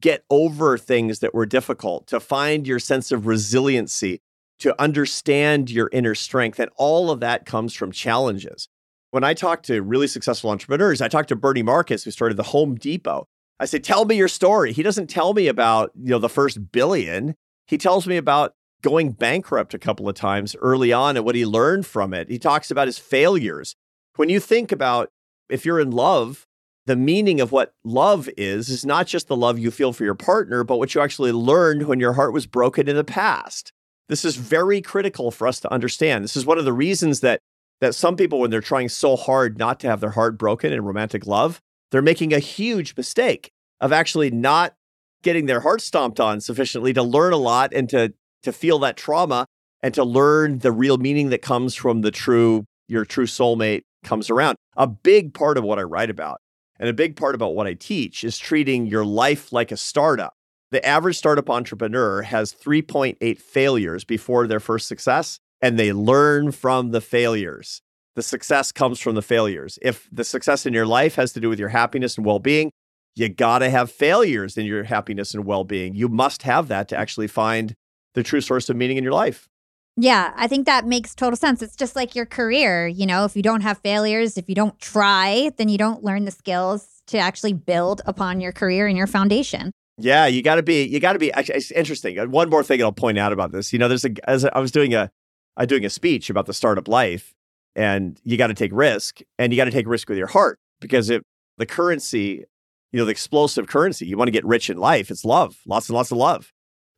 get 0.03 0.25
over 0.29 0.77
things 0.77 1.21
that 1.21 1.33
were 1.33 1.47
difficult, 1.47 2.07
to 2.09 2.21
find 2.21 2.67
your 2.67 2.79
sense 2.79 3.11
of 3.11 3.27
resiliency, 3.27 4.21
to 4.59 4.79
understand 4.81 5.71
your 5.71 5.89
inner 5.93 6.15
strength. 6.15 6.59
And 6.59 6.71
all 6.77 7.11
of 7.11 7.21
that 7.21 7.47
comes 7.47 7.73
from 7.73 7.91
challenges. 7.91 8.69
When 9.11 9.25
I 9.25 9.33
talk 9.33 9.63
to 9.65 9.83
really 9.83 10.07
successful 10.07 10.51
entrepreneurs, 10.51 11.01
I 11.01 11.09
talk 11.09 11.27
to 11.29 11.37
Bernie 11.37 11.63
Marcus, 11.63 12.05
who 12.05 12.11
started 12.11 12.37
the 12.37 12.43
Home 12.45 12.75
Depot. 12.75 13.27
I 13.59 13.65
say, 13.65 13.79
tell 13.79 14.05
me 14.05 14.17
your 14.17 14.29
story. 14.29 14.73
He 14.73 14.83
doesn't 14.83 15.09
tell 15.09 15.35
me 15.35 15.47
about, 15.47 15.93
you 15.97 16.11
know, 16.11 16.19
the 16.19 16.29
first 16.29 16.73
billion. 16.73 17.35
He 17.67 17.79
tells 17.79 18.07
me 18.07 18.17
about 18.17 18.55
going 18.83 19.13
bankrupt 19.13 19.75
a 19.75 19.79
couple 19.79 20.09
of 20.09 20.17
times 20.17 20.57
early 20.61 20.93
on 20.93 21.17
and 21.17 21.25
what 21.25 21.37
he 21.37 21.47
learned 21.47 21.87
from 21.87 22.13
it. 22.13 22.29
He 22.29 22.39
talks 22.39 22.71
about 22.71 22.89
his 22.89 22.99
failures. 22.99 23.77
When 24.17 24.29
you 24.29 24.41
think 24.41 24.73
about 24.73 25.11
if 25.49 25.65
you're 25.65 25.81
in 25.81 25.91
love, 25.91 26.47
the 26.87 26.97
meaning 26.97 27.41
of 27.41 27.53
what 27.53 27.75
love 27.85 28.29
is 28.37 28.69
is 28.69 28.85
not 28.85 29.07
just 29.07 29.29
the 29.29 29.37
love 29.37 29.59
you 29.59 29.71
feel 29.71 29.93
for 29.93 30.05
your 30.05 30.15
partner, 30.15 30.65
but 30.65 30.79
what 30.79 30.95
you 30.95 31.01
actually 31.01 31.33
learned 31.33 31.87
when 31.87 32.01
your 32.01 32.15
heart 32.15 32.33
was 32.33 32.47
broken 32.47 32.89
in 32.89 32.97
the 32.97 33.05
past. 33.05 33.73
This 34.09 34.25
is 34.25 34.37
very 34.37 34.81
critical 34.81 35.31
for 35.31 35.47
us 35.47 35.61
to 35.61 35.73
understand. 35.73 36.25
This 36.25 36.37
is 36.37 36.45
one 36.45 36.59
of 36.59 36.65
the 36.65 36.73
reasons 36.73 37.21
that 37.21 37.41
that 37.81 37.95
some 37.95 38.17
people 38.17 38.41
when 38.41 38.51
they're 38.51 38.61
trying 38.61 38.89
so 38.89 39.17
hard 39.17 39.59
not 39.59 39.81
to 39.81 39.89
have 39.89 40.01
their 40.01 40.11
heart 40.11 40.39
broken 40.39 40.73
in 40.73 40.85
romantic 40.85 41.27
love, 41.27 41.61
they're 41.91 42.03
making 42.03 42.33
a 42.33 42.39
huge 42.39 42.97
mistake 42.97 43.51
of 43.81 43.93
actually 43.93 44.31
not 44.31 44.75
getting 45.23 45.47
their 45.47 45.61
heart 45.61 45.81
stomped 45.81 46.21
on 46.21 46.41
sufficiently 46.41 46.93
to 46.93 47.03
learn 47.03 47.33
a 47.33 47.39
lot 47.39 47.73
and 47.73 47.89
to 47.89 48.13
to 48.43 48.53
feel 48.53 48.79
that 48.81 48.97
trauma 48.97 49.47
and 49.83 49.95
to 49.95 50.05
learn 50.05 50.59
the 50.59 50.73
real 50.73 50.99
meaning 50.99 51.31
that 51.31 51.43
comes 51.43 51.75
from 51.75 52.01
the 52.01 52.11
true 52.11 52.65
your 52.89 53.05
true 53.05 53.27
soulmate 53.27 53.83
comes 54.03 54.31
around. 54.31 54.57
A 54.77 54.87
big 54.87 55.33
part 55.33 55.57
of 55.57 55.65
what 55.65 55.79
I 55.79 55.83
write 55.83 56.11
about 56.11 56.41
and 56.83 56.89
a 56.89 56.93
big 56.93 57.15
part 57.15 57.37
about 57.37 57.55
what 57.55 57.69
I 57.69 57.75
teach 57.75 58.25
is 58.25 58.37
treating 58.37 58.87
your 58.89 59.05
life 59.05 59.53
like 59.53 59.71
a 59.71 59.77
startup. 59.77 60.35
The 60.73 60.85
average 60.85 61.17
startup 61.17 61.49
entrepreneur 61.49 62.23
has 62.23 62.53
3.8 62.53 63.39
failures 63.39 64.03
before 64.03 64.49
their 64.49 64.59
first 64.59 64.89
success, 64.89 65.39
and 65.61 65.79
they 65.79 65.93
learn 65.93 66.51
from 66.51 66.91
the 66.91 67.01
failures. 67.01 67.83
The 68.17 68.23
success 68.23 68.73
comes 68.73 68.99
from 68.99 69.15
the 69.15 69.23
failures. 69.23 69.79
If 69.81 70.09
the 70.11 70.25
success 70.25 70.67
in 70.67 70.73
your 70.73 70.85
life 70.85 71.15
has 71.15 71.33
to 71.35 71.41
do 71.41 71.49
with 71.49 71.61
your 71.61 71.69
happiness 71.69 72.17
and 72.17 72.27
well 72.27 72.41
being, 72.41 72.73
you 73.15 73.29
got 73.29 73.61
to 73.61 73.71
have 73.71 73.93
failures 73.93 74.59
in 74.59 74.67
your 74.67 74.83
happiness 74.83 75.35
and 75.35 75.45
well 75.45 75.63
being. 75.63 75.95
You 75.95 76.09
must 76.09 76.43
have 76.43 76.67
that 76.67 76.89
to 76.89 76.97
actually 76.97 77.29
find 77.29 77.75
the 78.15 78.25
true 78.25 78.41
source 78.41 78.69
of 78.69 78.77
meaning 78.77 78.97
in 78.97 79.05
your 79.05 79.13
life. 79.13 79.49
Yeah, 79.97 80.33
I 80.37 80.49
think 80.49 80.67
that 80.67 80.87
makes 80.87 81.15
total 81.15 81.37
sense. 81.37 81.61
It's 81.61 81.77
just 81.77 81.95
like 81.95 82.15
your 82.15 82.25
career. 82.25 82.87
You 82.87 83.05
know, 83.05 83.25
if 83.25 83.37
you 83.37 83.43
don't 83.43 83.61
have 83.61 83.79
failures, 83.79 84.39
if 84.39 84.49
you 84.49 84.55
don't 84.55 84.79
try, 84.81 85.51
then 85.59 85.69
you 85.69 85.77
don't 85.77 86.03
learn 86.03 86.25
the 86.25 86.31
skills 86.31 87.03
to 87.09 87.19
actually 87.19 87.53
build 87.53 88.01
upon 88.07 88.41
your 88.41 88.53
career 88.53 88.87
and 88.87 88.97
your 88.97 89.07
foundation. 89.07 89.71
Yeah, 89.99 90.27
you 90.27 90.43
got 90.43 90.55
to 90.55 90.63
be. 90.63 90.85
You 90.85 90.99
got 90.99 91.13
to 91.13 91.19
be. 91.19 91.31
Actually, 91.33 91.57
it's 91.57 91.71
interesting. 91.73 92.19
Uh, 92.19 92.27
one 92.27 92.49
more 92.49 92.63
thing 92.63 92.83
I'll 92.83 92.93
point 92.93 93.19
out 93.19 93.33
about 93.33 93.53
this. 93.53 93.73
You 93.73 93.79
know, 93.79 93.89
there's 93.89 94.05
a. 94.05 94.11
As 94.29 94.47
I 94.47 94.59
was 94.59 94.73
doing 94.73 94.95
a, 94.95 95.11
I 95.57 95.67
doing 95.67 95.85
a 95.85 95.91
speech 95.91 96.31
about 96.31 96.47
the 96.47 96.55
startup 96.55 96.89
life, 96.89 97.35
and 97.77 98.19
you 98.25 98.39
got 98.39 98.47
to 98.47 98.55
take 98.55 98.73
risk, 98.73 99.21
and 99.39 99.53
you 99.53 99.59
got 99.59 99.67
to 99.67 99.71
take 99.71 99.87
risk 99.87 100.09
with 100.09 100.17
your 100.17 100.27
heart 100.29 100.59
because 100.81 101.11
if 101.11 101.23
the 101.59 101.67
currency, 101.67 102.45
you 102.93 102.99
know, 102.99 103.05
the 103.05 103.11
explosive 103.11 103.67
currency, 103.67 104.07
you 104.07 104.17
want 104.17 104.29
to 104.29 104.33
get 104.33 104.45
rich 104.47 104.71
in 104.71 104.79
life. 104.79 105.11
It's 105.11 105.25
love, 105.25 105.59
lots 105.67 105.91
and 105.91 105.97
lots 105.97 106.11
of 106.11 106.17
love. 106.17 106.51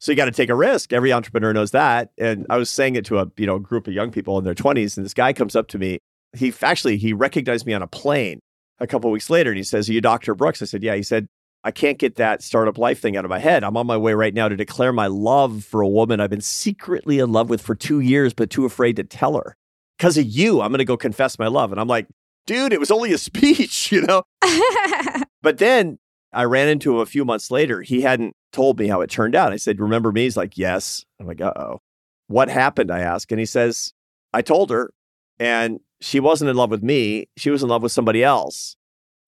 So 0.05 0.13
you 0.13 0.17
got 0.17 0.27
to 0.27 0.33
take 0.33 0.51
a 0.51 0.55
risk. 0.55 0.93
Every 0.93 1.15
entrepreneur 1.15 1.55
knows 1.55 1.71
that. 1.71 2.11
And 2.19 2.45
I 2.51 2.59
was 2.59 2.69
saying 2.69 2.95
it 2.95 3.07
to 3.07 3.21
a 3.21 3.27
you 3.39 3.47
know 3.47 3.59
group 3.59 3.87
of 3.87 3.95
young 3.95 4.11
people 4.11 4.37
in 4.37 4.45
their 4.45 4.55
20s, 4.55 4.99
and 4.99 5.07
this 5.07 5.15
guy 5.15 5.33
comes 5.33 5.57
up 5.57 5.67
to 5.69 5.79
me. 5.79 5.99
He 6.37 6.53
actually 6.61 6.99
he 6.99 7.15
recognized 7.15 7.65
me 7.65 7.73
on 7.73 7.81
a 7.81 7.87
plane 7.87 8.41
a 8.79 8.87
couple 8.87 9.11
weeks 9.11 9.31
later, 9.31 9.51
and 9.51 9.57
he 9.57 9.65
says, 9.65 9.89
"Are 9.89 9.95
you 9.95 10.03
Dr. 10.03 10.35
Brooks?" 10.35 10.61
I 10.61 10.67
said, 10.67 10.83
"Yeah." 10.83 10.95
He 10.95 11.03
said, 11.03 11.27
"I 11.65 11.71
can't 11.71 11.97
get 11.97 12.17
that 12.17 12.43
startup 12.43 12.77
life 12.77 13.01
thing 13.01 13.17
out 13.17 13.25
of 13.25 13.31
my 13.31 13.39
head. 13.39 13.65
I'm 13.65 13.79
on 13.79 13.87
my 13.87 13.97
way 13.97 14.13
right 14.13 14.35
now 14.35 14.47
to 14.47 14.57
declare 14.57 14.93
my 14.93 15.07
love 15.07 15.65
for 15.65 15.81
a 15.81 15.89
woman 15.89 16.21
I've 16.21 16.29
been 16.29 16.43
secretly 16.43 17.19
in 17.19 17.33
love 17.33 17.49
with 17.49 17.63
for 17.63 17.75
two 17.75 18.01
years, 18.01 18.35
but 18.35 18.51
too 18.51 18.67
afraid 18.67 18.97
to 18.97 19.05
tell 19.05 19.39
her. 19.39 19.57
Because 19.97 20.19
of 20.19 20.27
you, 20.27 20.61
I'm 20.61 20.71
going 20.71 20.81
to 20.81 20.85
go 20.85 20.99
confess 20.99 21.39
my 21.39 21.47
love." 21.47 21.73
And 21.73 21.81
I'm 21.81 21.89
like, 21.89 22.09
"Dude, 22.47 22.75
it 22.75 22.81
was 22.81 22.91
only 22.91 23.15
a 23.15 23.19
speech, 23.31 23.91
you 23.91 24.03
know." 24.03 24.23
but 25.43 25.57
then 25.57 25.99
I 26.31 26.45
ran 26.45 26.69
into 26.69 26.93
him 26.93 26.99
a 26.99 27.07
few 27.07 27.25
months 27.25 27.51
later. 27.51 27.81
He 27.81 28.03
hadn't 28.03 28.37
told 28.55 28.79
me 28.79 28.87
how 28.87 29.03
it 29.03 29.11
turned 29.11 29.35
out. 29.35 29.53
I 29.53 29.57
said, 29.57 29.81
Remember 29.81 30.13
me? 30.13 30.23
He's 30.23 30.37
like, 30.37 30.57
Yes. 30.57 31.05
I'm 31.21 31.27
like, 31.27 31.41
Uh 31.41 31.53
oh. 31.55 31.83
What 32.29 32.49
happened? 32.49 32.91
I 32.91 33.01
ask. 33.01 33.31
And 33.31 33.39
he 33.39 33.47
says, 33.47 33.93
I 34.33 34.41
told 34.41 34.71
her, 34.71 34.93
and 35.39 35.81
she 36.01 36.21
wasn't 36.21 36.51
in 36.51 36.57
love 36.57 36.71
with 36.71 36.83
me. 36.83 37.29
She 37.37 37.51
was 37.51 37.63
in 37.63 37.69
love 37.69 37.83
with 37.83 37.93
somebody 37.93 38.25
else. 38.25 38.77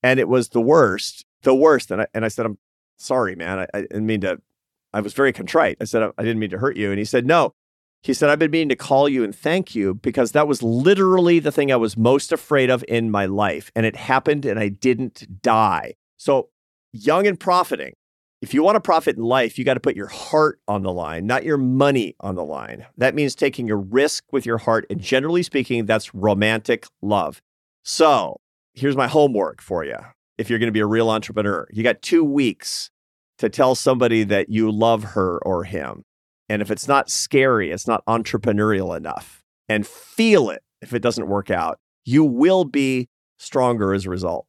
And 0.02 0.18
it 0.20 0.28
was 0.28 0.50
the 0.50 0.60
worst, 0.60 1.24
the 1.42 1.54
worst. 1.54 1.90
And 1.90 2.02
I, 2.02 2.06
and 2.14 2.24
I 2.24 2.28
said, 2.28 2.46
I'm 2.46 2.58
sorry, 2.96 3.34
man. 3.34 3.58
I, 3.58 3.66
I 3.74 3.80
didn't 3.82 4.06
mean 4.06 4.20
to, 4.22 4.40
I 4.92 5.00
was 5.00 5.12
very 5.12 5.32
contrite. 5.32 5.76
I 5.80 5.84
said, 5.84 6.10
I 6.16 6.22
didn't 6.22 6.38
mean 6.38 6.50
to 6.50 6.58
hurt 6.58 6.76
you. 6.76 6.90
And 6.90 6.98
he 6.98 7.04
said, 7.04 7.26
No. 7.26 7.54
He 8.02 8.14
said, 8.14 8.30
I've 8.30 8.38
been 8.38 8.52
meaning 8.52 8.68
to 8.68 8.76
call 8.76 9.08
you 9.08 9.24
and 9.24 9.34
thank 9.34 9.74
you 9.74 9.94
because 9.94 10.30
that 10.30 10.46
was 10.46 10.62
literally 10.62 11.40
the 11.40 11.50
thing 11.50 11.72
I 11.72 11.76
was 11.76 11.96
most 11.96 12.30
afraid 12.30 12.70
of 12.70 12.84
in 12.86 13.10
my 13.10 13.26
life. 13.26 13.72
And 13.74 13.84
it 13.84 13.96
happened 13.96 14.44
and 14.44 14.60
I 14.60 14.68
didn't 14.68 15.42
die. 15.42 15.94
So 16.16 16.50
young 16.92 17.26
and 17.26 17.40
profiting. 17.40 17.94
If 18.42 18.52
you 18.52 18.62
want 18.62 18.76
to 18.76 18.80
profit 18.80 19.16
in 19.16 19.22
life, 19.22 19.58
you 19.58 19.64
got 19.64 19.74
to 19.74 19.80
put 19.80 19.96
your 19.96 20.08
heart 20.08 20.60
on 20.68 20.82
the 20.82 20.92
line, 20.92 21.26
not 21.26 21.44
your 21.44 21.56
money 21.56 22.14
on 22.20 22.34
the 22.34 22.44
line. 22.44 22.86
That 22.98 23.14
means 23.14 23.34
taking 23.34 23.70
a 23.70 23.76
risk 23.76 24.24
with 24.30 24.44
your 24.44 24.58
heart. 24.58 24.84
And 24.90 25.00
generally 25.00 25.42
speaking, 25.42 25.86
that's 25.86 26.14
romantic 26.14 26.86
love. 27.00 27.40
So 27.82 28.40
here's 28.74 28.96
my 28.96 29.06
homework 29.06 29.62
for 29.62 29.84
you. 29.84 29.96
If 30.36 30.50
you're 30.50 30.58
going 30.58 30.68
to 30.68 30.72
be 30.72 30.80
a 30.80 30.86
real 30.86 31.08
entrepreneur, 31.08 31.66
you 31.72 31.82
got 31.82 32.02
two 32.02 32.22
weeks 32.24 32.90
to 33.38 33.48
tell 33.48 33.74
somebody 33.74 34.22
that 34.24 34.50
you 34.50 34.70
love 34.70 35.04
her 35.04 35.38
or 35.38 35.64
him. 35.64 36.02
And 36.48 36.60
if 36.60 36.70
it's 36.70 36.86
not 36.86 37.10
scary, 37.10 37.70
it's 37.70 37.86
not 37.86 38.04
entrepreneurial 38.06 38.96
enough, 38.96 39.42
and 39.68 39.86
feel 39.86 40.50
it 40.50 40.62
if 40.80 40.94
it 40.94 41.02
doesn't 41.02 41.26
work 41.26 41.50
out, 41.50 41.78
you 42.04 42.22
will 42.24 42.64
be 42.64 43.08
stronger 43.38 43.92
as 43.92 44.06
a 44.06 44.10
result. 44.10 44.46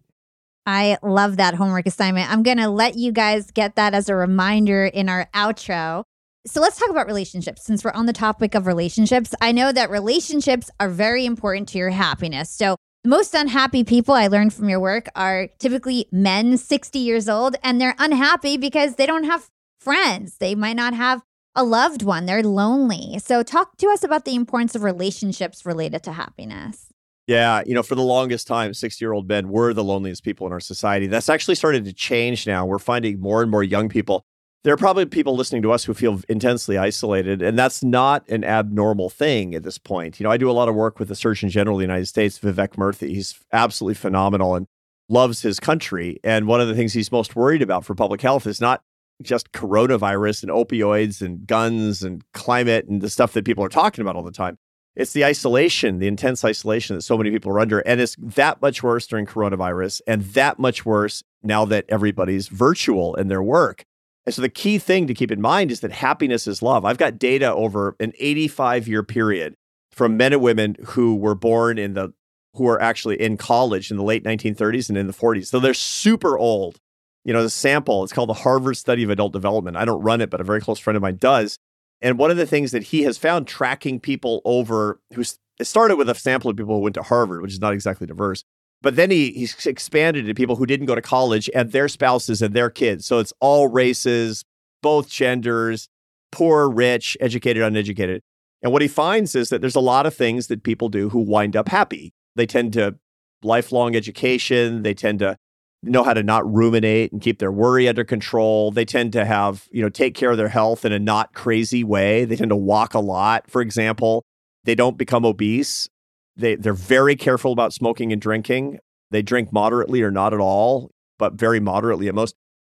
I 0.67 0.97
love 1.01 1.37
that 1.37 1.55
homework 1.55 1.87
assignment. 1.87 2.29
I'm 2.29 2.43
going 2.43 2.57
to 2.57 2.67
let 2.67 2.97
you 2.97 3.13
guys 3.13 3.51
get 3.51 3.75
that 3.77 3.93
as 3.93 4.09
a 4.09 4.15
reminder 4.15 4.85
in 4.85 5.07
our 5.07 5.29
outro. 5.33 6.03
So 6.45 6.59
let's 6.59 6.77
talk 6.77 6.89
about 6.89 7.07
relationships. 7.07 7.63
Since 7.63 7.85
we're 7.85 7.91
on 7.91 8.05
the 8.05 8.11
topic 8.11 8.53
of 8.53 8.67
relationships, 8.67 9.33
I 9.39 9.53
know 9.53 9.71
that 9.71 9.89
relationships 9.89 10.69
are 10.77 10.89
very 10.89 11.25
important 11.25 11.69
to 11.69 11.77
your 11.77 11.91
happiness. 11.91 12.49
So 12.49 12.75
the 13.05 13.09
most 13.09 13.33
unhappy 13.33 13.85
people 13.85 14.13
I 14.13 14.27
learned 14.27 14.53
from 14.53 14.67
your 14.67 14.81
work 14.81 15.07
are 15.15 15.47
typically 15.57 16.09
men 16.11 16.57
60 16.57 16.99
years 16.99 17.29
old, 17.29 17.55
and 17.63 17.79
they're 17.79 17.95
unhappy 17.97 18.57
because 18.57 18.95
they 18.95 19.05
don't 19.05 19.23
have 19.23 19.47
friends. 19.79 20.37
They 20.37 20.53
might 20.53 20.75
not 20.75 20.93
have 20.93 21.21
a 21.55 21.63
loved 21.63 22.03
one. 22.03 22.25
They're 22.25 22.43
lonely. 22.43 23.19
So 23.19 23.41
talk 23.41 23.77
to 23.77 23.87
us 23.87 24.03
about 24.03 24.25
the 24.25 24.35
importance 24.35 24.75
of 24.75 24.83
relationships 24.83 25.65
related 25.65 26.03
to 26.03 26.11
happiness. 26.11 26.87
Yeah, 27.27 27.61
you 27.65 27.73
know, 27.73 27.83
for 27.83 27.95
the 27.95 28.01
longest 28.01 28.47
time, 28.47 28.73
60 28.73 29.03
year 29.03 29.11
old 29.11 29.27
men 29.27 29.49
were 29.49 29.73
the 29.73 29.83
loneliest 29.83 30.23
people 30.23 30.47
in 30.47 30.53
our 30.53 30.61
society. 30.61 31.07
That's 31.07 31.27
actually 31.27 31.55
started 31.55 31.83
to 31.83 31.93
change 31.93 32.47
now. 32.47 32.65
We're 32.65 32.79
finding 32.79 33.19
more 33.19 33.41
and 33.41 33.51
more 33.51 33.63
young 33.63 33.89
people. 33.89 34.23
There 34.63 34.73
are 34.73 34.77
probably 34.77 35.05
people 35.05 35.35
listening 35.35 35.61
to 35.63 35.71
us 35.71 35.83
who 35.83 35.93
feel 35.93 36.21
intensely 36.29 36.77
isolated, 36.77 37.41
and 37.41 37.59
that's 37.59 37.83
not 37.83 38.27
an 38.29 38.43
abnormal 38.43 39.09
thing 39.09 39.55
at 39.55 39.63
this 39.63 39.77
point. 39.77 40.19
You 40.19 40.23
know, 40.23 40.31
I 40.31 40.37
do 40.37 40.49
a 40.49 40.53
lot 40.53 40.67
of 40.67 40.75
work 40.75 40.99
with 40.99 41.09
the 41.09 41.15
Surgeon 41.15 41.49
General 41.49 41.77
of 41.77 41.79
the 41.79 41.83
United 41.85 42.07
States, 42.07 42.39
Vivek 42.39 42.75
Murthy. 42.75 43.09
He's 43.09 43.37
absolutely 43.51 43.95
phenomenal 43.95 44.55
and 44.55 44.65
loves 45.09 45.41
his 45.41 45.59
country. 45.59 46.19
And 46.23 46.47
one 46.47 46.59
of 46.59 46.67
the 46.67 46.75
things 46.75 46.93
he's 46.93 47.11
most 47.11 47.35
worried 47.35 47.61
about 47.61 47.85
for 47.85 47.93
public 47.93 48.21
health 48.21 48.47
is 48.47 48.59
not 48.59 48.81
just 49.21 49.51
coronavirus 49.51 50.43
and 50.43 50.51
opioids 50.51 51.21
and 51.21 51.45
guns 51.45 52.03
and 52.03 52.23
climate 52.33 52.87
and 52.87 53.01
the 53.01 53.09
stuff 53.09 53.33
that 53.33 53.45
people 53.45 53.63
are 53.63 53.69
talking 53.69 54.01
about 54.01 54.15
all 54.15 54.23
the 54.23 54.31
time 54.31 54.57
it's 54.97 55.13
the 55.13 55.23
isolation, 55.23 55.99
the 55.99 56.07
intense 56.07 56.43
isolation 56.43 56.95
that 56.95 57.03
so 57.03 57.17
many 57.17 57.29
people 57.29 57.51
are 57.51 57.59
under. 57.59 57.79
And 57.81 58.01
it's 58.01 58.15
that 58.17 58.61
much 58.63 58.81
worse 58.81 59.05
during 59.05 59.27
coronavirus 59.27 60.01
and 60.07 60.23
that 60.23 60.57
much 60.57 60.87
worse 60.87 61.23
now 61.43 61.65
that 61.65 61.85
everybody's 61.87 62.47
virtual 62.47 63.13
in 63.13 63.27
their 63.27 63.43
work. 63.43 63.85
And 64.25 64.33
so 64.33 64.41
the 64.41 64.49
key 64.49 64.79
thing 64.79 65.05
to 65.05 65.13
keep 65.13 65.31
in 65.31 65.39
mind 65.39 65.71
is 65.71 65.81
that 65.81 65.91
happiness 65.91 66.47
is 66.47 66.63
love. 66.63 66.83
I've 66.83 66.97
got 66.97 67.19
data 67.19 67.53
over 67.53 67.95
an 67.99 68.11
85 68.19 68.87
year 68.87 69.03
period 69.03 69.55
from 69.91 70.17
men 70.17 70.33
and 70.33 70.41
women 70.41 70.75
who 70.87 71.15
were 71.15 71.35
born 71.35 71.77
in 71.77 71.93
the 71.93 72.13
who 72.55 72.67
are 72.67 72.81
actually 72.81 73.21
in 73.21 73.37
college 73.37 73.91
in 73.91 73.97
the 73.97 74.03
late 74.03 74.23
1930s 74.23 74.89
and 74.89 74.97
in 74.97 75.05
the 75.05 75.13
40s. 75.13 75.45
So 75.45 75.59
they're 75.59 75.75
super 75.75 76.39
old. 76.39 76.77
You 77.23 77.33
know, 77.33 77.43
the 77.43 77.51
sample, 77.51 78.03
it's 78.03 78.13
called 78.13 78.29
the 78.29 78.33
Harvard 78.33 78.77
Study 78.77 79.03
of 79.03 79.11
Adult 79.11 79.31
Development. 79.31 79.77
I 79.77 79.85
don't 79.85 80.01
run 80.01 80.21
it, 80.21 80.31
but 80.31 80.41
a 80.41 80.43
very 80.43 80.59
close 80.59 80.79
friend 80.79 80.97
of 80.97 81.03
mine 81.03 81.17
does. 81.17 81.59
And 82.01 82.17
one 82.17 82.31
of 82.31 82.37
the 82.37 82.45
things 82.45 82.71
that 82.71 82.83
he 82.83 83.03
has 83.03 83.17
found 83.17 83.47
tracking 83.47 83.99
people 83.99 84.41
over 84.45 84.99
who 85.13 85.23
it 85.59 85.65
started 85.65 85.95
with 85.95 86.09
a 86.09 86.15
sample 86.15 86.51
of 86.51 86.57
people 86.57 86.75
who 86.75 86.81
went 86.81 86.95
to 86.95 87.03
Harvard, 87.03 87.41
which 87.41 87.53
is 87.53 87.59
not 87.59 87.73
exactly 87.73 88.05
diverse. 88.05 88.43
But 88.81 88.95
then 88.95 89.09
he 89.09 89.31
he's 89.31 89.65
expanded 89.65 90.25
to 90.25 90.33
people 90.35 90.55
who 90.55 90.67
didn't 90.67 90.85
go 90.85 90.95
to 90.95 91.01
college 91.01 91.49
and 91.55 91.71
their 91.71 91.87
spouses 91.87 92.41
and 92.41 92.53
their 92.53 92.69
kids. 92.69 93.05
So 93.05 93.17
it's 93.19 93.33
all 93.39 93.67
races, 93.67 94.43
both 94.83 95.09
genders, 95.09 95.89
poor, 96.31 96.69
rich, 96.69 97.17
educated, 97.19 97.63
uneducated. 97.63 98.21
And 98.61 98.71
what 98.71 98.81
he 98.81 98.87
finds 98.87 99.35
is 99.35 99.49
that 99.49 99.61
there's 99.61 99.75
a 99.75 99.79
lot 99.79 100.05
of 100.05 100.15
things 100.15 100.47
that 100.47 100.63
people 100.63 100.89
do 100.89 101.09
who 101.09 101.19
wind 101.19 101.55
up 101.55 101.69
happy. 101.69 102.13
They 102.35 102.45
tend 102.45 102.73
to 102.73 102.97
lifelong 103.43 103.95
education, 103.95 104.83
they 104.83 104.93
tend 104.93 105.19
to 105.19 105.37
know 105.83 106.03
how 106.03 106.13
to 106.13 106.23
not 106.23 106.51
ruminate 106.51 107.11
and 107.11 107.21
keep 107.21 107.39
their 107.39 107.51
worry 107.51 107.87
under 107.87 108.03
control. 108.03 108.71
They 108.71 108.85
tend 108.85 109.13
to 109.13 109.25
have, 109.25 109.67
you 109.71 109.81
know, 109.81 109.89
take 109.89 110.15
care 110.15 110.31
of 110.31 110.37
their 110.37 110.47
health 110.49 110.85
in 110.85 110.91
a 110.91 110.99
not 110.99 111.33
crazy 111.33 111.83
way. 111.83 112.25
They 112.25 112.35
tend 112.35 112.49
to 112.49 112.55
walk 112.55 112.93
a 112.93 112.99
lot, 112.99 113.49
for 113.49 113.61
example. 113.61 114.23
They 114.63 114.75
don't 114.75 114.97
become 114.97 115.25
obese. 115.25 115.87
They 116.35 116.55
they're 116.55 116.73
very 116.73 117.15
careful 117.15 117.51
about 117.51 117.73
smoking 117.73 118.11
and 118.11 118.21
drinking. 118.21 118.79
They 119.11 119.21
drink 119.21 119.53
moderately 119.53 120.01
or 120.01 120.11
not 120.11 120.33
at 120.33 120.39
all, 120.39 120.91
but 121.17 121.33
very 121.33 121.59
moderately 121.59 122.07
at 122.07 122.15
most. 122.15 122.35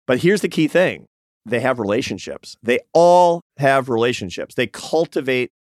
But 0.06 0.20
here's 0.20 0.42
the 0.42 0.50
key 0.50 0.68
thing. 0.68 1.06
They 1.46 1.62
have 1.62 1.80
relationships. 1.80 2.58
They 2.62 2.80
all 2.94 3.42
have 3.58 3.90
relationships. 3.90 4.56
They 4.56 4.68
cultivate 4.68 5.52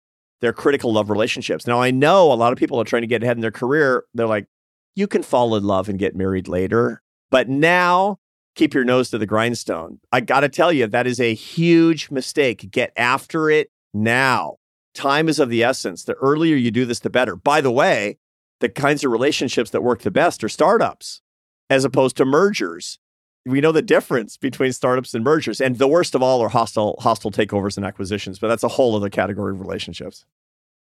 their 0.40 0.52
critical 0.52 0.92
love 0.92 1.10
relationships. 1.10 1.66
Now 1.66 1.80
I 1.80 1.90
know 1.90 2.32
a 2.32 2.34
lot 2.34 2.52
of 2.52 2.58
people 2.58 2.80
are 2.80 2.84
trying 2.84 3.02
to 3.02 3.06
get 3.06 3.22
ahead 3.22 3.36
in 3.36 3.40
their 3.40 3.50
career. 3.50 4.04
They're 4.14 4.26
like, 4.26 4.46
you 4.94 5.06
can 5.06 5.22
fall 5.22 5.54
in 5.54 5.64
love 5.64 5.88
and 5.88 5.98
get 5.98 6.16
married 6.16 6.48
later. 6.48 7.02
But 7.36 7.50
now, 7.50 8.16
keep 8.54 8.72
your 8.72 8.86
nose 8.86 9.10
to 9.10 9.18
the 9.18 9.26
grindstone. 9.26 10.00
I 10.10 10.22
got 10.22 10.40
to 10.40 10.48
tell 10.48 10.72
you, 10.72 10.86
that 10.86 11.06
is 11.06 11.20
a 11.20 11.34
huge 11.34 12.10
mistake. 12.10 12.70
Get 12.70 12.94
after 12.96 13.50
it 13.50 13.70
now. 13.92 14.56
Time 14.94 15.28
is 15.28 15.38
of 15.38 15.50
the 15.50 15.62
essence. 15.62 16.04
The 16.04 16.14
earlier 16.14 16.56
you 16.56 16.70
do 16.70 16.86
this, 16.86 17.00
the 17.00 17.10
better. 17.10 17.36
By 17.36 17.60
the 17.60 17.70
way, 17.70 18.16
the 18.60 18.70
kinds 18.70 19.04
of 19.04 19.12
relationships 19.12 19.68
that 19.72 19.82
work 19.82 20.00
the 20.00 20.10
best 20.10 20.42
are 20.44 20.48
startups 20.48 21.20
as 21.68 21.84
opposed 21.84 22.16
to 22.16 22.24
mergers. 22.24 22.98
We 23.44 23.60
know 23.60 23.70
the 23.70 23.82
difference 23.82 24.38
between 24.38 24.72
startups 24.72 25.12
and 25.12 25.22
mergers. 25.22 25.60
And 25.60 25.76
the 25.76 25.86
worst 25.86 26.14
of 26.14 26.22
all 26.22 26.40
are 26.40 26.48
hostile, 26.48 26.96
hostile 27.00 27.30
takeovers 27.30 27.76
and 27.76 27.84
acquisitions, 27.84 28.38
but 28.38 28.48
that's 28.48 28.64
a 28.64 28.68
whole 28.68 28.96
other 28.96 29.10
category 29.10 29.52
of 29.52 29.60
relationships. 29.60 30.24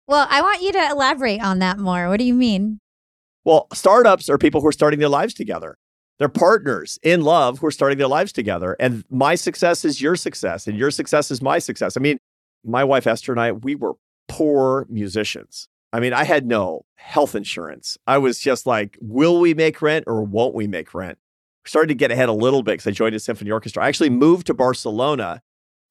Well, 0.06 0.28
I 0.30 0.42
want 0.42 0.62
you 0.62 0.74
to 0.74 0.90
elaborate 0.92 1.42
on 1.42 1.60
that 1.60 1.80
more. 1.80 2.10
What 2.10 2.18
do 2.18 2.26
you 2.26 2.34
mean? 2.34 2.82
Well, 3.46 3.68
startups 3.74 4.28
are 4.28 4.38
people 4.38 4.60
who 4.60 4.68
are 4.68 4.74
starting 4.74 5.00
their 5.00 5.08
lives 5.08 5.34
together. 5.34 5.78
They're 6.22 6.30
partners 6.30 7.00
in 7.02 7.24
love 7.24 7.58
who 7.58 7.66
are 7.66 7.72
starting 7.72 7.98
their 7.98 8.06
lives 8.06 8.32
together. 8.32 8.78
And 8.80 9.04
my 9.10 9.34
success 9.34 9.84
is 9.84 10.04
your 10.04 10.16
success, 10.16 10.68
and 10.68 10.78
your 10.78 10.92
success 10.92 11.32
is 11.32 11.42
my 11.42 11.58
success. 11.58 11.98
I 11.98 12.00
mean, 12.00 12.20
my 12.64 12.84
wife 12.84 13.08
Esther 13.08 13.32
and 13.32 13.42
I, 13.42 13.54
we 13.54 13.74
were 13.74 13.94
poor 14.28 14.86
musicians. 14.88 15.68
I 15.92 16.00
mean, 16.00 16.14
I 16.14 16.26
had 16.26 16.46
no 16.46 16.86
health 16.94 17.34
insurance. 17.34 17.98
I 18.06 18.20
was 18.20 18.38
just 18.38 18.68
like, 18.68 19.00
will 19.02 19.40
we 19.40 19.56
make 19.56 19.82
rent 19.82 20.04
or 20.06 20.22
won't 20.22 20.54
we 20.54 20.68
make 20.68 20.94
rent? 20.94 21.18
Started 21.66 21.88
to 21.88 21.96
get 21.96 22.12
ahead 22.12 22.30
a 22.30 22.34
little 22.34 22.62
bit 22.62 22.74
because 22.74 22.86
I 22.86 22.92
joined 22.92 23.16
a 23.16 23.20
symphony 23.20 23.50
orchestra. 23.50 23.84
I 23.84 23.88
actually 23.88 24.12
moved 24.12 24.46
to 24.46 24.54
Barcelona 24.54 25.42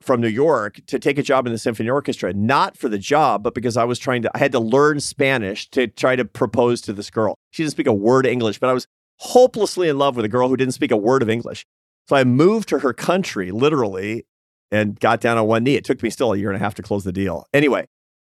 from 0.00 0.20
New 0.20 0.28
York 0.28 0.78
to 0.86 1.00
take 1.00 1.18
a 1.18 1.24
job 1.24 1.44
in 1.48 1.52
the 1.52 1.58
symphony 1.58 1.90
orchestra, 1.90 2.32
not 2.34 2.76
for 2.76 2.88
the 2.88 2.98
job, 2.98 3.42
but 3.42 3.52
because 3.52 3.76
I 3.76 3.82
was 3.82 3.98
trying 3.98 4.22
to, 4.22 4.30
I 4.32 4.38
had 4.38 4.52
to 4.52 4.60
learn 4.60 5.00
Spanish 5.00 5.68
to 5.70 5.88
try 5.88 6.14
to 6.14 6.24
propose 6.24 6.80
to 6.82 6.92
this 6.92 7.10
girl. 7.10 7.34
She 7.50 7.64
didn't 7.64 7.72
speak 7.72 7.88
a 7.88 7.92
word 7.92 8.26
English, 8.26 8.60
but 8.60 8.70
I 8.70 8.74
was 8.74 8.86
hopelessly 9.20 9.88
in 9.88 9.98
love 9.98 10.16
with 10.16 10.24
a 10.24 10.28
girl 10.28 10.48
who 10.48 10.56
didn't 10.56 10.74
speak 10.74 10.90
a 10.90 10.96
word 10.96 11.22
of 11.22 11.28
English. 11.28 11.66
So 12.08 12.16
I 12.16 12.24
moved 12.24 12.68
to 12.70 12.78
her 12.80 12.92
country, 12.92 13.50
literally, 13.50 14.26
and 14.70 14.98
got 14.98 15.20
down 15.20 15.36
on 15.36 15.46
one 15.46 15.62
knee. 15.62 15.76
It 15.76 15.84
took 15.84 16.02
me 16.02 16.10
still 16.10 16.32
a 16.32 16.36
year 16.36 16.48
and 16.48 16.56
a 16.56 16.58
half 16.58 16.74
to 16.76 16.82
close 16.82 17.04
the 17.04 17.12
deal. 17.12 17.46
Anyway, 17.52 17.86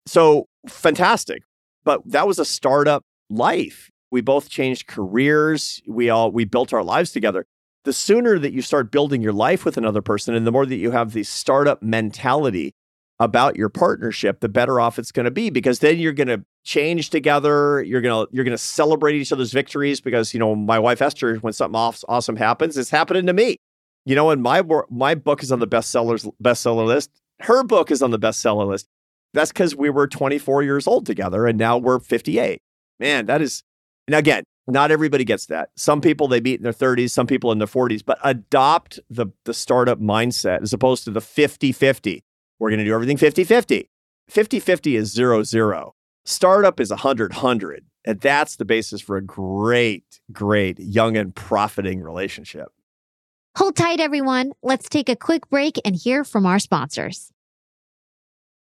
so 0.05 0.47
fantastic. 0.67 1.43
But 1.83 2.01
that 2.05 2.27
was 2.27 2.39
a 2.39 2.45
startup 2.45 3.03
life. 3.29 3.89
We 4.11 4.21
both 4.21 4.49
changed 4.49 4.87
careers. 4.87 5.81
We 5.87 6.09
all 6.09 6.31
we 6.31 6.45
built 6.45 6.73
our 6.73 6.83
lives 6.83 7.11
together. 7.11 7.45
The 7.85 7.93
sooner 7.93 8.37
that 8.39 8.53
you 8.53 8.61
start 8.61 8.91
building 8.91 9.21
your 9.21 9.33
life 9.33 9.65
with 9.65 9.77
another 9.77 10.01
person 10.01 10.35
and 10.35 10.45
the 10.45 10.51
more 10.51 10.65
that 10.65 10.75
you 10.75 10.91
have 10.91 11.13
the 11.13 11.23
startup 11.23 11.81
mentality 11.81 12.73
about 13.19 13.55
your 13.55 13.69
partnership, 13.69 14.39
the 14.39 14.49
better 14.49 14.79
off 14.79 14.99
it's 14.99 15.11
going 15.11 15.25
to 15.25 15.31
be 15.31 15.49
because 15.49 15.79
then 15.79 15.99
you're 15.99 16.11
going 16.11 16.27
to 16.27 16.43
change 16.63 17.09
together. 17.09 17.81
You're 17.83 18.01
to 18.01 18.27
you're 18.31 18.45
to 18.45 18.57
celebrate 18.57 19.15
each 19.15 19.31
other's 19.31 19.51
victories 19.51 20.01
because 20.01 20.33
you 20.33 20.39
know 20.39 20.55
my 20.55 20.79
wife 20.79 21.01
Esther 21.01 21.37
when 21.37 21.53
something 21.53 21.75
awesome 21.75 22.35
happens, 22.35 22.77
it's 22.77 22.89
happening 22.89 23.25
to 23.25 23.33
me. 23.33 23.57
You 24.05 24.15
know, 24.15 24.29
and 24.31 24.41
my 24.41 24.63
my 24.89 25.15
book 25.15 25.43
is 25.43 25.51
on 25.51 25.59
the 25.59 25.67
bestsellers 25.67 26.29
bestseller 26.43 26.85
list. 26.85 27.09
Her 27.41 27.63
book 27.63 27.91
is 27.91 28.01
on 28.01 28.11
the 28.11 28.19
bestseller 28.19 28.67
list. 28.67 28.87
That's 29.33 29.51
because 29.51 29.75
we 29.75 29.89
were 29.89 30.07
24 30.07 30.63
years 30.63 30.87
old 30.87 31.05
together 31.05 31.47
and 31.47 31.57
now 31.57 31.77
we're 31.77 31.99
58. 31.99 32.59
Man, 32.99 33.25
that 33.27 33.41
is, 33.41 33.63
and 34.07 34.15
again, 34.15 34.43
not 34.67 34.91
everybody 34.91 35.23
gets 35.23 35.47
that. 35.47 35.69
Some 35.75 36.01
people 36.01 36.27
they 36.27 36.41
meet 36.41 36.59
in 36.59 36.63
their 36.63 36.73
30s, 36.73 37.11
some 37.11 37.27
people 37.27 37.51
in 37.51 37.57
their 37.57 37.67
40s, 37.67 38.03
but 38.05 38.19
adopt 38.23 38.99
the, 39.09 39.27
the 39.45 39.53
startup 39.53 39.99
mindset 39.99 40.61
as 40.61 40.73
opposed 40.73 41.03
to 41.05 41.11
the 41.11 41.21
50 41.21 41.71
50. 41.71 42.23
We're 42.59 42.69
going 42.69 42.79
to 42.79 42.85
do 42.85 42.93
everything 42.93 43.17
50 43.17 43.43
50. 43.43 43.89
50 44.29 44.59
50 44.59 44.95
is 44.95 45.11
zero 45.11 45.43
zero. 45.43 45.93
Startup 46.25 46.79
is 46.79 46.89
100 46.89 47.33
100. 47.33 47.85
And 48.05 48.19
that's 48.19 48.55
the 48.55 48.65
basis 48.65 49.01
for 49.01 49.17
a 49.17 49.21
great, 49.21 50.19
great 50.31 50.79
young 50.79 51.17
and 51.17 51.35
profiting 51.35 52.01
relationship. 52.01 52.69
Hold 53.57 53.75
tight, 53.75 53.99
everyone. 53.99 54.53
Let's 54.63 54.89
take 54.89 55.09
a 55.09 55.15
quick 55.15 55.49
break 55.49 55.79
and 55.85 55.95
hear 55.95 56.23
from 56.23 56.45
our 56.45 56.57
sponsors. 56.57 57.31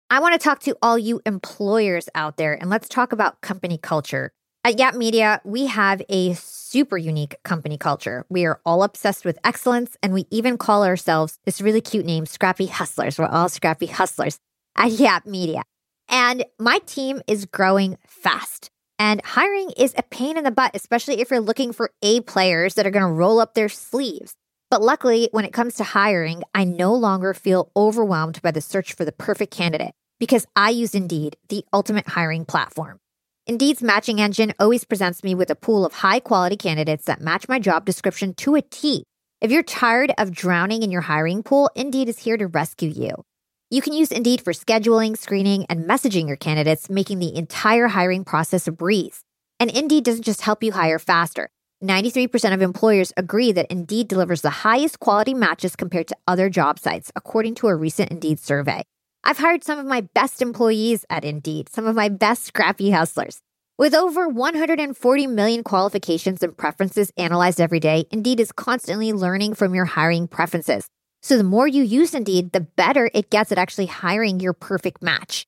I 0.09 0.19
want 0.19 0.33
to 0.33 0.43
talk 0.43 0.59
to 0.61 0.75
all 0.81 0.97
you 0.97 1.21
employers 1.25 2.09
out 2.15 2.37
there 2.37 2.53
and 2.53 2.69
let's 2.69 2.89
talk 2.89 3.13
about 3.13 3.41
company 3.41 3.77
culture. 3.77 4.31
At 4.65 4.79
Yap 4.79 4.95
Media, 4.95 5.41
we 5.43 5.65
have 5.67 6.01
a 6.09 6.33
super 6.35 6.97
unique 6.97 7.35
company 7.43 7.77
culture. 7.77 8.25
We 8.29 8.45
are 8.45 8.61
all 8.65 8.83
obsessed 8.83 9.25
with 9.25 9.39
excellence 9.43 9.97
and 10.01 10.13
we 10.13 10.25
even 10.31 10.57
call 10.57 10.83
ourselves 10.83 11.39
this 11.45 11.61
really 11.61 11.81
cute 11.81 12.05
name, 12.05 12.25
Scrappy 12.25 12.67
Hustlers. 12.67 13.17
We're 13.17 13.25
all 13.25 13.49
Scrappy 13.49 13.87
Hustlers 13.87 14.39
at 14.75 14.91
Yap 14.91 15.25
Media. 15.25 15.63
And 16.09 16.45
my 16.59 16.79
team 16.85 17.21
is 17.27 17.45
growing 17.45 17.97
fast. 18.07 18.69
And 18.99 19.21
hiring 19.25 19.71
is 19.77 19.93
a 19.97 20.03
pain 20.03 20.37
in 20.37 20.43
the 20.43 20.51
butt, 20.51 20.71
especially 20.75 21.19
if 21.19 21.31
you're 21.31 21.39
looking 21.39 21.73
for 21.73 21.91
A 22.01 22.21
players 22.21 22.75
that 22.75 22.85
are 22.85 22.91
going 22.91 23.05
to 23.05 23.11
roll 23.11 23.39
up 23.39 23.53
their 23.53 23.69
sleeves. 23.69 24.35
But 24.69 24.81
luckily, 24.81 25.29
when 25.31 25.45
it 25.45 25.53
comes 25.53 25.75
to 25.75 25.83
hiring, 25.83 26.43
I 26.53 26.63
no 26.63 26.93
longer 26.93 27.33
feel 27.33 27.71
overwhelmed 27.75 28.41
by 28.41 28.51
the 28.51 28.61
search 28.61 28.93
for 28.93 29.05
the 29.05 29.11
perfect 29.11 29.53
candidate 29.53 29.93
because 30.19 30.47
I 30.55 30.69
use 30.69 30.95
Indeed, 30.95 31.37
the 31.49 31.65
ultimate 31.73 32.07
hiring 32.07 32.45
platform. 32.45 32.99
Indeed's 33.45 33.83
matching 33.83 34.21
engine 34.21 34.53
always 34.57 34.85
presents 34.85 35.23
me 35.23 35.35
with 35.35 35.49
a 35.49 35.55
pool 35.55 35.85
of 35.85 35.93
high 35.93 36.19
quality 36.19 36.55
candidates 36.55 37.05
that 37.05 37.19
match 37.19 37.49
my 37.49 37.59
job 37.59 37.85
description 37.85 38.33
to 38.35 38.55
a 38.55 38.61
T. 38.61 39.03
If 39.41 39.51
you're 39.51 39.63
tired 39.63 40.13
of 40.17 40.31
drowning 40.31 40.81
in 40.81 40.91
your 40.91 41.01
hiring 41.01 41.43
pool, 41.43 41.69
Indeed 41.75 42.07
is 42.07 42.19
here 42.19 42.37
to 42.37 42.47
rescue 42.47 42.89
you. 42.89 43.25
You 43.73 43.81
can 43.81 43.93
use 43.93 44.11
Indeed 44.11 44.41
for 44.41 44.53
scheduling, 44.53 45.17
screening, 45.17 45.65
and 45.67 45.89
messaging 45.89 46.27
your 46.27 46.37
candidates, 46.37 46.91
making 46.91 47.17
the 47.17 47.35
entire 47.35 47.87
hiring 47.87 48.23
process 48.23 48.67
a 48.67 48.71
breeze. 48.71 49.23
And 49.59 49.71
Indeed 49.71 50.03
doesn't 50.03 50.25
just 50.25 50.41
help 50.41 50.61
you 50.61 50.73
hire 50.73 50.99
faster. 50.99 51.49
93% 51.83 52.53
of 52.53 52.61
employers 52.61 53.13
agree 53.17 53.51
that 53.51 53.71
Indeed 53.71 54.09
delivers 54.09 54.41
the 54.41 54.51
highest 54.51 54.99
quality 54.99 55.33
matches 55.33 55.75
compared 55.75 56.07
to 56.09 56.17
other 56.27 56.51
job 56.51 56.77
sites, 56.77 57.11
according 57.15 57.55
to 57.55 57.67
a 57.67 57.75
recent 57.75 58.11
Indeed 58.11 58.37
survey. 58.37 58.83
I've 59.23 59.39
hired 59.39 59.63
some 59.63 59.79
of 59.79 59.87
my 59.87 60.01
best 60.01 60.43
employees 60.43 61.03
at 61.09 61.25
Indeed, 61.25 61.67
some 61.69 61.87
of 61.87 61.95
my 61.95 62.09
best 62.09 62.43
scrappy 62.43 62.91
hustlers. 62.91 63.39
With 63.79 63.95
over 63.95 64.29
140 64.29 65.25
million 65.25 65.63
qualifications 65.63 66.43
and 66.43 66.55
preferences 66.55 67.11
analyzed 67.17 67.59
every 67.59 67.79
day, 67.79 68.05
Indeed 68.11 68.39
is 68.39 68.51
constantly 68.51 69.13
learning 69.13 69.55
from 69.55 69.73
your 69.73 69.85
hiring 69.85 70.27
preferences. 70.27 70.87
So 71.23 71.37
the 71.37 71.43
more 71.43 71.67
you 71.67 71.83
use 71.83 72.13
Indeed, 72.13 72.51
the 72.51 72.59
better 72.59 73.09
it 73.13 73.29
gets 73.29 73.51
at 73.51 73.57
actually 73.57 73.87
hiring 73.87 74.41
your 74.41 74.53
perfect 74.53 75.01
match. 75.01 75.47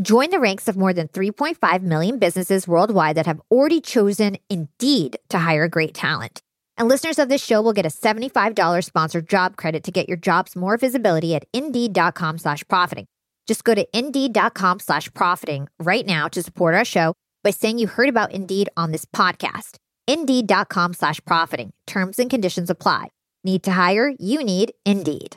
Join 0.00 0.30
the 0.30 0.38
ranks 0.38 0.68
of 0.68 0.76
more 0.76 0.92
than 0.92 1.08
3.5 1.08 1.82
million 1.82 2.18
businesses 2.18 2.68
worldwide 2.68 3.16
that 3.16 3.26
have 3.26 3.40
already 3.50 3.80
chosen 3.80 4.38
Indeed 4.48 5.18
to 5.30 5.38
hire 5.38 5.68
great 5.68 5.94
talent. 5.94 6.42
And 6.78 6.86
listeners 6.86 7.18
of 7.18 7.28
this 7.28 7.44
show 7.44 7.60
will 7.60 7.72
get 7.72 7.86
a 7.86 7.88
$75 7.88 8.84
sponsored 8.84 9.28
job 9.28 9.56
credit 9.56 9.82
to 9.84 9.90
get 9.90 10.06
your 10.06 10.18
jobs 10.18 10.54
more 10.54 10.76
visibility 10.76 11.34
at 11.34 11.44
Indeed.com 11.52 12.38
slash 12.38 12.62
profiting. 12.68 13.06
Just 13.48 13.64
go 13.64 13.74
to 13.74 13.86
Indeed.com 13.98 14.78
slash 14.80 15.12
profiting 15.12 15.68
right 15.80 16.06
now 16.06 16.28
to 16.28 16.42
support 16.42 16.74
our 16.74 16.84
show 16.84 17.14
by 17.42 17.50
saying 17.50 17.78
you 17.78 17.88
heard 17.88 18.08
about 18.08 18.32
Indeed 18.32 18.68
on 18.76 18.92
this 18.92 19.04
podcast. 19.06 19.78
Indeed.com 20.06 20.94
slash 20.94 21.20
profiting. 21.24 21.72
Terms 21.86 22.18
and 22.18 22.28
conditions 22.28 22.70
apply. 22.70 23.08
Need 23.46 23.62
to 23.62 23.70
hire? 23.70 24.12
You 24.18 24.42
need 24.42 24.72
Indeed. 24.84 25.36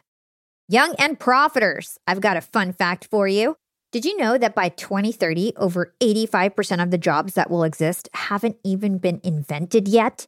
Young 0.68 0.96
and 0.98 1.20
profiters, 1.20 1.98
I've 2.08 2.22
got 2.22 2.38
a 2.38 2.42
fun 2.42 2.74
fact 2.74 3.08
for 3.12 3.28
you. 3.28 3.56
Did 3.92 4.04
you 4.04 4.18
know 4.18 4.36
that 4.36 4.56
by 4.56 4.70
2030, 4.70 5.54
over 5.58 5.94
85% 6.02 6.82
of 6.82 6.90
the 6.90 6.98
jobs 6.98 7.36
that 7.36 7.52
will 7.52 7.64
exist 7.64 8.10
haven't 8.16 8.58
even 8.66 8.98
been 8.98 9.22
invented 9.24 9.88
yet? 9.88 10.26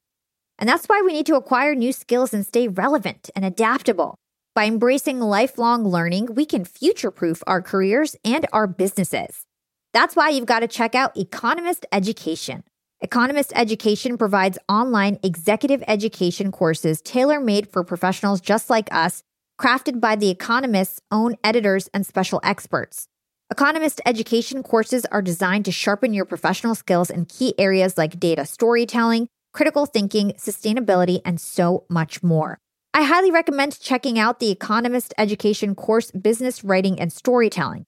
And 0.59 0.69
that's 0.69 0.86
why 0.86 1.01
we 1.03 1.11
need 1.11 1.25
to 1.25 1.36
acquire 1.36 1.73
new 1.73 1.91
skills 1.91 2.36
and 2.36 2.45
stay 2.45 2.67
relevant 2.67 3.32
and 3.36 3.43
adaptable. 3.43 4.13
By 4.53 4.65
embracing 4.65 5.19
lifelong 5.19 5.84
learning, 5.84 6.36
we 6.36 6.45
can 6.45 6.65
future 6.65 7.09
proof 7.09 7.41
our 7.47 7.63
careers 7.63 8.15
and 8.23 8.45
our 8.53 8.67
businesses. 8.67 9.47
That's 9.91 10.15
why 10.15 10.29
you've 10.29 10.45
got 10.45 10.59
to 10.59 10.67
check 10.67 10.93
out 10.93 11.17
Economist 11.17 11.88
Education. 11.91 12.63
Economist 13.03 13.51
Education 13.55 14.15
provides 14.15 14.59
online 14.69 15.17
executive 15.23 15.83
education 15.87 16.51
courses 16.51 17.01
tailor 17.01 17.39
made 17.39 17.67
for 17.67 17.83
professionals 17.83 18.39
just 18.39 18.69
like 18.69 18.93
us, 18.93 19.23
crafted 19.59 19.99
by 19.99 20.15
The 20.15 20.29
Economist's 20.29 21.01
own 21.09 21.35
editors 21.43 21.89
and 21.95 22.05
special 22.05 22.39
experts. 22.43 23.07
Economist 23.49 24.01
education 24.05 24.61
courses 24.61 25.03
are 25.07 25.23
designed 25.23 25.65
to 25.65 25.71
sharpen 25.71 26.13
your 26.13 26.25
professional 26.25 26.75
skills 26.75 27.09
in 27.09 27.25
key 27.25 27.55
areas 27.57 27.97
like 27.97 28.19
data 28.19 28.45
storytelling, 28.45 29.27
critical 29.51 29.87
thinking, 29.87 30.33
sustainability, 30.33 31.21
and 31.25 31.41
so 31.41 31.85
much 31.89 32.21
more. 32.21 32.59
I 32.93 33.01
highly 33.01 33.31
recommend 33.31 33.79
checking 33.79 34.19
out 34.19 34.39
the 34.39 34.51
Economist 34.51 35.15
Education 35.17 35.73
course, 35.73 36.11
Business 36.11 36.63
Writing 36.63 36.99
and 36.99 37.11
Storytelling. 37.11 37.87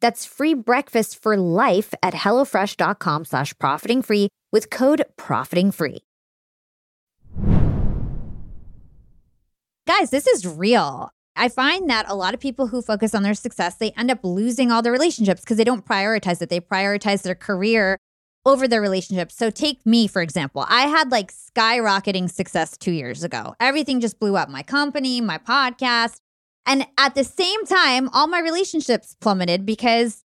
That's 0.00 0.24
free 0.26 0.54
breakfast 0.54 1.22
for 1.22 1.36
life 1.36 1.94
at 2.02 2.14
HelloFresh.com 2.14 3.24
slash 3.24 3.56
profiting 3.58 4.02
free 4.02 4.28
with 4.52 4.70
code 4.70 5.04
profiting 5.16 5.70
free. 5.72 5.98
Guys, 9.86 10.10
this 10.10 10.26
is 10.26 10.46
real. 10.46 11.10
I 11.36 11.48
find 11.48 11.88
that 11.90 12.06
a 12.08 12.14
lot 12.14 12.34
of 12.34 12.40
people 12.40 12.68
who 12.68 12.82
focus 12.82 13.14
on 13.14 13.22
their 13.22 13.34
success, 13.34 13.76
they 13.76 13.90
end 13.92 14.10
up 14.10 14.20
losing 14.22 14.70
all 14.70 14.82
their 14.82 14.92
relationships 14.92 15.40
because 15.40 15.56
they 15.56 15.64
don't 15.64 15.84
prioritize 15.84 16.40
it. 16.42 16.48
They 16.48 16.60
prioritize 16.60 17.22
their 17.22 17.34
career 17.34 17.98
over 18.46 18.66
their 18.66 18.80
relationships. 18.80 19.36
So 19.36 19.50
take 19.50 19.84
me, 19.84 20.06
for 20.06 20.22
example. 20.22 20.64
I 20.68 20.82
had 20.82 21.10
like 21.10 21.32
skyrocketing 21.32 22.30
success 22.30 22.76
two 22.76 22.92
years 22.92 23.22
ago. 23.24 23.54
Everything 23.60 24.00
just 24.00 24.18
blew 24.18 24.36
up 24.36 24.48
my 24.48 24.62
company, 24.62 25.20
my 25.20 25.38
podcast. 25.38 26.20
And 26.66 26.86
at 26.98 27.14
the 27.14 27.24
same 27.24 27.64
time, 27.66 28.08
all 28.10 28.26
my 28.26 28.40
relationships 28.40 29.16
plummeted 29.20 29.64
because 29.66 30.22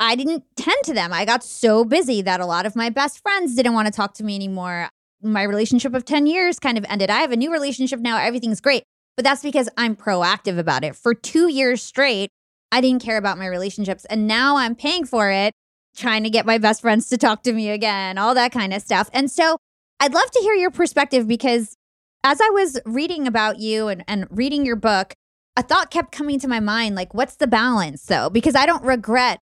I 0.00 0.14
didn't 0.14 0.44
tend 0.56 0.84
to 0.84 0.94
them. 0.94 1.12
I 1.12 1.24
got 1.24 1.42
so 1.42 1.84
busy 1.84 2.22
that 2.22 2.40
a 2.40 2.46
lot 2.46 2.66
of 2.66 2.76
my 2.76 2.90
best 2.90 3.20
friends 3.20 3.54
didn't 3.54 3.74
want 3.74 3.86
to 3.86 3.92
talk 3.92 4.14
to 4.14 4.24
me 4.24 4.34
anymore. 4.34 4.88
My 5.22 5.42
relationship 5.42 5.94
of 5.94 6.04
10 6.04 6.26
years 6.26 6.60
kind 6.60 6.78
of 6.78 6.84
ended. 6.88 7.10
I 7.10 7.20
have 7.20 7.32
a 7.32 7.36
new 7.36 7.52
relationship 7.52 7.98
now. 8.00 8.18
Everything's 8.18 8.60
great. 8.60 8.84
But 9.16 9.24
that's 9.24 9.42
because 9.42 9.68
I'm 9.76 9.96
proactive 9.96 10.58
about 10.58 10.84
it. 10.84 10.94
For 10.94 11.12
two 11.12 11.48
years 11.48 11.82
straight, 11.82 12.30
I 12.70 12.80
didn't 12.80 13.02
care 13.02 13.16
about 13.16 13.38
my 13.38 13.46
relationships. 13.46 14.04
And 14.04 14.28
now 14.28 14.56
I'm 14.56 14.76
paying 14.76 15.04
for 15.04 15.30
it, 15.30 15.52
trying 15.96 16.22
to 16.22 16.30
get 16.30 16.46
my 16.46 16.58
best 16.58 16.82
friends 16.82 17.08
to 17.08 17.16
talk 17.16 17.42
to 17.42 17.52
me 17.52 17.70
again, 17.70 18.18
all 18.18 18.34
that 18.34 18.52
kind 18.52 18.72
of 18.72 18.80
stuff. 18.82 19.10
And 19.12 19.28
so 19.28 19.56
I'd 19.98 20.14
love 20.14 20.30
to 20.30 20.40
hear 20.40 20.54
your 20.54 20.70
perspective 20.70 21.26
because 21.26 21.74
as 22.22 22.40
I 22.40 22.50
was 22.50 22.78
reading 22.84 23.26
about 23.26 23.58
you 23.58 23.88
and, 23.88 24.04
and 24.06 24.26
reading 24.30 24.64
your 24.64 24.76
book, 24.76 25.14
a 25.58 25.62
thought 25.62 25.90
kept 25.90 26.12
coming 26.12 26.38
to 26.38 26.46
my 26.46 26.60
mind 26.60 26.94
like, 26.94 27.12
what's 27.12 27.34
the 27.34 27.48
balance 27.48 28.04
though? 28.04 28.30
Because 28.30 28.54
I 28.54 28.64
don't 28.64 28.84
regret 28.84 29.40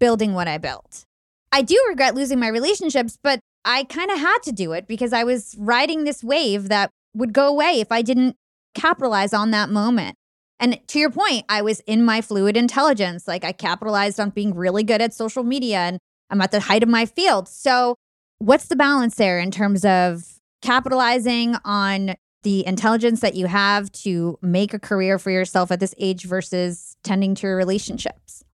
building 0.00 0.32
what 0.32 0.48
I 0.48 0.56
built. 0.56 1.04
I 1.52 1.60
do 1.60 1.78
regret 1.90 2.14
losing 2.14 2.40
my 2.40 2.48
relationships, 2.48 3.18
but 3.22 3.40
I 3.66 3.84
kind 3.84 4.10
of 4.10 4.18
had 4.18 4.38
to 4.44 4.52
do 4.52 4.72
it 4.72 4.88
because 4.88 5.12
I 5.12 5.24
was 5.24 5.54
riding 5.58 6.04
this 6.04 6.24
wave 6.24 6.70
that 6.70 6.90
would 7.12 7.34
go 7.34 7.46
away 7.48 7.80
if 7.80 7.92
I 7.92 8.00
didn't 8.00 8.36
capitalize 8.74 9.34
on 9.34 9.50
that 9.50 9.68
moment. 9.68 10.16
And 10.58 10.80
to 10.88 10.98
your 10.98 11.10
point, 11.10 11.44
I 11.50 11.60
was 11.60 11.80
in 11.80 12.02
my 12.02 12.22
fluid 12.22 12.56
intelligence. 12.56 13.28
Like 13.28 13.44
I 13.44 13.52
capitalized 13.52 14.18
on 14.18 14.30
being 14.30 14.54
really 14.54 14.84
good 14.84 15.02
at 15.02 15.12
social 15.12 15.44
media 15.44 15.80
and 15.80 15.98
I'm 16.30 16.40
at 16.40 16.50
the 16.50 16.60
height 16.60 16.82
of 16.82 16.88
my 16.88 17.04
field. 17.04 17.46
So, 17.46 17.94
what's 18.38 18.68
the 18.68 18.76
balance 18.76 19.16
there 19.16 19.38
in 19.38 19.50
terms 19.50 19.84
of 19.84 20.38
capitalizing 20.62 21.56
on 21.64 22.14
the 22.42 22.66
intelligence 22.66 23.20
that 23.20 23.34
you 23.34 23.46
have 23.46 23.90
to 23.92 24.38
make 24.42 24.72
a 24.72 24.78
career 24.78 25.18
for 25.18 25.30
yourself 25.30 25.70
at 25.70 25.80
this 25.80 25.94
age 25.98 26.24
versus 26.24 26.96
tending 27.02 27.34
to 27.36 27.46
your 27.46 27.56
relationships? 27.56 28.44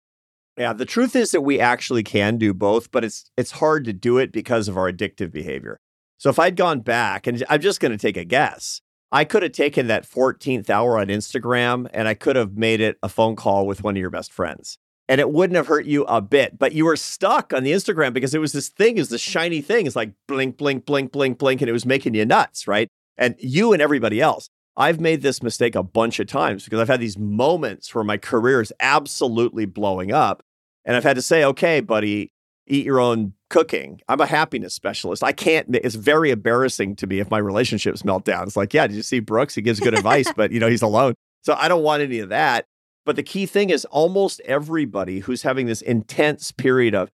Yeah, 0.57 0.73
the 0.73 0.85
truth 0.85 1.17
is 1.17 1.33
that 1.33 1.41
we 1.41 1.59
actually 1.59 2.05
can 2.05 2.39
do 2.39 2.55
both, 2.55 2.91
but 2.93 3.05
it's 3.05 3.31
it's 3.37 3.53
hard 3.53 3.85
to 3.87 3.93
do 3.93 4.19
it 4.19 4.31
because 4.31 4.69
of 4.69 4.77
our 4.77 4.91
addictive 4.91 5.33
behavior. 5.33 5.81
So 6.19 6.31
if 6.31 6.39
I'd 6.39 6.57
gone 6.57 6.81
back 6.81 7.27
and 7.27 7.43
I'm 7.49 7.61
just 7.61 7.81
going 7.81 7.93
to 7.93 7.99
take 7.99 8.17
a 8.17 8.25
guess, 8.25 8.81
I 9.11 9.25
could 9.25 9.43
have 9.43 9.53
taken 9.53 9.89
that 9.89 10.09
14th 10.09 10.71
hour 10.71 10.99
on 10.99 11.09
Instagram 11.09 11.89
and 11.93 12.09
I 12.09 12.15
could 12.15 12.37
have 12.37 12.57
made 12.57 12.81
it 12.81 12.99
a 13.03 13.09
phone 13.09 13.37
call 13.37 13.67
with 13.67 13.83
one 13.83 13.97
of 13.97 14.01
your 14.01 14.11
best 14.11 14.33
friends. 14.33 14.79
And 15.09 15.21
it 15.21 15.31
wouldn't 15.31 15.57
have 15.57 15.67
hurt 15.67 15.85
you 15.85 16.05
a 16.05 16.23
bit, 16.23 16.59
but 16.59 16.73
you 16.73 16.87
were 16.87 16.97
stuck 16.97 17.53
on 17.53 17.63
the 17.63 17.73
Instagram 17.73 18.15
because 18.15 18.35
it 18.35 18.41
was 18.41 18.53
this 18.53 18.71
thing, 18.71 18.97
is 18.97 19.11
this 19.11 19.21
shiny 19.21 19.61
thing. 19.61 19.87
It's 19.87 19.97
like 19.97 20.13
blink, 20.27 20.57
blink, 20.57 20.87
blink, 20.87 21.13
blink, 21.13 21.39
blink, 21.39 21.61
and 21.61 21.69
it 21.69 21.73
was 21.73 21.85
making 21.85 22.15
you 22.15 22.25
nuts, 22.25 22.67
right? 22.67 22.89
And 23.17 23.37
you 23.39 23.73
and 23.73 23.81
everybody 23.81 24.21
else. 24.21 24.49
I've 24.77 25.01
made 25.01 25.23
this 25.23 25.43
mistake 25.43 25.77
a 25.77 25.85
bunch 25.85 26.19
of 26.19 26.27
times 26.27 26.65
because 26.65 26.81
I've 26.81 26.89
had 26.89 27.01
these 27.01 27.17
moments 27.17 27.95
where 27.95 28.03
my 28.03 28.17
career 28.17 28.61
is 28.61 28.73
absolutely 28.81 29.67
blowing 29.67 30.11
up. 30.11 30.43
And 30.85 30.97
I've 30.97 31.05
had 31.05 31.17
to 31.17 31.23
say, 31.23 31.45
okay, 31.45 31.81
buddy, 31.81 32.33
eat 32.67 32.85
your 32.85 32.99
own 32.99 33.35
cooking. 33.51 34.01
I'm 34.09 34.21
a 34.21 34.27
happiness 34.27 34.75
specialist. 34.75 35.23
I 35.23 35.33
can't, 35.33 35.77
it's 35.77 35.95
very 35.95 36.31
embarrassing 36.31 36.97
to 36.97 37.07
me 37.07 37.21
if 37.21 37.31
my 37.31 37.39
relationships 37.39 38.05
melt 38.05 38.25
down. 38.25 38.45
It's 38.47 38.57
like, 38.57 38.75
yeah, 38.75 38.87
did 38.87 38.97
you 38.97 39.03
see 39.03 39.21
Brooks? 39.21 39.55
He 39.55 39.63
gives 39.63 39.81
good 39.81 39.95
advice, 39.95 40.33
but 40.37 40.51
you 40.51 40.59
know, 40.59 40.69
he's 40.69 40.83
alone. 40.83 41.15
So 41.43 41.55
I 41.55 41.69
don't 41.69 41.83
want 41.83 42.03
any 42.03 42.19
of 42.19 42.31
that. 42.31 42.67
But 43.07 43.17
the 43.17 43.23
key 43.23 43.47
thing 43.47 43.71
is 43.71 43.85
almost 43.87 44.41
everybody 44.41 45.21
who's 45.21 45.43
having 45.43 45.67
this 45.67 45.83
intense 45.83 46.51
period 46.53 46.95
of 46.95 47.11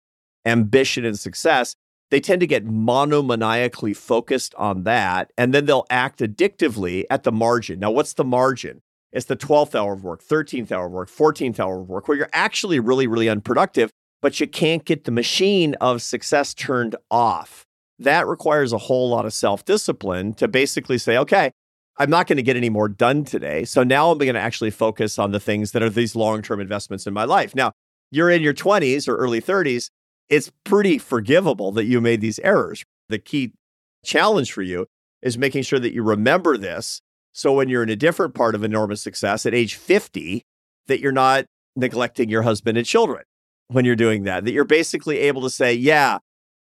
ambition 0.47 1.05
and 1.05 1.19
success 1.19 1.75
they 2.11 2.21
tend 2.21 2.41
to 2.41 2.47
get 2.47 2.67
monomaniacally 2.67 3.97
focused 3.97 4.55
on 4.57 4.83
that, 4.83 5.33
and 5.39 5.55
then 5.55 5.67
they'll 5.67 5.87
act 5.91 6.21
addictively 6.21 7.05
at 7.09 7.23
the 7.23 7.33
margin. 7.33 7.79
Now, 7.79 7.91
what's 7.91 8.15
the 8.15 8.25
margin? 8.25 8.83
It's 9.13 9.27
the 9.27 9.37
12th 9.37 9.75
hour 9.75 9.95
of 9.95 10.05
work, 10.05 10.23
13th 10.23 10.71
hour 10.71 10.87
of 10.87 10.93
work, 10.93 11.09
14th 11.09 11.59
hour 11.59 11.81
of 11.81 11.89
work, 11.89 12.09
where 12.09 12.17
you're 12.17 12.29
actually 12.33 12.79
really, 12.79 13.07
really 13.07 13.29
unproductive, 13.29 13.91
but 14.23 14.39
you 14.41 14.47
can't 14.47 14.85
get 14.85 15.05
the 15.05 15.11
machine 15.11 15.75
of 15.81 16.03
success 16.03 16.55
turned 16.55 16.97
off. 17.11 17.65
That 17.99 18.27
requires 18.27 18.73
a 18.73 18.79
whole 18.79 19.11
lot 19.11 19.27
of 19.27 19.33
self 19.33 19.65
discipline 19.65 20.35
to 20.35 20.49
basically 20.49 20.99
say, 20.99 21.17
okay, 21.19 21.51
I'm 21.99 22.11
not 22.11 22.27
going 22.27 22.39
to 22.39 22.43
get 22.43 22.57
any 22.57 22.71
more 22.71 22.89
done 22.89 23.25
today. 23.25 23.65
So 23.65 23.83
now 23.83 24.11
I'm 24.11 24.19
going 24.19 24.35
to 24.35 24.41
actually 24.41 24.71
focus 24.71 25.19
on 25.19 25.33
the 25.33 25.41
things 25.41 25.73
that 25.73 25.83
are 25.83 25.91
these 25.91 26.17
long 26.17 26.43
term 26.43 26.61
investments 26.61 27.07
in 27.07 27.13
my 27.13 27.25
life. 27.25 27.55
Now, 27.55 27.73
you're 28.11 28.31
in 28.31 28.43
your 28.43 28.55
20s 28.55 29.07
or 29.07 29.17
early 29.17 29.41
30s 29.41 29.91
it's 30.31 30.51
pretty 30.65 30.97
forgivable 30.97 31.73
that 31.73 31.85
you 31.85 32.01
made 32.01 32.21
these 32.21 32.39
errors. 32.39 32.85
The 33.09 33.19
key 33.19 33.53
challenge 34.05 34.53
for 34.53 34.63
you 34.63 34.87
is 35.21 35.37
making 35.37 35.65
sure 35.65 35.81
that 35.81 35.93
you 35.93 36.03
remember 36.03 36.57
this. 36.57 37.03
So 37.33 37.53
when 37.53 37.69
you're 37.69 37.83
in 37.83 37.91
a 37.91 37.97
different 37.97 38.35
part 38.35 38.55
of 38.55 38.65
enormous 38.65 39.03
success 39.03 39.45
at 39.45 39.55
age 39.55 39.75
50, 39.75 40.45
that 40.87 41.01
you're 41.01 41.13
not 41.13 41.45
neglecting 41.77 42.31
your 42.31 42.43
husband 42.43 42.79
and 42.79 42.87
children 42.87 43.25
when 43.69 43.85
you're 43.85 43.97
doing 43.97 44.25
that, 44.25 44.45
that 44.45 44.53
you're 44.53 44.65
basically 44.65 45.19
able 45.19 45.43
to 45.43 45.51
say, 45.51 45.73
yeah, 45.73 46.19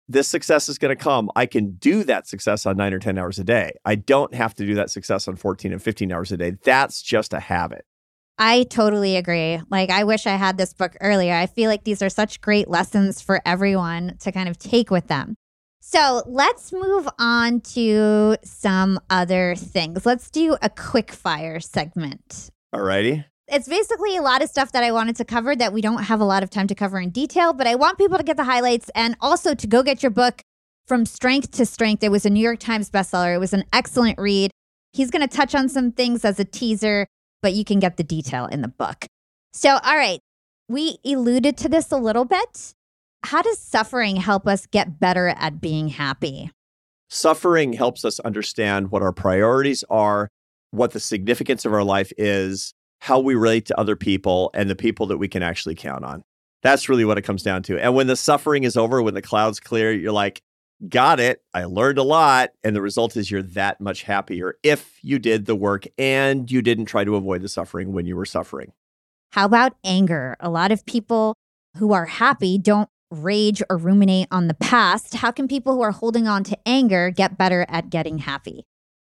this 0.08 0.28
success 0.28 0.70
is 0.70 0.78
going 0.78 0.96
to 0.96 1.04
come. 1.04 1.30
I 1.36 1.46
can 1.46 1.74
do 1.74 2.04
that 2.04 2.28
success 2.28 2.66
on 2.66 2.78
nine 2.78 2.94
or 2.94 3.00
10 3.00 3.18
hours 3.18 3.40
a 3.40 3.44
day. 3.44 3.74
I 3.84 3.96
don't 3.96 4.34
have 4.34 4.54
to 4.56 4.66
do 4.66 4.76
that 4.76 4.90
success 4.90 5.28
on 5.28 5.36
14 5.36 5.72
and 5.72 5.82
15 5.82 6.12
hours 6.12 6.32
a 6.32 6.38
day. 6.38 6.52
That's 6.64 7.02
just 7.02 7.34
a 7.34 7.40
habit. 7.40 7.86
I 8.38 8.64
totally 8.64 9.16
agree. 9.16 9.62
Like, 9.70 9.90
I 9.90 10.04
wish 10.04 10.28
I 10.28 10.36
had 10.36 10.58
this 10.58 10.74
book 10.74 10.96
earlier. 11.00 11.34
I 11.34 11.46
feel 11.46 11.70
like 11.70 11.84
these 11.84 12.02
are 12.02 12.10
such 12.10 12.42
great 12.42 12.68
lessons 12.68 13.22
for 13.22 13.42
everyone 13.46 14.18
to 14.20 14.32
kind 14.32 14.50
of 14.50 14.58
take 14.58 14.92
with 14.92 15.08
them. 15.08 15.36
So 15.80 16.24
let's 16.26 16.74
move 16.74 17.08
on 17.20 17.62
to 17.62 18.38
some 18.44 19.00
other 19.10 19.56
things. 19.56 20.06
Let's 20.06 20.30
do 20.32 20.58
a 20.62 20.70
quick 20.70 21.12
fire 21.12 21.60
segment. 21.60 22.50
Alrighty. 22.74 23.26
It's 23.48 23.70
basically 23.70 24.18
a 24.18 24.24
lot 24.24 24.42
of 24.42 24.50
stuff 24.50 24.72
that 24.72 24.84
I 24.84 24.92
wanted 24.92 25.16
to 25.18 25.26
cover 25.26 25.56
that 25.56 25.72
we 25.72 25.82
don't 25.82 26.04
have 26.04 26.20
a 26.20 26.26
lot 26.26 26.42
of 26.42 26.50
time 26.50 26.66
to 26.68 26.76
cover 26.76 27.00
in 27.00 27.12
detail, 27.12 27.54
but 27.54 27.68
I 27.68 27.76
want 27.76 28.00
people 28.00 28.18
to 28.18 28.24
get 28.24 28.36
the 28.36 28.44
highlights 28.46 28.90
and 28.96 29.16
also 29.22 29.54
to 29.54 29.68
go 29.68 29.84
get 29.84 30.02
your 30.02 30.10
book 30.10 30.42
from 30.88 31.06
strength 31.06 31.52
to 31.52 31.66
strength. 31.66 32.04
It 32.04 32.10
was 32.10 32.26
a 32.26 32.32
New 32.32 32.42
York 32.42 32.60
Times 32.60 32.90
bestseller. 32.90 33.36
It 33.36 33.40
was 33.40 33.54
an 33.54 33.64
excellent 33.72 34.18
read. 34.18 34.50
He's 34.92 35.12
going 35.12 35.28
to 35.28 35.34
touch 35.34 35.54
on 35.54 35.70
some 35.70 35.92
things 35.92 36.26
as 36.26 36.40
a 36.40 36.46
teaser, 36.46 37.06
but 37.42 37.54
you 37.54 37.64
can 37.64 37.80
get 37.80 37.98
the 37.98 38.04
detail 38.04 38.46
in 38.46 38.62
the 38.62 38.68
book. 38.68 39.06
So, 39.54 39.78
all 39.84 39.96
right, 39.96 40.20
we 40.68 40.98
alluded 41.06 41.58
to 41.58 41.70
this 41.70 41.92
a 41.92 41.98
little 41.98 42.26
bit. 42.26 42.74
How 43.24 43.42
does 43.42 43.60
suffering 43.60 44.18
help 44.18 44.48
us 44.48 44.66
get 44.66 45.00
better 45.00 45.30
at 45.30 45.62
being 45.62 45.90
happy? 45.90 46.52
Suffering 47.10 47.74
helps 47.74 48.04
us 48.04 48.20
understand 48.20 48.92
what 48.92 49.02
our 49.02 49.12
priorities 49.12 49.84
are, 49.90 50.30
what 50.72 50.92
the 50.92 51.00
significance 51.00 51.66
of 51.66 51.74
our 51.74 51.84
life 51.84 52.12
is, 52.18 52.74
how 53.00 53.20
we 53.20 53.36
relate 53.36 53.66
to 53.68 53.80
other 53.80 53.96
people, 53.96 54.52
and 54.54 54.70
the 54.70 54.76
people 54.76 55.06
that 55.08 55.18
we 55.18 55.28
can 55.28 55.44
actually 55.44 55.76
count 55.76 56.04
on. 56.04 56.24
That's 56.64 56.90
really 56.90 57.06
what 57.06 57.18
it 57.18 57.22
comes 57.22 57.44
down 57.44 57.64
to. 57.64 57.80
And 57.80 57.94
when 57.94 58.08
the 58.08 58.16
suffering 58.16 58.64
is 58.64 58.76
over, 58.76 59.02
when 59.02 59.14
the 59.14 59.22
clouds 59.22 59.60
clear, 59.60 59.92
you're 59.92 60.12
like, 60.12 60.42
got 60.90 61.20
it. 61.20 61.42
I 61.54 61.66
learned 61.66 61.98
a 61.98 62.04
lot. 62.04 62.52
And 62.64 62.76
the 62.76 62.82
result 62.82 63.16
is 63.18 63.32
you're 63.32 63.42
that 63.42 63.82
much 63.82 64.04
happier 64.04 64.56
if 64.64 65.00
you 65.02 65.20
did 65.20 65.46
the 65.46 65.56
work 65.56 65.86
and 65.98 66.50
you 66.52 66.62
didn't 66.62 66.86
try 66.86 67.04
to 67.04 67.16
avoid 67.16 67.42
the 67.42 67.50
suffering 67.50 67.94
when 67.94 68.06
you 68.06 68.16
were 68.16 68.26
suffering. 68.26 68.72
How 69.32 69.46
about 69.46 69.76
anger? 69.84 70.36
A 70.40 70.50
lot 70.50 70.72
of 70.72 70.86
people 70.86 71.36
who 71.78 71.94
are 71.94 72.06
happy 72.06 72.58
don't 72.58 72.90
rage 73.12 73.62
or 73.70 73.78
ruminate 73.78 74.28
on 74.32 74.48
the 74.48 74.54
past. 74.54 75.16
How 75.16 75.32
can 75.32 75.48
people 75.48 75.74
who 75.74 75.82
are 75.82 75.92
holding 75.92 76.28
on 76.28 76.44
to 76.46 76.58
anger 76.66 77.10
get 77.10 77.38
better 77.38 77.66
at 77.70 77.90
getting 77.90 78.20
happy? 78.20 78.66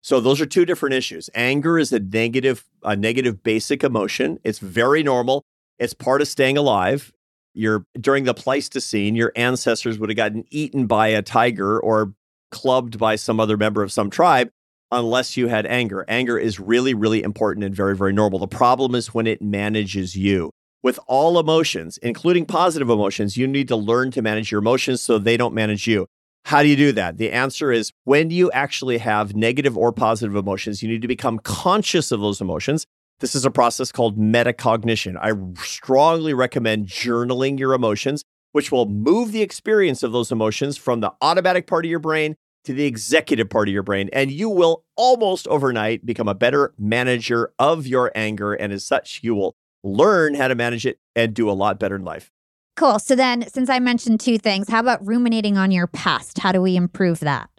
So 0.01 0.19
those 0.19 0.39
are 0.39 0.45
two 0.45 0.65
different 0.65 0.95
issues. 0.95 1.29
Anger 1.35 1.77
is 1.77 1.91
a 1.91 1.99
negative 1.99 2.63
a 2.83 2.95
negative 2.95 3.43
basic 3.43 3.83
emotion. 3.83 4.39
It's 4.43 4.59
very 4.59 5.03
normal. 5.03 5.43
It's 5.79 5.93
part 5.93 6.21
of 6.21 6.27
staying 6.27 6.57
alive. 6.57 7.11
You're 7.57 7.85
during 7.99 8.25
the 8.25 8.33
Pleistocene, 8.33 9.15
your 9.15 9.31
ancestors 9.35 9.97
would 9.99 10.09
have 10.09 10.17
gotten 10.17 10.45
eaten 10.51 10.85
by 10.85 11.07
a 11.07 11.21
tiger 11.21 11.79
or 11.79 12.13
clubbed 12.51 12.97
by 12.97 13.15
some 13.15 13.39
other 13.39 13.57
member 13.57 13.83
of 13.83 13.91
some 13.91 14.09
tribe 14.09 14.49
unless 14.91 15.35
you 15.35 15.47
had 15.47 15.65
anger. 15.65 16.05
Anger 16.07 16.37
is 16.37 16.59
really, 16.59 16.93
really 16.93 17.23
important 17.23 17.65
and 17.65 17.75
very, 17.75 17.95
very 17.95 18.13
normal. 18.13 18.39
The 18.39 18.47
problem 18.47 18.95
is 18.95 19.13
when 19.13 19.27
it 19.27 19.41
manages 19.41 20.15
you. 20.15 20.51
With 20.83 20.99
all 21.07 21.39
emotions, 21.39 21.97
including 21.97 22.45
positive 22.45 22.89
emotions, 22.89 23.35
you 23.35 23.47
need 23.47 23.67
to 23.67 23.75
learn 23.75 24.11
to 24.11 24.21
manage 24.21 24.51
your 24.51 24.59
emotions 24.59 25.01
so 25.01 25.17
they 25.17 25.35
don't 25.35 25.53
manage 25.53 25.87
you. 25.87 26.05
How 26.45 26.63
do 26.63 26.69
you 26.69 26.77
do 26.77 26.93
that? 26.93 27.17
The 27.17 27.31
answer 27.31 27.73
is 27.73 27.91
when 28.05 28.29
you 28.29 28.49
actually 28.51 28.99
have 28.99 29.35
negative 29.35 29.77
or 29.77 29.91
positive 29.91 30.35
emotions, 30.35 30.81
you 30.81 30.87
need 30.87 31.01
to 31.01 31.07
become 31.07 31.39
conscious 31.39 32.11
of 32.11 32.21
those 32.21 32.39
emotions. 32.39 32.85
This 33.19 33.33
is 33.33 33.45
a 33.45 33.51
process 33.51 33.91
called 33.91 34.17
metacognition. 34.17 35.17
I 35.19 35.33
strongly 35.63 36.33
recommend 36.35 36.87
journaling 36.87 37.57
your 37.57 37.73
emotions, 37.73 38.23
which 38.51 38.71
will 38.71 38.85
move 38.85 39.31
the 39.31 39.41
experience 39.41 40.03
of 40.03 40.11
those 40.11 40.31
emotions 40.31 40.77
from 40.77 40.99
the 40.99 41.13
automatic 41.21 41.65
part 41.65 41.85
of 41.85 41.89
your 41.89 41.99
brain 41.99 42.35
to 42.65 42.73
the 42.73 42.85
executive 42.85 43.49
part 43.49 43.69
of 43.69 43.73
your 43.73 43.81
brain. 43.81 44.09
And 44.13 44.29
you 44.29 44.49
will 44.49 44.83
almost 44.95 45.47
overnight 45.47 46.05
become 46.05 46.27
a 46.27 46.35
better 46.35 46.73
manager 46.77 47.53
of 47.57 47.87
your 47.87 48.11
anger. 48.13 48.53
And 48.53 48.71
as 48.71 48.85
such, 48.85 49.21
you 49.23 49.33
will 49.33 49.55
learn 49.83 50.35
how 50.35 50.47
to 50.47 50.55
manage 50.55 50.85
it 50.85 50.99
and 51.15 51.33
do 51.33 51.49
a 51.49 51.53
lot 51.53 51.79
better 51.79 51.95
in 51.95 52.03
life. 52.03 52.31
Cool. 52.75 52.99
So 52.99 53.15
then, 53.15 53.49
since 53.49 53.69
I 53.69 53.79
mentioned 53.79 54.19
two 54.19 54.37
things, 54.37 54.69
how 54.69 54.79
about 54.79 55.03
ruminating 55.05 55.57
on 55.57 55.71
your 55.71 55.87
past? 55.87 56.37
How 56.37 56.51
do 56.51 56.61
we 56.61 56.75
improve 56.75 57.21
that? 57.21 57.49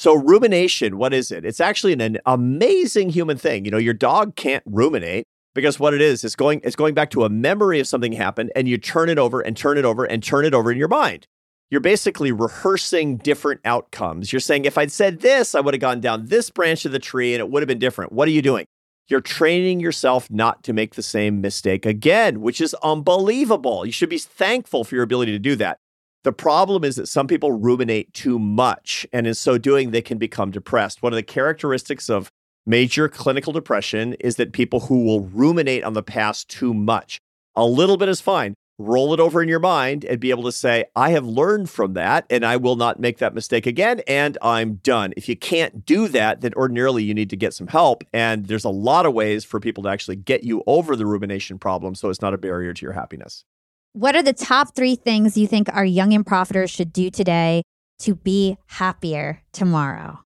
So, 0.00 0.14
rumination, 0.14 0.96
what 0.96 1.12
is 1.12 1.30
it? 1.30 1.44
It's 1.44 1.60
actually 1.60 1.92
an, 1.92 2.00
an 2.00 2.16
amazing 2.24 3.10
human 3.10 3.36
thing. 3.36 3.66
You 3.66 3.70
know, 3.70 3.76
your 3.76 3.92
dog 3.92 4.34
can't 4.34 4.62
ruminate 4.64 5.26
because 5.54 5.78
what 5.78 5.92
it 5.92 6.00
is, 6.00 6.24
it's 6.24 6.34
going, 6.34 6.62
it's 6.64 6.74
going 6.74 6.94
back 6.94 7.10
to 7.10 7.24
a 7.24 7.28
memory 7.28 7.80
of 7.80 7.86
something 7.86 8.12
happened 8.12 8.50
and 8.56 8.66
you 8.66 8.78
turn 8.78 9.10
it 9.10 9.18
over 9.18 9.42
and 9.42 9.54
turn 9.54 9.76
it 9.76 9.84
over 9.84 10.06
and 10.06 10.22
turn 10.22 10.46
it 10.46 10.54
over 10.54 10.72
in 10.72 10.78
your 10.78 10.88
mind 10.88 11.26
you're 11.70 11.80
basically 11.80 12.32
rehearsing 12.32 13.16
different 13.16 13.60
outcomes. 13.64 14.32
You're 14.32 14.40
saying, 14.40 14.64
if 14.64 14.76
I'd 14.76 14.90
said 14.90 15.20
this, 15.20 15.54
I 15.54 15.60
would 15.60 15.72
have 15.72 15.80
gone 15.80 16.00
down 16.00 16.26
this 16.26 16.50
branch 16.50 16.84
of 16.84 16.90
the 16.90 16.98
tree 16.98 17.32
and 17.32 17.40
it 17.40 17.48
would 17.48 17.62
have 17.62 17.68
been 17.68 17.78
different. 17.78 18.10
What 18.10 18.26
are 18.26 18.32
you 18.32 18.42
doing? 18.42 18.66
You're 19.06 19.20
training 19.20 19.78
yourself 19.78 20.28
not 20.30 20.64
to 20.64 20.72
make 20.72 20.96
the 20.96 21.02
same 21.02 21.40
mistake 21.40 21.86
again, 21.86 22.40
which 22.40 22.60
is 22.60 22.74
unbelievable. 22.82 23.86
You 23.86 23.92
should 23.92 24.08
be 24.08 24.18
thankful 24.18 24.82
for 24.82 24.96
your 24.96 25.04
ability 25.04 25.30
to 25.30 25.38
do 25.38 25.54
that. 25.56 25.78
The 26.22 26.32
problem 26.32 26.84
is 26.84 26.96
that 26.96 27.08
some 27.08 27.26
people 27.26 27.52
ruminate 27.52 28.12
too 28.12 28.38
much, 28.38 29.06
and 29.12 29.26
in 29.26 29.34
so 29.34 29.56
doing, 29.56 29.90
they 29.90 30.02
can 30.02 30.18
become 30.18 30.50
depressed. 30.50 31.02
One 31.02 31.12
of 31.12 31.16
the 31.16 31.22
characteristics 31.22 32.10
of 32.10 32.30
major 32.66 33.08
clinical 33.08 33.52
depression 33.52 34.14
is 34.14 34.36
that 34.36 34.52
people 34.52 34.80
who 34.80 35.04
will 35.04 35.20
ruminate 35.20 35.82
on 35.82 35.94
the 35.94 36.02
past 36.02 36.48
too 36.48 36.74
much. 36.74 37.20
A 37.56 37.64
little 37.64 37.96
bit 37.96 38.08
is 38.08 38.20
fine 38.20 38.54
roll 38.80 39.12
it 39.12 39.20
over 39.20 39.42
in 39.42 39.48
your 39.48 39.60
mind 39.60 40.04
and 40.06 40.18
be 40.18 40.30
able 40.30 40.44
to 40.44 40.52
say, 40.52 40.86
I 40.96 41.10
have 41.10 41.26
learned 41.26 41.68
from 41.68 41.92
that 41.94 42.24
and 42.30 42.44
I 42.44 42.56
will 42.56 42.76
not 42.76 42.98
make 42.98 43.18
that 43.18 43.34
mistake 43.34 43.66
again 43.66 44.00
and 44.08 44.38
I'm 44.40 44.76
done. 44.76 45.12
If 45.16 45.28
you 45.28 45.36
can't 45.36 45.84
do 45.84 46.08
that, 46.08 46.40
then 46.40 46.54
ordinarily 46.54 47.04
you 47.04 47.12
need 47.12 47.30
to 47.30 47.36
get 47.36 47.52
some 47.52 47.66
help. 47.66 48.04
And 48.12 48.46
there's 48.46 48.64
a 48.64 48.70
lot 48.70 49.04
of 49.04 49.12
ways 49.12 49.44
for 49.44 49.60
people 49.60 49.82
to 49.84 49.90
actually 49.90 50.16
get 50.16 50.44
you 50.44 50.64
over 50.66 50.96
the 50.96 51.06
rumination 51.06 51.58
problem 51.58 51.94
so 51.94 52.08
it's 52.08 52.22
not 52.22 52.32
a 52.32 52.38
barrier 52.38 52.72
to 52.72 52.86
your 52.86 52.94
happiness. 52.94 53.44
What 53.92 54.14
are 54.14 54.22
the 54.22 54.32
top 54.32 54.76
three 54.76 54.94
things 54.94 55.36
you 55.36 55.48
think 55.48 55.68
our 55.72 55.84
young 55.84 56.12
and 56.12 56.24
profiters 56.24 56.70
should 56.70 56.92
do 56.92 57.10
today 57.10 57.64
to 57.98 58.14
be 58.14 58.56
happier 58.66 59.42
tomorrow? 59.52 60.20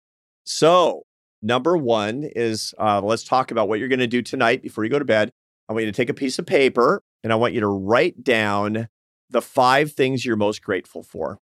So, 0.42 1.04
number 1.42 1.76
one 1.76 2.24
is 2.24 2.74
uh, 2.76 3.00
let's 3.00 3.22
talk 3.22 3.52
about 3.52 3.68
what 3.68 3.78
you're 3.78 3.86
going 3.86 4.00
to 4.00 4.08
do 4.08 4.20
tonight 4.20 4.62
before 4.62 4.82
you 4.82 4.90
go 4.90 4.98
to 4.98 5.04
bed. 5.04 5.30
I 5.68 5.74
want 5.74 5.84
you 5.84 5.92
to 5.92 5.96
take 5.96 6.08
a 6.08 6.14
piece 6.14 6.40
of 6.40 6.46
paper 6.46 7.02
and 7.22 7.32
I 7.32 7.36
want 7.36 7.54
you 7.54 7.60
to 7.60 7.68
write 7.68 8.24
down 8.24 8.88
the 9.30 9.40
five 9.40 9.92
things 9.92 10.26
you're 10.26 10.34
most 10.34 10.60
grateful 10.60 11.04
for. 11.04 11.38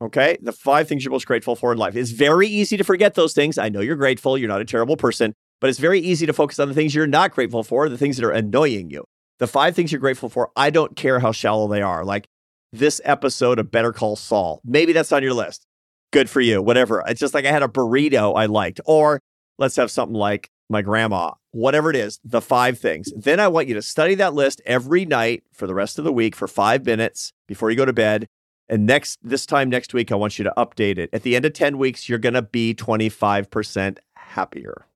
Okay. 0.00 0.38
The 0.40 0.52
five 0.52 0.86
things 0.86 1.04
you're 1.04 1.10
most 1.10 1.26
grateful 1.26 1.56
for 1.56 1.72
in 1.72 1.78
life. 1.78 1.96
It's 1.96 2.12
very 2.12 2.46
easy 2.46 2.76
to 2.76 2.84
forget 2.84 3.14
those 3.14 3.32
things. 3.34 3.58
I 3.58 3.68
know 3.68 3.80
you're 3.80 3.96
grateful. 3.96 4.38
You're 4.38 4.48
not 4.48 4.60
a 4.60 4.64
terrible 4.64 4.96
person, 4.96 5.34
but 5.60 5.70
it's 5.70 5.80
very 5.80 5.98
easy 5.98 6.24
to 6.24 6.32
focus 6.32 6.60
on 6.60 6.68
the 6.68 6.74
things 6.74 6.94
you're 6.94 7.08
not 7.08 7.32
grateful 7.32 7.64
for, 7.64 7.88
the 7.88 7.98
things 7.98 8.16
that 8.16 8.24
are 8.24 8.30
annoying 8.30 8.90
you. 8.90 9.04
The 9.44 9.48
five 9.48 9.76
things 9.76 9.92
you're 9.92 10.00
grateful 10.00 10.30
for, 10.30 10.50
I 10.56 10.70
don't 10.70 10.96
care 10.96 11.20
how 11.20 11.30
shallow 11.30 11.68
they 11.68 11.82
are. 11.82 12.02
Like 12.02 12.28
this 12.72 12.98
episode 13.04 13.58
of 13.58 13.70
Better 13.70 13.92
Call 13.92 14.16
Saul. 14.16 14.62
Maybe 14.64 14.94
that's 14.94 15.12
on 15.12 15.22
your 15.22 15.34
list. 15.34 15.66
Good 16.14 16.30
for 16.30 16.40
you. 16.40 16.62
Whatever. 16.62 17.04
It's 17.06 17.20
just 17.20 17.34
like 17.34 17.44
I 17.44 17.52
had 17.52 17.62
a 17.62 17.68
burrito 17.68 18.34
I 18.38 18.46
liked. 18.46 18.80
Or 18.86 19.20
let's 19.58 19.76
have 19.76 19.90
something 19.90 20.16
like 20.16 20.48
my 20.70 20.80
grandma, 20.80 21.32
whatever 21.50 21.90
it 21.90 21.96
is, 21.96 22.20
the 22.24 22.40
five 22.40 22.78
things. 22.78 23.12
Then 23.14 23.38
I 23.38 23.48
want 23.48 23.68
you 23.68 23.74
to 23.74 23.82
study 23.82 24.14
that 24.14 24.32
list 24.32 24.62
every 24.64 25.04
night 25.04 25.42
for 25.52 25.66
the 25.66 25.74
rest 25.74 25.98
of 25.98 26.06
the 26.06 26.12
week 26.12 26.34
for 26.34 26.48
five 26.48 26.86
minutes 26.86 27.30
before 27.46 27.70
you 27.70 27.76
go 27.76 27.84
to 27.84 27.92
bed. 27.92 28.26
And 28.70 28.86
next, 28.86 29.18
this 29.22 29.44
time 29.44 29.68
next 29.68 29.92
week, 29.92 30.10
I 30.10 30.14
want 30.14 30.38
you 30.38 30.44
to 30.44 30.54
update 30.56 30.96
it. 30.96 31.10
At 31.12 31.22
the 31.22 31.36
end 31.36 31.44
of 31.44 31.52
10 31.52 31.76
weeks, 31.76 32.08
you're 32.08 32.18
going 32.18 32.32
to 32.32 32.40
be 32.40 32.74
25% 32.74 33.98
happier. 34.14 34.86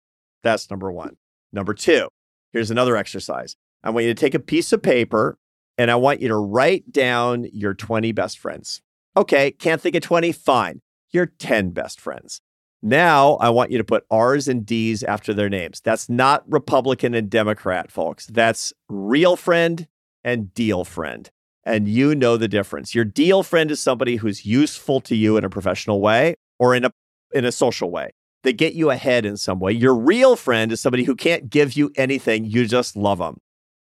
That's 0.43 0.71
number 0.71 0.91
one. 0.91 1.19
Number 1.53 1.75
two, 1.75 2.09
here's 2.55 2.71
another 2.71 2.97
exercise. 2.97 3.55
I 3.83 3.91
want 3.91 4.07
you 4.07 4.15
to 4.15 4.21
take 4.21 4.35
a 4.35 4.41
piece 4.41 4.73
of 4.73 4.83
paper 4.83 5.39
and 5.77 5.91
I 5.91 5.97
want 5.97 6.21
you 6.21 6.29
to 6.29 6.37
write 6.37 6.91
down 6.91 7.47
your 7.53 7.75
20 7.75 8.13
best 8.13 8.39
friends. 8.39 8.83
Okay, 9.17 9.53
can't 9.53 9.81
think 9.81 9.95
of 9.95 10.03
20? 10.03 10.33
Fine. 10.33 10.81
Your 11.11 11.27
10 11.27 11.71
best 11.71 12.01
friends. 12.01 12.41
Now 12.83 13.35
I 13.35 13.51
want 13.51 13.71
you 13.71 13.79
to 13.79 13.85
put 13.85 14.05
R's 14.11 14.47
and 14.47 14.65
D's 14.65 15.03
after 15.03 15.35
their 15.35 15.49
names. 15.49 15.81
That's 15.81 16.09
not 16.09 16.45
Republican 16.47 17.15
and 17.15 17.29
Democrat, 17.29 17.91
folks. 17.91 18.27
That's 18.27 18.73
real 18.89 19.37
friend 19.37 19.89
and 20.23 20.53
deal 20.55 20.85
friend. 20.85 21.31
And 21.65 21.89
you 21.89 22.15
know 22.15 22.37
the 22.37 22.49
difference. 22.49 22.95
Your 22.95 23.05
deal 23.05 23.43
friend 23.43 23.71
is 23.71 23.81
somebody 23.81 24.17
who's 24.17 24.47
useful 24.47 25.01
to 25.03 25.17
you 25.17 25.37
in 25.37 25.45
a 25.45 25.51
professional 25.51 26.01
way 26.01 26.37
or 26.59 26.75
in 26.75 26.85
a 26.85 26.93
in 27.33 27.45
a 27.45 27.53
social 27.53 27.91
way. 27.91 28.11
They 28.43 28.53
get 28.53 28.75
you 28.75 28.91
ahead 28.91 29.27
in 29.27 29.37
some 29.37 29.59
way. 29.59 29.73
Your 29.73 29.95
real 29.95 30.37
friend 30.37 30.71
is 30.71 30.81
somebody 30.81 31.05
who 31.05 31.17
can't 31.17 31.51
give 31.51 31.75
you 31.75 31.91
anything. 31.97 32.45
You 32.45 32.67
just 32.67 32.97
love 32.97 33.19
them. 33.19 33.39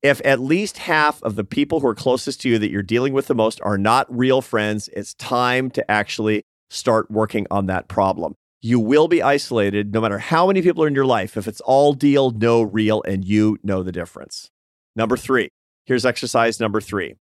If 0.03 0.21
at 0.25 0.41
least 0.41 0.79
half 0.79 1.23
of 1.23 1.37
the 1.37 1.45
people 1.45 1.81
who 1.81 1.87
are 1.87 1.95
closest 1.95 2.41
to 2.43 2.49
you 2.49 2.59
that 2.59 2.71
you're 2.71 2.83
dealing 2.83 3.13
with 3.13 3.29
the 3.29 3.35
most 3.35 3.61
are 3.63 3.79
not 3.79 4.07
real 4.15 4.43
friends, 4.43 4.89
it's 4.93 5.15
time 5.15 5.71
to 5.71 5.91
actually 5.91 6.43
start 6.71 7.11
working 7.11 7.47
on 7.51 7.67
that 7.67 7.87
problem 7.87 8.35
you 8.65 8.79
will 8.79 9.09
be 9.09 9.21
isolated 9.21 9.93
no 9.93 10.01
matter 10.01 10.19
how 10.19 10.47
many 10.47 10.63
people 10.63 10.85
are 10.85 10.89
in 10.89 10.95
your 10.95 11.05
life 11.05 11.37
if 11.37 11.49
it's 11.49 11.61
all 11.63 11.93
deal, 11.93 12.31
no 12.31 12.63
real, 12.63 13.03
and 13.03 13.25
you 13.25 13.59
know 13.65 13.83
the 13.83 13.93
difference. 13.93 14.51
Number 14.95 15.17
three, 15.17 15.51
here's 15.85 16.07
exercise 16.07 16.61
number 16.61 16.81
three. 16.81 17.17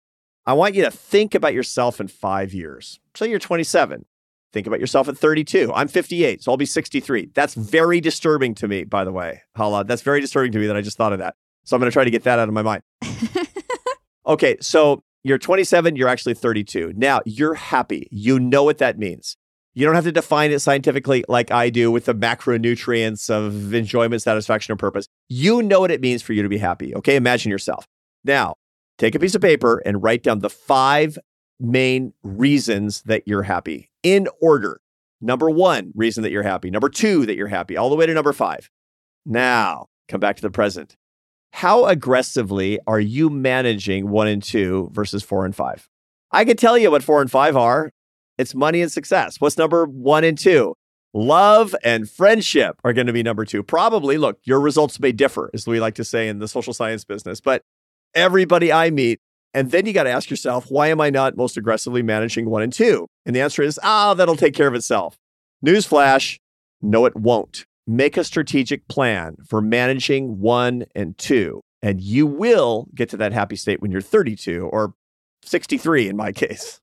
I 0.44 0.54
want 0.54 0.74
you 0.74 0.82
to 0.82 0.90
think 0.90 1.34
about 1.34 1.54
yourself 1.54 2.00
in 2.00 2.08
five 2.08 2.52
years. 2.52 2.98
So 3.14 3.24
you're 3.24 3.38
27. 3.38 4.04
Think 4.52 4.66
about 4.66 4.80
yourself 4.80 5.08
at 5.08 5.16
32. 5.16 5.70
I'm 5.72 5.88
58, 5.88 6.42
so 6.42 6.50
I'll 6.50 6.56
be 6.56 6.66
63. 6.66 7.30
That's 7.34 7.54
very 7.54 8.00
disturbing 8.00 8.54
to 8.56 8.66
me, 8.66 8.82
by 8.84 9.04
the 9.04 9.12
way. 9.12 9.42
Hala, 9.54 9.84
that's 9.84 10.02
very 10.02 10.20
disturbing 10.20 10.52
to 10.52 10.58
me 10.58 10.66
that 10.66 10.76
I 10.76 10.80
just 10.80 10.96
thought 10.96 11.12
of 11.12 11.20
that. 11.20 11.36
So 11.68 11.76
I'm 11.76 11.80
going 11.80 11.90
to 11.90 11.92
try 11.92 12.04
to 12.04 12.10
get 12.10 12.22
that 12.22 12.38
out 12.38 12.48
of 12.48 12.54
my 12.54 12.62
mind. 12.62 12.82
okay, 14.26 14.56
so 14.58 15.02
you're 15.22 15.36
27, 15.36 15.96
you're 15.96 16.08
actually 16.08 16.32
32. 16.32 16.94
Now 16.96 17.20
you're 17.26 17.52
happy. 17.52 18.08
You 18.10 18.40
know 18.40 18.64
what 18.64 18.78
that 18.78 18.98
means 18.98 19.36
You 19.74 19.84
don't 19.84 19.94
have 19.94 20.04
to 20.04 20.12
define 20.12 20.50
it 20.50 20.60
scientifically 20.60 21.26
like 21.28 21.50
I 21.50 21.68
do 21.68 21.90
with 21.90 22.06
the 22.06 22.14
macronutrients 22.14 23.28
of 23.28 23.74
enjoyment, 23.74 24.22
satisfaction, 24.22 24.72
or 24.72 24.76
purpose. 24.76 25.08
You 25.28 25.60
know 25.62 25.80
what 25.80 25.90
it 25.90 26.00
means 26.00 26.22
for 26.22 26.32
you 26.32 26.42
to 26.42 26.48
be 26.48 26.56
happy. 26.56 26.94
Okay. 26.94 27.16
Imagine 27.16 27.50
yourself. 27.50 27.84
Now, 28.24 28.54
take 28.96 29.14
a 29.14 29.18
piece 29.18 29.34
of 29.34 29.42
paper 29.42 29.82
and 29.84 30.02
write 30.02 30.22
down 30.22 30.38
the 30.38 30.48
five 30.48 31.18
main 31.60 32.14
reasons 32.22 33.02
that 33.02 33.24
you're 33.26 33.42
happy 33.42 33.90
in 34.02 34.26
order. 34.40 34.80
Number 35.20 35.50
one, 35.50 35.92
reason 35.94 36.22
that 36.22 36.32
you're 36.32 36.42
happy. 36.44 36.70
Number 36.70 36.88
two, 36.88 37.26
that 37.26 37.36
you're 37.36 37.48
happy, 37.48 37.76
all 37.76 37.90
the 37.90 37.96
way 37.96 38.06
to 38.06 38.14
number 38.14 38.32
five. 38.32 38.70
Now, 39.26 39.88
come 40.08 40.20
back 40.20 40.36
to 40.36 40.42
the 40.42 40.50
present. 40.50 40.96
How 41.52 41.86
aggressively 41.86 42.78
are 42.86 43.00
you 43.00 43.30
managing 43.30 44.10
one 44.10 44.28
and 44.28 44.42
two 44.42 44.90
versus 44.92 45.22
four 45.22 45.44
and 45.44 45.54
five? 45.54 45.88
I 46.30 46.44
can 46.44 46.56
tell 46.56 46.76
you 46.78 46.90
what 46.90 47.02
four 47.02 47.20
and 47.20 47.30
five 47.30 47.56
are. 47.56 47.90
It's 48.36 48.54
money 48.54 48.82
and 48.82 48.92
success. 48.92 49.40
What's 49.40 49.58
number 49.58 49.84
one 49.86 50.24
and 50.24 50.38
two? 50.38 50.74
Love 51.14 51.74
and 51.82 52.08
friendship 52.08 52.76
are 52.84 52.92
going 52.92 53.06
to 53.06 53.12
be 53.12 53.22
number 53.22 53.44
two. 53.44 53.62
Probably, 53.62 54.18
look, 54.18 54.38
your 54.44 54.60
results 54.60 55.00
may 55.00 55.10
differ, 55.10 55.50
as 55.54 55.66
we 55.66 55.80
like 55.80 55.94
to 55.94 56.04
say 56.04 56.28
in 56.28 56.38
the 56.38 56.46
social 56.46 56.74
science 56.74 57.04
business, 57.04 57.40
but 57.40 57.62
everybody 58.14 58.72
I 58.72 58.90
meet, 58.90 59.18
and 59.54 59.70
then 59.70 59.86
you 59.86 59.92
got 59.92 60.04
to 60.04 60.10
ask 60.10 60.30
yourself, 60.30 60.66
why 60.68 60.88
am 60.88 61.00
I 61.00 61.08
not 61.10 61.36
most 61.36 61.56
aggressively 61.56 62.02
managing 62.02 62.48
one 62.50 62.62
and 62.62 62.72
two? 62.72 63.08
And 63.24 63.34
the 63.34 63.40
answer 63.40 63.62
is, 63.62 63.80
ah, 63.82 64.14
that'll 64.14 64.36
take 64.36 64.54
care 64.54 64.68
of 64.68 64.74
itself. 64.74 65.16
Newsflash, 65.64 66.38
no, 66.82 67.06
it 67.06 67.16
won't. 67.16 67.64
Make 67.90 68.18
a 68.18 68.24
strategic 68.24 68.86
plan 68.88 69.36
for 69.48 69.62
managing 69.62 70.40
one 70.40 70.84
and 70.94 71.16
two, 71.16 71.62
and 71.80 72.02
you 72.02 72.26
will 72.26 72.86
get 72.94 73.08
to 73.08 73.16
that 73.16 73.32
happy 73.32 73.56
state 73.56 73.80
when 73.80 73.90
you're 73.90 74.02
32 74.02 74.68
or 74.70 74.92
63 75.42 76.06
in 76.06 76.14
my 76.14 76.30
case. 76.32 76.82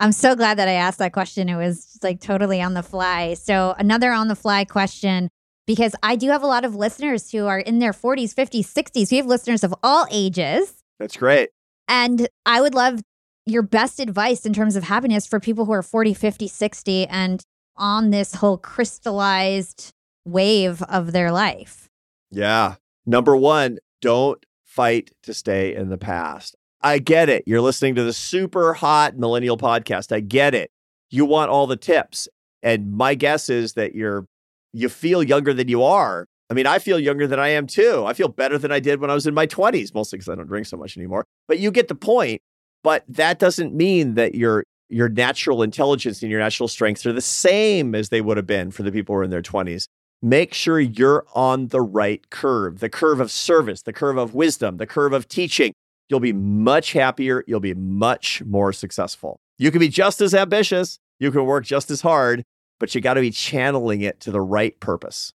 I'm 0.00 0.10
so 0.10 0.34
glad 0.34 0.58
that 0.58 0.66
I 0.66 0.72
asked 0.72 0.98
that 0.98 1.12
question. 1.12 1.48
It 1.48 1.54
was 1.54 2.00
like 2.02 2.20
totally 2.20 2.60
on 2.60 2.74
the 2.74 2.82
fly. 2.82 3.34
So, 3.34 3.76
another 3.78 4.10
on 4.10 4.26
the 4.26 4.34
fly 4.34 4.64
question 4.64 5.28
because 5.68 5.94
I 6.02 6.16
do 6.16 6.30
have 6.30 6.42
a 6.42 6.48
lot 6.48 6.64
of 6.64 6.74
listeners 6.74 7.30
who 7.30 7.46
are 7.46 7.60
in 7.60 7.78
their 7.78 7.92
40s, 7.92 8.34
50s, 8.34 8.66
60s. 8.66 9.12
We 9.12 9.18
have 9.18 9.26
listeners 9.26 9.62
of 9.62 9.72
all 9.84 10.08
ages. 10.10 10.82
That's 10.98 11.16
great. 11.16 11.50
And 11.86 12.28
I 12.44 12.60
would 12.60 12.74
love 12.74 13.02
your 13.46 13.62
best 13.62 14.00
advice 14.00 14.44
in 14.44 14.52
terms 14.52 14.74
of 14.74 14.82
happiness 14.82 15.28
for 15.28 15.38
people 15.38 15.66
who 15.66 15.72
are 15.72 15.82
40, 15.82 16.12
50, 16.12 16.48
60 16.48 17.06
and 17.06 17.40
on 17.76 18.10
this 18.10 18.34
whole 18.34 18.58
crystallized 18.58 19.92
wave 20.30 20.82
of 20.82 21.12
their 21.12 21.32
life. 21.32 21.88
Yeah. 22.30 22.76
Number 23.06 23.36
one, 23.36 23.78
don't 24.00 24.44
fight 24.64 25.10
to 25.24 25.34
stay 25.34 25.74
in 25.74 25.88
the 25.88 25.98
past. 25.98 26.56
I 26.82 26.98
get 26.98 27.28
it. 27.28 27.44
You're 27.46 27.60
listening 27.60 27.94
to 27.96 28.04
the 28.04 28.12
super 28.12 28.72
hot 28.72 29.16
millennial 29.16 29.58
podcast. 29.58 30.12
I 30.12 30.20
get 30.20 30.54
it. 30.54 30.70
You 31.10 31.24
want 31.24 31.50
all 31.50 31.66
the 31.66 31.76
tips. 31.76 32.28
And 32.62 32.92
my 32.92 33.14
guess 33.14 33.48
is 33.48 33.74
that 33.74 33.94
you're 33.94 34.26
you 34.72 34.88
feel 34.88 35.22
younger 35.22 35.52
than 35.52 35.68
you 35.68 35.82
are. 35.82 36.26
I 36.48 36.54
mean, 36.54 36.66
I 36.66 36.78
feel 36.78 36.98
younger 36.98 37.26
than 37.26 37.38
I 37.38 37.48
am 37.48 37.66
too. 37.66 38.04
I 38.06 38.12
feel 38.12 38.28
better 38.28 38.58
than 38.58 38.72
I 38.72 38.80
did 38.80 39.00
when 39.00 39.10
I 39.10 39.14
was 39.14 39.26
in 39.26 39.34
my 39.34 39.46
20s, 39.46 39.94
mostly 39.94 40.18
because 40.18 40.28
I 40.28 40.34
don't 40.34 40.46
drink 40.46 40.66
so 40.66 40.76
much 40.76 40.96
anymore. 40.96 41.24
But 41.46 41.58
you 41.58 41.70
get 41.70 41.88
the 41.88 41.94
point. 41.94 42.42
But 42.82 43.04
that 43.08 43.38
doesn't 43.38 43.74
mean 43.74 44.14
that 44.14 44.34
your 44.34 44.64
your 44.88 45.08
natural 45.08 45.62
intelligence 45.62 46.22
and 46.22 46.30
your 46.30 46.40
natural 46.40 46.68
strengths 46.68 47.06
are 47.06 47.12
the 47.12 47.20
same 47.20 47.94
as 47.94 48.08
they 48.08 48.20
would 48.20 48.36
have 48.36 48.46
been 48.46 48.70
for 48.70 48.82
the 48.82 48.90
people 48.90 49.14
who 49.14 49.20
are 49.20 49.24
in 49.24 49.30
their 49.30 49.42
20s. 49.42 49.86
Make 50.22 50.52
sure 50.52 50.78
you're 50.78 51.24
on 51.34 51.68
the 51.68 51.80
right 51.80 52.28
curve, 52.28 52.80
the 52.80 52.90
curve 52.90 53.20
of 53.20 53.30
service, 53.30 53.82
the 53.82 53.92
curve 53.92 54.18
of 54.18 54.34
wisdom, 54.34 54.76
the 54.76 54.86
curve 54.86 55.14
of 55.14 55.28
teaching, 55.28 55.72
you'll 56.10 56.20
be 56.20 56.32
much 56.32 56.92
happier. 56.92 57.42
You'll 57.46 57.60
be 57.60 57.72
much 57.74 58.42
more 58.42 58.72
successful. 58.72 59.40
You 59.56 59.70
can 59.70 59.80
be 59.80 59.88
just 59.88 60.20
as 60.20 60.34
ambitious, 60.34 60.98
you 61.18 61.30
can 61.30 61.46
work 61.46 61.64
just 61.64 61.90
as 61.90 62.02
hard, 62.02 62.42
but 62.78 62.94
you 62.94 63.00
got 63.00 63.14
to 63.14 63.20
be 63.20 63.30
channeling 63.30 64.02
it 64.02 64.20
to 64.20 64.30
the 64.30 64.40
right 64.40 64.78
purpose. 64.80 65.32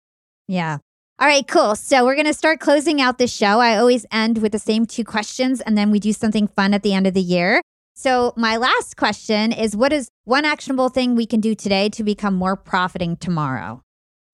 Yeah. 0.49 0.79
All 1.19 1.27
right, 1.27 1.47
cool. 1.47 1.77
So 1.77 2.05
we're 2.05 2.15
going 2.15 2.27
to 2.27 2.35
start 2.35 2.61
closing 2.61 3.01
out 3.01 3.19
the 3.19 3.27
show. 3.27 3.61
I 3.61 3.77
always 3.77 4.07
end 4.11 4.39
with 4.39 4.53
the 4.53 4.59
same 4.59 4.87
two 4.87 5.05
questions, 5.05 5.61
and 5.61 5.77
then 5.77 5.91
we 5.91 6.01
do 6.01 6.15
something 6.15 6.49
fun 6.49 6.73
at 6.73 6.83
the 6.83 6.95
end 6.95 7.07
of 7.07 7.13
the 7.13 7.21
year. 7.21 7.61
So, 7.95 8.33
my 8.35 8.57
last 8.57 8.97
question 8.97 9.53
is 9.53 9.77
What 9.77 9.93
is 9.93 10.09
one 10.25 10.47
actionable 10.47 10.89
thing 10.89 11.15
we 11.15 11.27
can 11.27 11.41
do 11.41 11.55
today 11.55 11.91
to 11.91 12.03
become 12.03 12.35
more 12.35 12.57
profiting 12.57 13.17
tomorrow? 13.17 13.83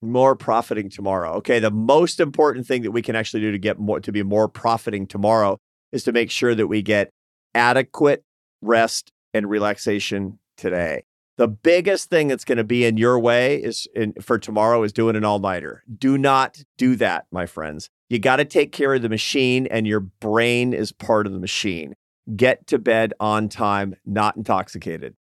More 0.02 0.36
profiting 0.36 0.90
tomorrow. 0.90 1.32
Okay. 1.34 1.58
The 1.58 1.70
most 1.70 2.20
important 2.20 2.66
thing 2.66 2.82
that 2.82 2.90
we 2.90 3.02
can 3.02 3.16
actually 3.16 3.40
do 3.40 3.52
to 3.52 3.58
get 3.58 3.78
more, 3.78 4.00
to 4.00 4.12
be 4.12 4.22
more 4.22 4.48
profiting 4.48 5.06
tomorrow 5.06 5.58
is 5.92 6.04
to 6.04 6.12
make 6.12 6.30
sure 6.30 6.54
that 6.54 6.66
we 6.66 6.82
get 6.82 7.10
adequate 7.54 8.22
rest 8.60 9.12
and 9.32 9.48
relaxation 9.48 10.38
today. 10.56 11.04
The 11.38 11.48
biggest 11.48 12.08
thing 12.08 12.28
that's 12.28 12.44
going 12.46 12.58
to 12.58 12.64
be 12.64 12.86
in 12.86 12.96
your 12.96 13.18
way 13.18 13.62
is 13.62 13.86
in, 13.94 14.14
for 14.22 14.38
tomorrow 14.38 14.82
is 14.82 14.92
doing 14.92 15.16
an 15.16 15.24
all 15.24 15.38
nighter. 15.38 15.82
Do 15.98 16.16
not 16.16 16.62
do 16.78 16.96
that, 16.96 17.26
my 17.30 17.44
friends. 17.44 17.90
You 18.08 18.18
got 18.18 18.36
to 18.36 18.44
take 18.44 18.72
care 18.72 18.94
of 18.94 19.02
the 19.02 19.08
machine, 19.08 19.66
and 19.66 19.86
your 19.86 20.00
brain 20.00 20.72
is 20.72 20.92
part 20.92 21.26
of 21.26 21.32
the 21.32 21.38
machine. 21.38 21.94
Get 22.34 22.66
to 22.68 22.78
bed 22.78 23.12
on 23.20 23.48
time, 23.50 23.96
not 24.06 24.36
intoxicated. 24.36 25.14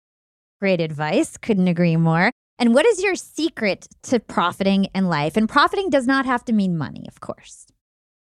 Great 0.62 0.80
advice. 0.80 1.36
Couldn't 1.36 1.68
agree 1.68 1.98
more. 1.98 2.32
And 2.58 2.74
what 2.74 2.86
is 2.86 3.04
your 3.04 3.16
secret 3.16 3.88
to 4.04 4.20
profiting 4.20 4.86
in 4.96 5.08
life? 5.10 5.36
And 5.36 5.50
profiting 5.50 5.90
does 5.90 6.08
not 6.08 6.26
have 6.26 6.46
to 6.46 6.54
mean 6.54 6.78
money, 6.78 7.06
of 7.08 7.20
course. 7.20 7.68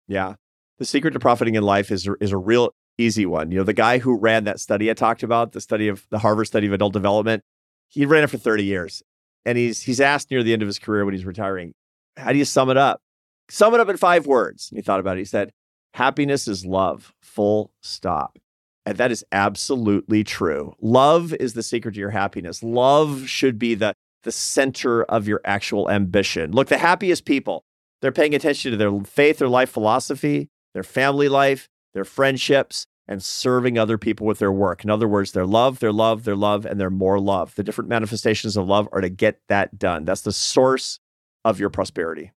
Yeah 0.08 0.36
the 0.78 0.86
secret 0.86 1.12
to 1.12 1.20
profiting 1.20 1.56
in 1.56 1.64
life 1.64 1.92
is 1.92 2.08
is 2.20 2.32
a 2.32 2.38
real 2.38 2.74
easy 2.98 3.26
one. 3.26 3.52
You 3.52 3.60
know, 3.60 3.64
the 3.64 3.74
guy 3.74 3.98
who 3.98 4.18
ran 4.18 4.46
that 4.46 4.60
study 4.60 4.90
I 4.90 4.94
talked 4.94 5.24
about, 5.24 5.52
the 5.52 5.62
study 5.62 5.88
of 5.88 6.06
the 6.10 6.20
Harvard 6.20 6.48
study 6.48 6.68
of 6.68 6.74
adult 6.74 6.94
development, 6.94 7.44
he 7.88 8.06
ran 8.06 8.24
it 8.24 8.30
for 8.30 8.38
30 8.38 8.64
years. 8.64 9.04
And 9.46 9.58
he's 9.58 9.82
he's 9.82 10.02
asked 10.02 10.32
near 10.32 10.44
the 10.44 10.54
end 10.54 10.62
of 10.62 10.68
his 10.68 10.80
career 10.80 11.06
when 11.06 11.14
he's 11.14 11.26
retiring, 11.26 11.74
how 12.18 12.32
do 12.32 12.38
you 12.38 12.46
sum 12.46 12.70
it 12.70 12.78
up? 12.78 13.02
Sum 13.50 13.74
it 13.74 13.80
up 13.80 13.90
in 13.90 13.98
five 13.98 14.26
words. 14.26 14.70
And 14.70 14.78
he 14.78 14.82
thought 14.82 15.00
about 15.00 15.18
it. 15.18 15.22
He 15.22 15.26
said, 15.26 15.52
happiness 15.94 16.48
is 16.48 16.66
love, 16.66 17.14
full 17.22 17.72
stop. 17.82 18.40
And 18.88 18.98
that 18.98 19.12
is 19.12 19.24
absolutely 19.32 20.24
true. 20.24 20.74
Love 20.80 21.34
is 21.34 21.54
the 21.54 21.64
secret 21.64 21.94
to 21.94 22.00
your 22.00 22.12
happiness. 22.12 22.62
Love 22.62 23.28
should 23.28 23.58
be 23.58 23.76
the, 23.76 23.96
the 24.26 24.32
center 24.32 25.04
of 25.04 25.28
your 25.28 25.40
actual 25.46 25.90
ambition. 25.90 26.52
Look, 26.52 26.68
the 26.68 26.78
happiest 26.78 27.24
people, 27.24 27.64
they're 28.02 28.12
paying 28.12 28.36
attention 28.36 28.72
to 28.72 28.78
their 28.78 28.92
faith, 29.06 29.38
their 29.38 29.48
life 29.48 29.70
philosophy, 29.70 30.50
their 30.74 30.84
family 30.84 31.30
life, 31.30 31.70
their 31.94 32.04
friendships, 32.04 32.86
and 33.08 33.24
serving 33.24 33.78
other 33.78 33.98
people 33.98 34.26
with 34.26 34.40
their 34.40 34.52
work. 34.52 34.84
In 34.84 34.90
other 34.90 35.08
words, 35.08 35.32
their 35.32 35.46
love, 35.46 35.80
their 35.80 35.94
love, 35.94 36.24
their 36.24 36.36
love, 36.36 36.66
and 36.66 36.80
their 36.80 36.90
more 36.90 37.20
love. 37.20 37.54
The 37.56 37.64
different 37.64 37.90
manifestations 37.90 38.58
of 38.58 38.68
love 38.68 38.90
are 38.92 39.02
to 39.02 39.10
get 39.10 39.40
that 39.48 39.78
done. 39.78 40.06
That's 40.06 40.22
the 40.22 40.34
source 40.34 41.00
of 41.46 41.60
your 41.60 41.70
prosperity. 41.70 42.32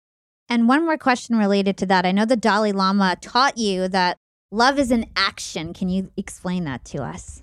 And 0.49 0.69
one 0.69 0.85
more 0.85 0.99
question 0.99 1.37
related 1.37 1.77
to 1.79 1.87
that. 1.87 2.07
I 2.07 2.13
know 2.13 2.27
the 2.27 2.37
Dalai 2.37 2.73
Lama 2.73 3.17
taught 3.21 3.57
you 3.57 3.89
that 3.89 4.19
love 4.51 4.79
is 4.79 4.91
an 4.91 5.07
action. 5.17 5.73
Can 5.73 5.89
you 5.89 6.11
explain 6.17 6.65
that 6.65 6.85
to 6.87 7.03
us? 7.03 7.43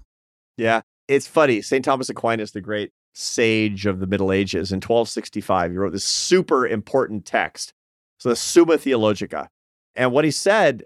Yeah, 0.57 0.81
it's 1.07 1.27
funny. 1.27 1.61
St. 1.61 1.83
Thomas 1.83 2.09
Aquinas, 2.09 2.51
the 2.51 2.61
great 2.61 2.91
sage 3.15 3.85
of 3.85 3.99
the 3.99 4.07
Middle 4.07 4.31
Ages, 4.31 4.71
in 4.71 4.77
1265, 4.77 5.71
he 5.71 5.77
wrote 5.77 5.93
this 5.93 6.03
super 6.03 6.67
important 6.67 7.25
text. 7.25 7.73
So 8.19 8.29
the 8.29 8.35
Summa 8.35 8.77
Theologica. 8.77 9.49
And 9.95 10.11
what 10.11 10.25
he 10.25 10.31
said, 10.31 10.83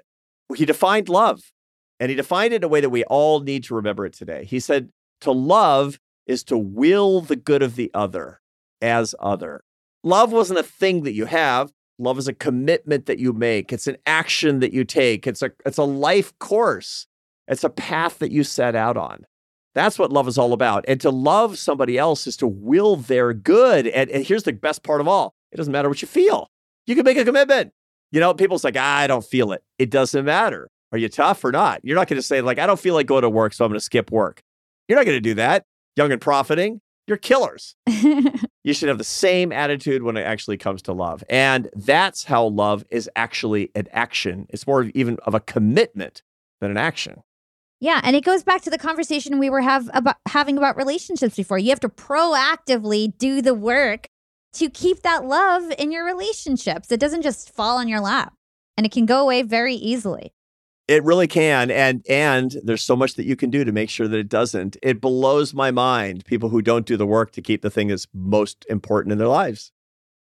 he 0.55 0.65
defined 0.65 1.09
love. 1.09 1.41
And 1.99 2.09
he 2.09 2.15
defined 2.15 2.53
it 2.53 2.57
in 2.57 2.63
a 2.63 2.69
way 2.69 2.82
that 2.82 2.89
we 2.89 3.03
all 3.05 3.41
need 3.41 3.63
to 3.65 3.75
remember 3.75 4.05
it 4.05 4.13
today. 4.13 4.45
He 4.45 4.59
said, 4.59 4.89
to 5.21 5.32
love 5.32 5.99
is 6.25 6.43
to 6.45 6.57
will 6.57 7.21
the 7.21 7.36
good 7.36 7.61
of 7.61 7.75
the 7.75 7.91
other 7.93 8.39
as 8.82 9.15
other. 9.19 9.63
Love 10.03 10.32
wasn't 10.32 10.59
a 10.59 10.63
thing 10.63 11.03
that 11.03 11.13
you 11.13 11.25
have. 11.25 11.71
Love 11.97 12.17
is 12.17 12.27
a 12.30 12.34
commitment 12.34 13.07
that 13.07 13.19
you 13.19 13.34
make. 13.34 13.73
It's 13.73 13.88
an 13.88 13.97
action 14.05 14.59
that 14.59 14.71
you 14.71 14.86
take. 14.86 15.27
It's 15.27 15.41
a 15.41 15.51
it's 15.65 15.77
a 15.77 15.84
life 15.84 16.38
course. 16.39 17.07
It's 17.47 17.65
a 17.65 17.69
path 17.69 18.19
that 18.19 18.32
you 18.32 18.45
set 18.45 18.75
out 18.75 18.95
on. 18.95 19.25
That's 19.80 19.97
what 19.97 20.11
love 20.11 20.27
is 20.27 20.38
all 20.38 20.51
about. 20.51 20.84
And 20.89 20.99
to 20.99 21.09
love 21.09 21.57
somebody 21.57 21.97
else 21.97 22.27
is 22.27 22.36
to 22.38 22.47
will 22.47 22.97
their 22.97 23.34
good. 23.34 23.88
And, 23.88 24.09
and 24.09 24.25
here's 24.25 24.43
the 24.43 24.51
best 24.51 24.84
part 24.84 24.99
of 24.99 25.07
all 25.07 25.34
it 25.53 25.57
doesn't 25.57 25.71
matter 25.71 25.88
what 25.88 26.01
you 26.01 26.07
feel. 26.07 26.51
You 26.86 26.95
can 26.95 27.05
make 27.05 27.15
a 27.15 27.23
commitment. 27.23 27.71
You 28.11 28.19
know, 28.19 28.34
people's 28.34 28.65
like, 28.65 28.75
ah, 28.77 28.97
I 28.97 29.07
don't 29.07 29.23
feel 29.23 29.53
it. 29.53 29.63
It 29.77 29.89
doesn't 29.89 30.25
matter. 30.25 30.69
Are 30.91 30.97
you 30.97 31.07
tough 31.07 31.45
or 31.45 31.53
not? 31.53 31.80
You're 31.86 31.95
not 31.95 32.09
going 32.09 32.17
to 32.17 32.27
say, 32.27 32.41
like, 32.41 32.59
I 32.59 32.67
don't 32.67 32.80
feel 32.80 32.93
like 32.93 33.05
going 33.05 33.21
to 33.21 33.30
work, 33.30 33.53
so 33.53 33.63
I'm 33.63 33.71
going 33.71 33.80
to 33.80 33.84
skip 33.84 34.11
work. 34.11 34.41
You're 34.89 34.97
not 34.97 35.05
going 35.05 35.15
to 35.15 35.21
do 35.21 35.36
that. 35.36 35.63
Young 35.95 36.11
and 36.11 36.19
profiting, 36.19 36.82
you're 37.07 37.15
killers. 37.15 37.75
you 37.88 38.73
should 38.73 38.89
have 38.89 38.97
the 38.97 39.03
same 39.05 39.53
attitude 39.53 40.03
when 40.03 40.17
it 40.17 40.23
actually 40.23 40.57
comes 40.57 40.82
to 40.84 40.93
love. 40.93 41.23
And 41.30 41.69
that's 41.73 42.25
how 42.25 42.47
love 42.47 42.84
is 42.89 43.09
actually 43.15 43.71
an 43.75 43.88
action. 43.93 44.45
It's 44.49 44.67
more 44.67 44.82
of 44.82 44.89
even 44.89 45.19
of 45.23 45.36
a 45.36 45.39
commitment 45.39 46.21
than 46.59 46.69
an 46.69 46.77
action. 46.77 47.23
Yeah, 47.82 48.01
and 48.03 48.15
it 48.15 48.25
goes 48.25 48.43
back 48.43 48.61
to 48.63 48.69
the 48.69 48.77
conversation 48.77 49.39
we 49.39 49.49
were 49.49 49.61
have 49.61 49.89
about 49.93 50.17
having 50.27 50.57
about 50.57 50.75
relationships 50.75 51.36
before. 51.36 51.57
You 51.57 51.69
have 51.69 51.80
to 51.82 51.89
proactively 51.89 53.17
do 53.17 53.41
the 53.41 53.53
work 53.53 54.07
to 54.53 54.69
keep 54.69 55.01
that 55.03 55.25
love 55.25 55.71
in 55.77 55.91
your 55.91 56.05
relationships. 56.05 56.91
It 56.91 56.99
doesn't 56.99 57.21
just 57.21 57.53
fall 57.53 57.77
on 57.77 57.88
your 57.88 58.01
lap 58.01 58.34
and 58.75 58.86
it 58.86 58.91
can 58.91 59.05
go 59.05 59.21
away 59.21 59.43
very 59.43 59.75
easily. 59.75 60.34
It 60.88 61.03
really 61.03 61.27
can. 61.27 61.69
And 61.69 62.03
and 62.09 62.55
there's 62.63 62.82
so 62.82 62.95
much 62.95 63.13
that 63.15 63.25
you 63.25 63.36
can 63.36 63.49
do 63.49 63.63
to 63.63 63.71
make 63.71 63.89
sure 63.89 64.07
that 64.07 64.17
it 64.17 64.27
doesn't. 64.27 64.75
It 64.82 64.99
blows 64.99 65.53
my 65.53 65.69
mind 65.69 66.25
people 66.25 66.49
who 66.49 66.61
don't 66.61 66.86
do 66.86 66.97
the 66.97 67.05
work 67.05 67.32
to 67.34 67.41
keep 67.41 67.61
the 67.61 67.69
thing 67.69 67.89
that's 67.89 68.07
most 68.13 68.65
important 68.69 69.11
in 69.11 69.19
their 69.19 69.27
lives. 69.27 69.71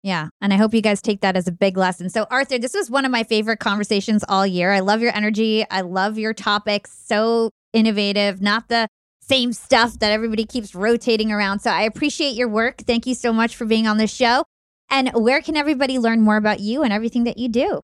Yeah. 0.08 0.28
And 0.40 0.54
I 0.54 0.56
hope 0.56 0.72
you 0.72 0.80
guys 0.80 1.02
take 1.02 1.20
that 1.20 1.36
as 1.36 1.46
a 1.46 1.52
big 1.52 1.76
lesson. 1.76 2.08
So, 2.08 2.26
Arthur, 2.30 2.58
this 2.58 2.72
was 2.72 2.90
one 2.90 3.04
of 3.04 3.10
my 3.10 3.24
favorite 3.24 3.58
conversations 3.58 4.24
all 4.26 4.46
year. 4.46 4.72
I 4.72 4.80
love 4.80 5.02
your 5.02 5.14
energy. 5.14 5.66
I 5.70 5.82
love 5.82 6.16
your 6.16 6.32
topics. 6.32 6.98
So 7.04 7.50
innovative, 7.74 8.40
not 8.40 8.70
the 8.70 8.88
same 9.20 9.52
stuff 9.52 9.98
that 9.98 10.10
everybody 10.10 10.46
keeps 10.46 10.74
rotating 10.74 11.30
around. 11.30 11.58
So, 11.58 11.70
I 11.70 11.82
appreciate 11.82 12.36
your 12.36 12.48
work. 12.48 12.78
Thank 12.78 13.06
you 13.06 13.14
so 13.14 13.34
much 13.34 13.54
for 13.54 13.66
being 13.66 13.86
on 13.86 13.98
the 13.98 14.06
show. 14.06 14.44
And 14.88 15.10
where 15.12 15.42
can 15.42 15.58
everybody 15.58 15.98
learn 15.98 16.22
more 16.22 16.38
about 16.38 16.60
you 16.60 16.82
and 16.82 16.90
everything 16.90 17.24
that 17.24 17.36
you 17.36 17.50
do? 17.50 17.82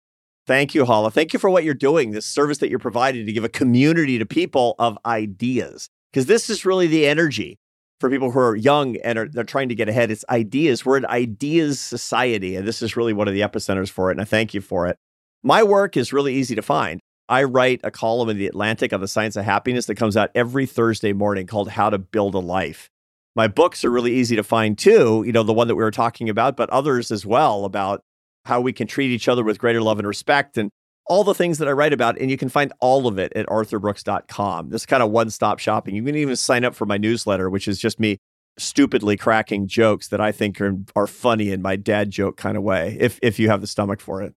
Thank 0.48 0.74
you, 0.74 0.86
Hala. 0.86 1.12
Thank 1.12 1.34
you 1.34 1.40
for 1.40 1.52
what 1.52 1.66
you're 1.66 1.76
doing, 1.76 2.14
this 2.14 2.26
service 2.26 2.58
that 2.58 2.72
you're 2.72 2.80
providing 2.80 3.28
to 3.28 3.32
give 3.32 3.44
a 3.44 3.50
community 3.50 4.18
to 4.18 4.26
people 4.26 4.74
of 4.80 4.98
ideas, 5.06 5.88
because 6.12 6.26
this 6.26 6.50
is 6.50 6.66
really 6.66 6.88
the 6.88 7.06
energy 7.06 7.60
for 8.00 8.10
people 8.10 8.32
who 8.32 8.40
are 8.40 8.56
young 8.56 8.98
and 8.98 9.18
are 9.18 9.28
they're 9.28 9.44
trying 9.44 9.70
to 9.70 9.76
get 9.76 9.90
ahead. 9.90 10.12
It's 10.12 10.26
ideas. 10.30 10.86
We're 10.86 10.98
an 10.98 11.06
ideas 11.06 11.80
society, 11.80 12.56
and 12.56 12.68
this 12.68 12.82
is 12.82 12.96
really 12.96 13.14
one 13.14 13.28
of 13.28 13.34
the 13.34 13.42
epicenters 13.42 13.90
for 13.90 14.10
it. 14.10 14.14
And 14.14 14.22
I 14.22 14.26
thank 14.26 14.54
you 14.54 14.62
for 14.62 14.88
it. 14.88 14.98
My 15.44 15.64
work 15.64 15.98
is 15.98 16.14
really 16.14 16.34
easy 16.34 16.56
to 16.56 16.62
find. 16.62 17.00
I 17.30 17.44
write 17.44 17.82
a 17.84 17.92
column 17.92 18.30
in 18.30 18.38
the 18.38 18.48
Atlantic 18.48 18.94
on 18.94 19.02
the 19.02 19.08
science 19.08 19.36
of 19.36 19.44
happiness 19.44 19.86
that 19.88 19.96
comes 19.96 20.16
out 20.16 20.32
every 20.34 20.66
Thursday 20.66 21.12
morning 21.14 21.46
called 21.46 21.70
How 21.70 21.90
to 21.90 21.98
Build 21.98 22.36
a 22.36 22.40
Life. 22.40 22.90
My 23.36 23.48
books 23.48 23.84
are 23.84 23.92
really 23.92 24.14
easy 24.14 24.36
to 24.36 24.44
find 24.44 24.78
too, 24.78 25.24
you 25.26 25.32
know, 25.32 25.44
the 25.44 25.54
one 25.54 25.68
that 25.68 25.76
we 25.76 25.84
were 25.84 25.92
talking 25.92 26.30
about, 26.30 26.56
but 26.56 26.70
others 26.70 27.12
as 27.12 27.26
well 27.26 27.66
about 27.66 28.02
how 28.46 28.62
we 28.62 28.74
can 28.74 28.88
treat 28.88 29.12
each 29.12 29.28
other 29.28 29.44
with 29.44 29.60
greater 29.60 29.82
love 29.82 30.00
and 30.00 30.08
respect 30.08 30.58
and 30.58 30.72
all 31.10 31.24
the 31.24 31.34
things 31.34 31.58
that 31.58 31.68
I 31.68 31.72
write 31.72 31.94
about. 31.94 32.20
And 32.20 32.30
you 32.30 32.38
can 32.38 32.50
find 32.50 32.72
all 32.80 33.08
of 33.08 33.18
it 33.18 33.34
at 33.36 33.48
arthurbrooks.com. 33.48 34.70
This 34.70 34.86
kind 34.86 35.04
of 35.04 35.12
one 35.12 35.30
stop 35.30 35.60
shopping. 35.60 35.96
You 35.96 36.04
can 36.04 36.16
even 36.16 36.36
sign 36.36 36.66
up 36.66 36.76
for 36.76 36.86
my 36.86 36.98
newsletter, 36.98 37.50
which 37.50 37.68
is 37.68 37.80
just 37.80 38.00
me 38.00 38.18
stupidly 38.58 39.18
cracking 39.18 39.68
jokes 39.68 40.08
that 40.10 40.20
I 40.20 40.32
think 40.32 40.60
are, 40.62 40.76
are 40.96 41.08
funny 41.08 41.52
in 41.52 41.62
my 41.62 41.76
dad 41.76 42.10
joke 42.10 42.38
kind 42.38 42.58
of 42.58 42.64
way, 42.64 42.98
if, 43.00 43.20
if 43.22 43.40
you 43.40 43.50
have 43.50 43.62
the 43.62 43.68
stomach 43.68 44.02
for 44.02 44.22
it. 44.22 44.34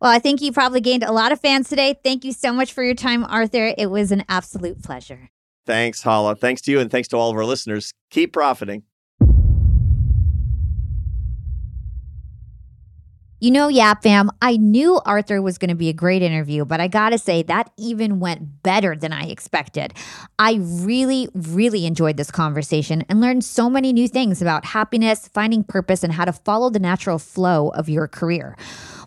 Well, 0.00 0.10
I 0.10 0.18
think 0.18 0.40
you 0.42 0.52
probably 0.52 0.80
gained 0.80 1.04
a 1.04 1.12
lot 1.12 1.32
of 1.32 1.40
fans 1.40 1.68
today. 1.68 1.94
Thank 2.02 2.24
you 2.24 2.32
so 2.32 2.52
much 2.52 2.72
for 2.72 2.82
your 2.82 2.94
time, 2.94 3.24
Arthur. 3.24 3.72
It 3.78 3.88
was 3.88 4.10
an 4.10 4.24
absolute 4.28 4.82
pleasure. 4.82 5.30
Thanks, 5.64 6.02
Hala. 6.02 6.34
Thanks 6.34 6.60
to 6.62 6.72
you, 6.72 6.80
and 6.80 6.90
thanks 6.90 7.08
to 7.08 7.16
all 7.16 7.30
of 7.30 7.36
our 7.36 7.44
listeners. 7.44 7.92
Keep 8.10 8.32
profiting. 8.32 8.82
You 13.42 13.50
know, 13.50 13.66
Yap 13.66 14.04
Fam, 14.04 14.30
I 14.40 14.56
knew 14.56 15.00
Arthur 15.04 15.42
was 15.42 15.58
going 15.58 15.70
to 15.70 15.74
be 15.74 15.88
a 15.88 15.92
great 15.92 16.22
interview, 16.22 16.64
but 16.64 16.80
I 16.80 16.86
got 16.86 17.10
to 17.10 17.18
say, 17.18 17.42
that 17.42 17.72
even 17.76 18.20
went 18.20 18.62
better 18.62 18.94
than 18.94 19.12
I 19.12 19.24
expected. 19.24 19.94
I 20.38 20.60
really, 20.60 21.28
really 21.34 21.84
enjoyed 21.84 22.16
this 22.16 22.30
conversation 22.30 23.02
and 23.08 23.20
learned 23.20 23.42
so 23.42 23.68
many 23.68 23.92
new 23.92 24.06
things 24.06 24.42
about 24.42 24.64
happiness, 24.64 25.26
finding 25.26 25.64
purpose, 25.64 26.04
and 26.04 26.12
how 26.12 26.24
to 26.24 26.32
follow 26.32 26.70
the 26.70 26.78
natural 26.78 27.18
flow 27.18 27.70
of 27.70 27.88
your 27.88 28.06
career. 28.06 28.56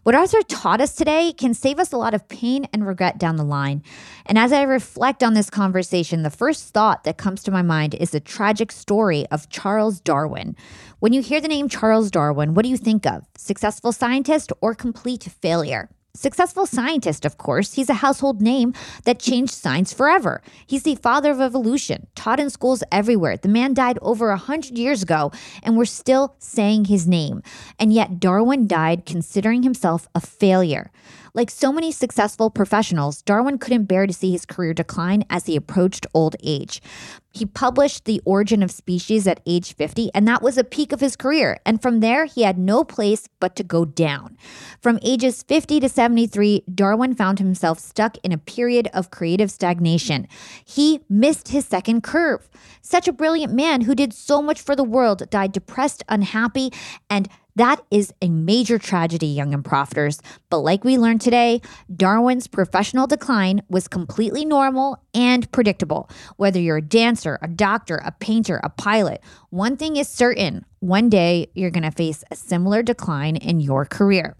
What 0.05 0.13
Arthur 0.13 0.43
taught 0.43 0.81
us 0.81 0.93
today 0.93 1.33
can 1.33 1.55
save 1.55 1.79
us 1.79 1.91
a 1.91 1.97
lot 1.97 2.13
of 2.13 2.27
pain 2.27 2.67
and 2.71 2.85
regret 2.85 3.17
down 3.17 3.37
the 3.37 3.43
line. 3.43 3.81
And 4.27 4.37
as 4.37 4.53
I 4.53 4.61
reflect 4.61 5.23
on 5.23 5.33
this 5.33 5.49
conversation, 5.49 6.21
the 6.21 6.29
first 6.29 6.75
thought 6.75 7.05
that 7.05 7.17
comes 7.17 7.41
to 7.41 7.49
my 7.49 7.63
mind 7.63 7.95
is 7.95 8.11
the 8.11 8.19
tragic 8.19 8.71
story 8.71 9.25
of 9.31 9.49
Charles 9.49 9.99
Darwin. 9.99 10.55
When 10.99 11.11
you 11.11 11.23
hear 11.23 11.41
the 11.41 11.47
name 11.47 11.69
Charles 11.69 12.11
Darwin, 12.11 12.53
what 12.53 12.61
do 12.61 12.69
you 12.69 12.77
think 12.77 13.07
of? 13.07 13.25
Successful 13.35 13.91
scientist 13.91 14.53
or 14.61 14.75
complete 14.75 15.23
failure? 15.23 15.89
Successful 16.15 16.65
scientist, 16.65 17.25
of 17.25 17.37
course. 17.37 17.73
He's 17.73 17.89
a 17.89 17.95
household 17.95 18.41
name 18.41 18.73
that 19.03 19.19
changed 19.19 19.53
science 19.53 19.91
forever. 19.91 20.41
He's 20.65 20.83
the 20.83 20.95
father 20.95 21.31
of 21.31 21.41
evolution, 21.41 22.07
taught 22.15 22.39
in 22.39 22.49
schools 22.49 22.83
everywhere. 22.91 23.35
The 23.35 23.49
man 23.49 23.73
died 23.73 23.99
over 24.01 24.29
a 24.29 24.37
100 24.37 24.77
years 24.77 25.03
ago, 25.03 25.31
and 25.61 25.77
we're 25.77 25.85
still 25.85 26.35
saying 26.39 26.85
his 26.85 27.05
name. 27.05 27.43
And 27.77 27.91
yet, 27.91 28.19
Darwin 28.19 28.65
died 28.65 29.05
considering 29.05 29.63
himself 29.63 30.07
a 30.15 30.21
failure. 30.21 30.89
Like 31.35 31.51
so 31.51 31.73
many 31.73 31.91
successful 31.91 32.49
professionals, 32.49 33.21
Darwin 33.21 33.57
couldn't 33.57 33.85
bear 33.85 34.07
to 34.07 34.13
see 34.13 34.31
his 34.31 34.45
career 34.45 34.73
decline 34.73 35.25
as 35.29 35.47
he 35.47 35.57
approached 35.57 36.07
old 36.13 36.37
age. 36.41 36.81
He 37.33 37.45
published 37.45 38.05
The 38.05 38.21
Origin 38.23 38.63
of 38.63 38.71
Species 38.71 39.27
at 39.27 39.41
age 39.45 39.75
50, 39.75 40.11
and 40.15 40.25
that 40.29 40.41
was 40.41 40.57
a 40.57 40.63
peak 40.63 40.93
of 40.93 41.01
his 41.01 41.17
career. 41.17 41.59
And 41.65 41.81
from 41.81 41.99
there, 41.99 42.23
he 42.23 42.43
had 42.43 42.57
no 42.57 42.85
place 42.85 43.27
but 43.41 43.57
to 43.57 43.63
go 43.63 43.83
down. 43.83 44.37
From 44.79 44.97
ages 45.01 45.43
50 45.43 45.81
to 45.81 45.89
73, 45.89 46.63
Darwin 46.73 47.13
found 47.13 47.39
himself 47.39 47.79
stuck 47.79 48.15
in 48.23 48.31
a 48.31 48.37
period 48.37 48.87
of 48.93 49.11
creative 49.11 49.51
stagnation. 49.51 50.29
He 50.63 51.01
missed 51.09 51.49
his 51.49 51.65
second 51.65 52.01
curve. 52.01 52.49
Such 52.81 53.09
a 53.09 53.13
brilliant 53.13 53.51
man 53.51 53.81
who 53.81 53.93
did 53.93 54.13
so 54.13 54.41
much 54.41 54.61
for 54.61 54.73
the 54.73 54.85
world 54.85 55.29
died 55.29 55.51
depressed, 55.51 56.01
unhappy, 56.07 56.71
and 57.09 57.27
that 57.55 57.81
is 57.89 58.13
a 58.21 58.29
major 58.29 58.77
tragedy, 58.77 59.27
young 59.27 59.53
and 59.53 59.63
profiters. 59.63 60.21
But 60.49 60.59
like 60.59 60.83
we 60.83 60.97
learned 60.97 61.21
today, 61.21 61.61
Darwin's 61.95 62.47
professional 62.47 63.07
decline 63.07 63.61
was 63.69 63.87
completely 63.87 64.45
normal 64.45 65.01
and 65.13 65.49
predictable. 65.51 66.09
Whether 66.37 66.59
you're 66.59 66.77
a 66.77 66.81
dancer, 66.81 67.39
a 67.41 67.47
doctor, 67.47 68.01
a 68.03 68.11
painter, 68.11 68.59
a 68.63 68.69
pilot, 68.69 69.21
one 69.49 69.77
thing 69.77 69.95
is 69.95 70.09
certain 70.09 70.65
one 70.79 71.09
day 71.09 71.47
you're 71.55 71.71
going 71.71 71.83
to 71.83 71.91
face 71.91 72.23
a 72.29 72.35
similar 72.35 72.83
decline 72.83 73.35
in 73.37 73.59
your 73.59 73.85
career. 73.85 74.35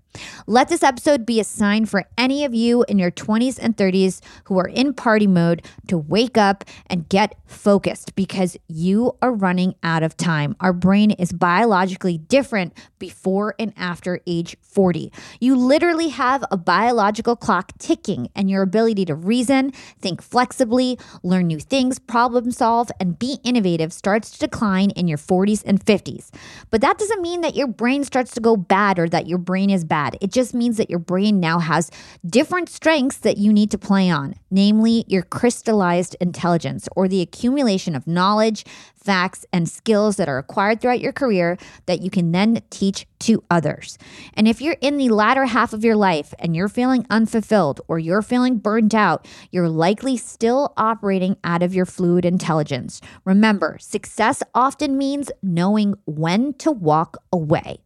Let 0.47 0.70
this 0.70 0.84
episode 0.84 1.26
be 1.26 1.39
a 1.39 1.43
sign 1.43 1.86
for 1.86 2.05
any 2.18 2.45
of 2.45 2.53
you 2.53 2.84
in 2.88 2.99
your 2.99 3.11
20s 3.11 3.59
and 3.61 3.76
30s 3.76 4.22
who 4.45 4.59
are 4.59 4.68
in 4.68 4.93
party 4.93 5.28
mode 5.28 5.66
to 5.88 5.97
wake 5.97 6.38
up 6.38 6.63
and 6.88 7.09
get 7.09 7.36
focused 7.45 8.16
because 8.16 8.57
you 8.68 9.16
are 9.22 9.32
running 9.32 9.76
out 9.84 10.03
of 10.03 10.18
time. 10.18 10.55
Our 10.59 10.74
brain 10.74 11.11
is 11.11 11.32
biologically 11.32 12.18
different 12.18 12.74
before 12.99 13.55
and 13.57 13.74
after 13.78 14.20
age 14.28 14.57
40. 14.61 15.11
You 15.39 15.55
literally 15.55 16.09
have 16.09 16.43
a 16.51 16.57
biological 16.57 17.36
clock 17.36 17.72
ticking, 17.80 18.30
and 18.36 18.49
your 18.49 18.61
ability 18.61 19.05
to 19.05 19.16
reason, 19.16 19.72
think 19.99 20.22
flexibly, 20.22 20.99
learn 21.24 21.47
new 21.47 21.59
things, 21.59 21.99
problem 21.99 22.51
solve, 22.51 22.91
and 22.99 23.18
be 23.18 23.38
innovative 23.43 23.93
starts 23.93 24.32
to 24.32 24.39
decline 24.39 24.89
in 24.91 25.07
your 25.07 25.18
40s 25.18 25.63
and 25.66 25.84
50s. 25.84 26.30
But 26.70 26.82
that 26.82 26.97
doesn't 26.97 27.22
mean 27.22 27.41
that 27.41 27.55
your 27.55 27.68
brain 27.68 28.03
starts 28.03 28.34
to 28.34 28.41
go 28.41 28.57
bad 28.57 28.99
or 28.99 29.07
that 29.09 29.28
your 29.28 29.38
brain 29.38 29.70
is 29.70 29.84
bad. 29.84 30.05
It 30.22 30.32
just 30.32 30.53
means 30.53 30.78
that 30.78 30.89
your 30.89 30.99
brain 30.99 31.39
now 31.39 31.60
has 31.60 31.89
different 32.26 32.70
strengths 32.70 33.18
that 33.18 33.38
you 33.38 33.51
need 33.51 33.72
to 33.72 33.78
play 33.78 34.10
on, 34.10 34.36
namely 34.51 35.06
your 35.08 35.24
crystallized 35.24 36.16
intelligence 36.22 36.88
or 36.95 37.08
the 37.08 37.22
accumulation 37.22 37.95
of 37.95 38.06
knowledge, 38.06 38.66
facts, 38.95 39.45
and 39.53 39.70
skills 39.70 40.18
that 40.18 40.28
are 40.28 40.38
acquired 40.38 40.82
throughout 40.82 40.99
your 40.99 41.12
career 41.12 41.58
that 41.86 42.01
you 42.01 42.10
can 42.10 42.32
then 42.32 42.62
teach 42.70 43.06
to 43.20 43.43
others. 43.49 43.97
And 44.34 44.47
if 44.47 44.62
you're 44.62 44.78
in 44.82 44.97
the 44.97 45.10
latter 45.10 45.45
half 45.45 45.74
of 45.74 45.84
your 45.84 45.95
life 45.95 46.34
and 46.39 46.56
you're 46.56 46.70
feeling 46.70 47.06
unfulfilled 47.10 47.82
or 47.88 47.99
you're 47.99 48.22
feeling 48.22 48.58
burnt 48.58 48.93
out, 48.93 49.28
you're 49.51 49.70
likely 49.70 50.18
still 50.18 50.74
operating 50.78 51.38
out 51.43 51.64
of 51.64 51.74
your 51.74 51.86
fluid 51.86 52.26
intelligence. 52.26 53.01
Remember, 53.24 53.78
success 53.80 54.43
often 54.53 54.97
means 54.97 55.32
knowing 55.41 55.95
when 56.06 56.53
to 56.56 56.72
walk 56.72 57.18
away. 57.32 57.84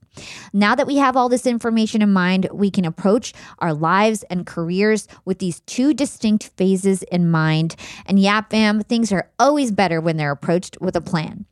Now 0.53 0.75
that 0.75 0.87
we 0.87 0.97
have 0.97 1.15
all 1.15 1.29
this 1.29 1.45
information 1.45 2.01
in 2.01 2.11
mind, 2.11 2.47
we 2.51 2.71
can 2.71 2.85
approach 2.85 3.33
our 3.59 3.73
lives 3.73 4.23
and 4.23 4.45
careers 4.45 5.07
with 5.25 5.39
these 5.39 5.59
two 5.61 5.93
distinct 5.93 6.51
phases 6.57 7.03
in 7.03 7.29
mind. 7.29 7.75
And 8.05 8.19
Yap 8.19 8.51
Fam, 8.51 8.81
things 8.81 9.11
are 9.11 9.29
always 9.39 9.71
better 9.71 10.01
when 10.01 10.17
they're 10.17 10.31
approached 10.31 10.77
with 10.81 10.95
a 10.95 11.01
plan. 11.01 11.45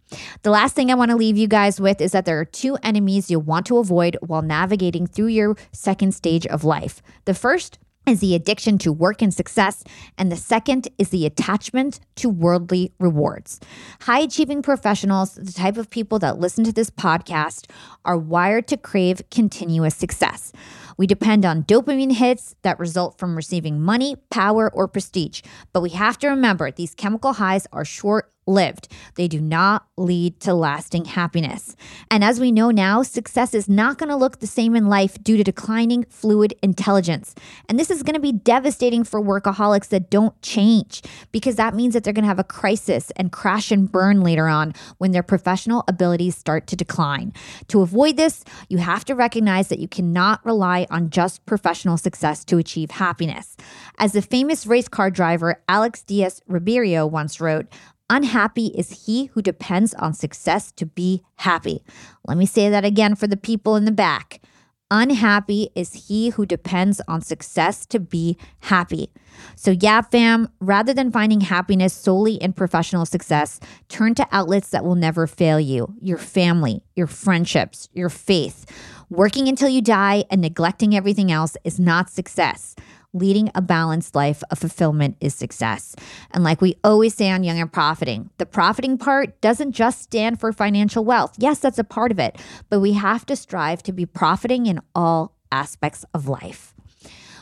The 0.43 0.51
last 0.51 0.75
thing 0.75 0.89
I 0.89 0.95
want 0.95 1.11
to 1.11 1.17
leave 1.17 1.37
you 1.37 1.47
guys 1.47 1.81
with 1.81 1.99
is 1.99 2.13
that 2.13 2.25
there 2.25 2.39
are 2.39 2.45
two 2.45 2.77
enemies 2.81 3.29
you'll 3.29 3.41
want 3.41 3.65
to 3.67 3.77
avoid 3.77 4.17
while 4.21 4.41
navigating 4.41 5.05
through 5.05 5.27
your 5.27 5.55
second 5.71 6.13
stage 6.13 6.47
of 6.47 6.63
life. 6.63 7.01
The 7.25 7.33
first 7.33 7.77
is 8.07 8.21
the 8.21 8.35
addiction 8.35 8.77
to 8.79 8.91
work 8.91 9.21
and 9.21 9.33
success, 9.33 9.83
and 10.17 10.31
the 10.31 10.37
second 10.37 10.87
is 10.97 11.09
the 11.09 11.25
attachment 11.25 11.99
to 12.15 12.29
worldly 12.29 12.93
rewards. 12.99 13.59
High 14.01 14.19
achieving 14.21 14.61
professionals, 14.61 15.35
the 15.35 15.51
type 15.51 15.77
of 15.77 15.89
people 15.89 16.17
that 16.19 16.39
listen 16.39 16.63
to 16.63 16.71
this 16.71 16.89
podcast, 16.89 17.69
are 18.05 18.17
wired 18.17 18.67
to 18.69 18.77
crave 18.77 19.21
continuous 19.29 19.95
success. 19.95 20.53
We 20.97 21.05
depend 21.05 21.45
on 21.45 21.63
dopamine 21.63 22.13
hits 22.13 22.55
that 22.63 22.79
result 22.79 23.19
from 23.19 23.35
receiving 23.35 23.81
money, 23.81 24.15
power, 24.31 24.73
or 24.73 24.87
prestige. 24.87 25.41
But 25.73 25.81
we 25.81 25.89
have 25.89 26.17
to 26.19 26.27
remember 26.29 26.71
these 26.71 26.95
chemical 26.95 27.33
highs 27.33 27.67
are 27.71 27.85
short 27.85 28.31
lived. 28.47 28.87
They 29.15 29.27
do 29.27 29.41
not 29.41 29.85
lead 29.97 30.39
to 30.41 30.53
lasting 30.53 31.05
happiness. 31.05 31.75
And 32.09 32.23
as 32.23 32.39
we 32.39 32.51
know 32.51 32.71
now, 32.71 33.03
success 33.03 33.53
is 33.53 33.67
not 33.67 33.97
going 33.97 34.09
to 34.09 34.15
look 34.15 34.39
the 34.39 34.47
same 34.47 34.75
in 34.75 34.87
life 34.87 35.21
due 35.23 35.37
to 35.37 35.43
declining 35.43 36.05
fluid 36.09 36.53
intelligence. 36.63 37.35
And 37.67 37.79
this 37.79 37.91
is 37.91 38.03
going 38.03 38.13
to 38.15 38.19
be 38.19 38.31
devastating 38.31 39.03
for 39.03 39.21
workaholics 39.21 39.89
that 39.89 40.09
don't 40.09 40.39
change 40.41 41.01
because 41.31 41.55
that 41.55 41.75
means 41.75 41.93
that 41.93 42.03
they're 42.03 42.13
going 42.13 42.23
to 42.23 42.29
have 42.29 42.39
a 42.39 42.43
crisis 42.43 43.11
and 43.15 43.31
crash 43.31 43.71
and 43.71 43.91
burn 43.91 44.21
later 44.21 44.47
on 44.47 44.73
when 44.97 45.11
their 45.11 45.23
professional 45.23 45.83
abilities 45.87 46.37
start 46.37 46.67
to 46.67 46.75
decline. 46.75 47.33
To 47.67 47.81
avoid 47.81 48.17
this, 48.17 48.43
you 48.69 48.77
have 48.77 49.03
to 49.05 49.15
recognize 49.15 49.67
that 49.69 49.79
you 49.79 49.87
cannot 49.87 50.45
rely 50.45 50.87
on 50.89 51.09
just 51.09 51.45
professional 51.45 51.97
success 51.97 52.45
to 52.45 52.57
achieve 52.57 52.91
happiness. 52.91 53.57
As 53.97 54.13
the 54.13 54.21
famous 54.21 54.65
race 54.67 54.87
car 54.87 55.09
driver 55.09 55.61
Alex 55.67 56.03
Dias 56.03 56.41
Ribeiro 56.47 57.05
once 57.05 57.41
wrote, 57.41 57.67
Unhappy 58.09 58.67
is 58.67 59.05
he 59.05 59.25
who 59.25 59.41
depends 59.41 59.93
on 59.95 60.13
success 60.13 60.71
to 60.73 60.85
be 60.85 61.23
happy. 61.35 61.83
Let 62.25 62.37
me 62.37 62.45
say 62.45 62.69
that 62.69 62.85
again 62.85 63.15
for 63.15 63.27
the 63.27 63.35
people 63.35 63.75
in 63.75 63.83
the 63.83 63.91
back. 63.91 64.41
Unhappy 64.89 65.69
is 65.75 66.07
he 66.07 66.29
who 66.29 66.45
depends 66.45 67.01
on 67.09 67.21
success 67.21 67.85
to 67.87 67.99
be 67.99 68.37
happy. 68.59 69.11
So, 69.57 69.71
yeah, 69.71 69.99
fam, 69.99 70.47
rather 70.61 70.93
than 70.93 71.11
finding 71.11 71.41
happiness 71.41 71.93
solely 71.93 72.35
in 72.35 72.53
professional 72.53 73.05
success, 73.05 73.59
turn 73.89 74.15
to 74.15 74.27
outlets 74.31 74.69
that 74.69 74.85
will 74.85 74.95
never 74.95 75.27
fail 75.27 75.59
you 75.59 75.93
your 76.01 76.17
family, 76.17 76.83
your 76.95 77.07
friendships, 77.07 77.89
your 77.91 78.09
faith. 78.09 78.65
Working 79.09 79.49
until 79.49 79.67
you 79.67 79.81
die 79.81 80.23
and 80.31 80.39
neglecting 80.39 80.95
everything 80.95 81.29
else 81.29 81.57
is 81.65 81.77
not 81.77 82.09
success 82.09 82.73
leading 83.13 83.49
a 83.55 83.61
balanced 83.61 84.15
life 84.15 84.43
of 84.51 84.59
fulfillment 84.59 85.17
is 85.19 85.33
success. 85.33 85.95
And 86.31 86.43
like 86.43 86.61
we 86.61 86.75
always 86.83 87.13
say 87.15 87.29
on 87.29 87.43
Young 87.43 87.59
and 87.59 87.71
Profiting, 87.71 88.29
the 88.37 88.45
profiting 88.45 88.97
part 88.97 89.39
doesn't 89.41 89.71
just 89.71 90.01
stand 90.01 90.39
for 90.39 90.51
financial 90.51 91.03
wealth. 91.03 91.35
Yes, 91.37 91.59
that's 91.59 91.79
a 91.79 91.83
part 91.83 92.11
of 92.11 92.19
it, 92.19 92.37
but 92.69 92.79
we 92.79 92.93
have 92.93 93.25
to 93.27 93.35
strive 93.35 93.81
to 93.83 93.91
be 93.91 94.05
profiting 94.05 94.65
in 94.65 94.81
all 94.93 95.35
aspects 95.51 96.05
of 96.13 96.27
life. 96.27 96.73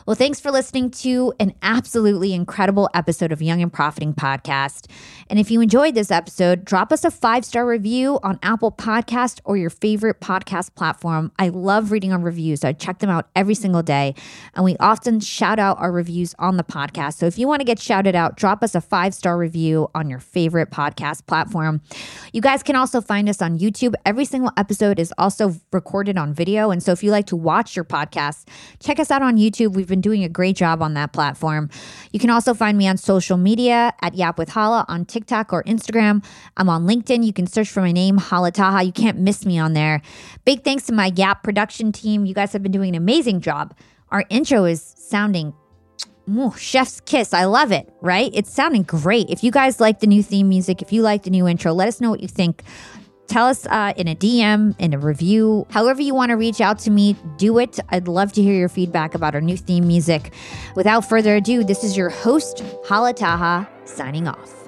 Well, 0.06 0.14
thanks 0.14 0.40
for 0.40 0.52
listening 0.52 0.92
to 0.92 1.34
an 1.40 1.56
absolutely 1.64 2.32
incredible 2.32 2.92
episode 2.94 3.32
of 3.32 3.42
Young 3.42 3.64
and 3.64 3.74
Profiting 3.74 4.14
Podcast. 4.14 4.86
And 5.32 5.40
if 5.40 5.50
you 5.50 5.62
enjoyed 5.62 5.96
this 5.96 6.12
episode, 6.12 6.64
drop 6.64 6.92
us 6.92 7.04
a 7.04 7.10
five 7.10 7.44
star 7.44 7.66
review 7.66 8.20
on 8.22 8.38
Apple 8.44 8.72
Podcast 8.72 9.42
or 9.46 9.58
your 9.58 9.72
favorite 9.72 10.22
podcast 10.22 10.76
platform. 10.76 11.32
I 11.40 11.50
love 11.50 11.92
reading 11.92 12.14
our 12.14 12.20
reviews. 12.20 12.64
I 12.64 12.74
check 12.74 13.00
them 13.00 13.10
out 13.10 13.30
every 13.36 13.56
single 13.56 13.82
day. 13.82 14.14
And 14.54 14.64
we 14.64 14.78
often 14.78 15.20
shout 15.22 15.58
out 15.58 15.80
our 15.80 15.92
reviews 15.92 16.36
on 16.38 16.58
the 16.58 16.64
podcast. 16.64 17.16
So 17.16 17.26
if 17.26 17.40
you 17.40 17.48
want 17.48 17.62
to 17.62 17.66
get 17.66 17.80
shouted 17.80 18.14
out, 18.14 18.38
drop 18.38 18.62
us 18.62 18.76
a 18.76 18.82
five 18.82 19.16
star 19.16 19.40
review 19.40 19.90
on 19.96 20.08
your 20.08 20.20
favorite 20.20 20.70
podcast 20.70 21.26
platform. 21.26 21.82
You 22.32 22.42
guys 22.42 22.62
can 22.62 22.76
also 22.76 23.02
find 23.02 23.28
us 23.28 23.42
on 23.42 23.58
YouTube. 23.58 23.96
Every 24.06 24.26
single 24.26 24.52
episode 24.56 25.00
is 25.00 25.12
also 25.18 25.56
recorded 25.74 26.16
on 26.16 26.32
video. 26.32 26.70
And 26.70 26.84
so 26.84 26.92
if 26.92 27.04
you 27.04 27.10
like 27.10 27.26
to 27.26 27.36
watch 27.36 27.76
your 27.76 27.86
podcast, 27.86 28.48
check 28.80 29.00
us 29.00 29.10
out 29.10 29.24
on 29.24 29.38
YouTube. 29.38 29.74
We've 29.74 29.88
been 29.88 29.95
doing 30.02 30.24
a 30.24 30.30
great 30.30 30.56
job 30.56 30.82
on 30.82 30.94
that 30.94 31.14
platform. 31.14 31.70
You 32.12 32.20
can 32.20 32.30
also 32.30 32.54
find 32.54 32.78
me 32.78 32.88
on 32.88 32.98
social 32.98 33.38
media 33.38 33.94
at 34.02 34.16
Yap 34.16 34.38
with 34.38 34.50
Hala 34.50 34.86
on 34.88 35.06
TikTok 35.06 35.54
or 35.54 35.64
Instagram. 35.64 36.24
I'm 36.58 36.70
on 36.70 36.86
LinkedIn. 36.86 37.26
You 37.26 37.34
can 37.34 37.48
search 37.48 37.70
for 37.70 37.82
my 37.82 37.92
name, 37.92 38.18
Hala 38.18 38.52
Taha. 38.52 38.84
You 38.84 38.92
can't 38.92 39.20
miss 39.20 39.46
me 39.46 39.58
on 39.58 39.74
there. 39.74 40.02
Big 40.46 40.64
thanks 40.64 40.86
to 40.88 40.94
my 40.94 41.12
Yap 41.16 41.44
production 41.44 41.92
team. 41.92 42.26
You 42.26 42.34
guys 42.34 42.54
have 42.54 42.64
been 42.64 42.72
doing 42.72 42.90
an 42.90 42.96
amazing 42.96 43.42
job. 43.42 43.76
Our 44.12 44.24
intro 44.30 44.66
is 44.66 44.82
sounding 44.82 45.54
Ooh, 46.28 46.52
chef's 46.58 47.02
kiss. 47.02 47.34
I 47.34 47.46
love 47.46 47.72
it, 47.72 47.88
right? 48.02 48.32
It's 48.34 48.52
sounding 48.52 48.82
great. 48.82 49.30
If 49.30 49.44
you 49.44 49.52
guys 49.52 49.80
like 49.80 50.00
the 50.00 50.08
new 50.08 50.24
theme 50.24 50.50
music, 50.50 50.82
if 50.82 50.92
you 50.92 51.04
like 51.04 51.22
the 51.22 51.30
new 51.30 51.48
intro, 51.48 51.72
let 51.72 51.88
us 51.88 52.02
know 52.02 52.10
what 52.10 52.20
you 52.20 52.28
think. 52.28 52.64
Tell 53.28 53.48
us 53.48 53.66
uh, 53.66 53.94
in 53.98 54.08
a 54.08 54.16
DM, 54.16 54.80
in 54.80 54.94
a 54.94 55.00
review, 55.00 55.66
however 55.72 56.02
you 56.02 56.14
want 56.14 56.30
to 56.30 56.36
reach 56.36 56.62
out 56.62 56.80
to 56.80 56.92
me, 56.92 57.16
do 57.38 57.58
it. 57.58 57.80
I'd 57.90 58.08
love 58.08 58.32
to 58.34 58.42
hear 58.42 58.54
your 58.54 58.70
feedback 58.70 59.16
about 59.16 59.36
our 59.36 59.42
new 59.42 59.58
theme 59.58 59.88
music. 59.88 60.32
Without 60.76 61.02
further 61.02 61.36
ado, 61.36 61.64
this 61.64 61.84
is 61.84 61.98
your 61.98 62.10
host, 62.10 62.64
Hala 62.86 63.14
Taha, 63.14 63.68
signing 63.86 64.28
off. 64.28 64.65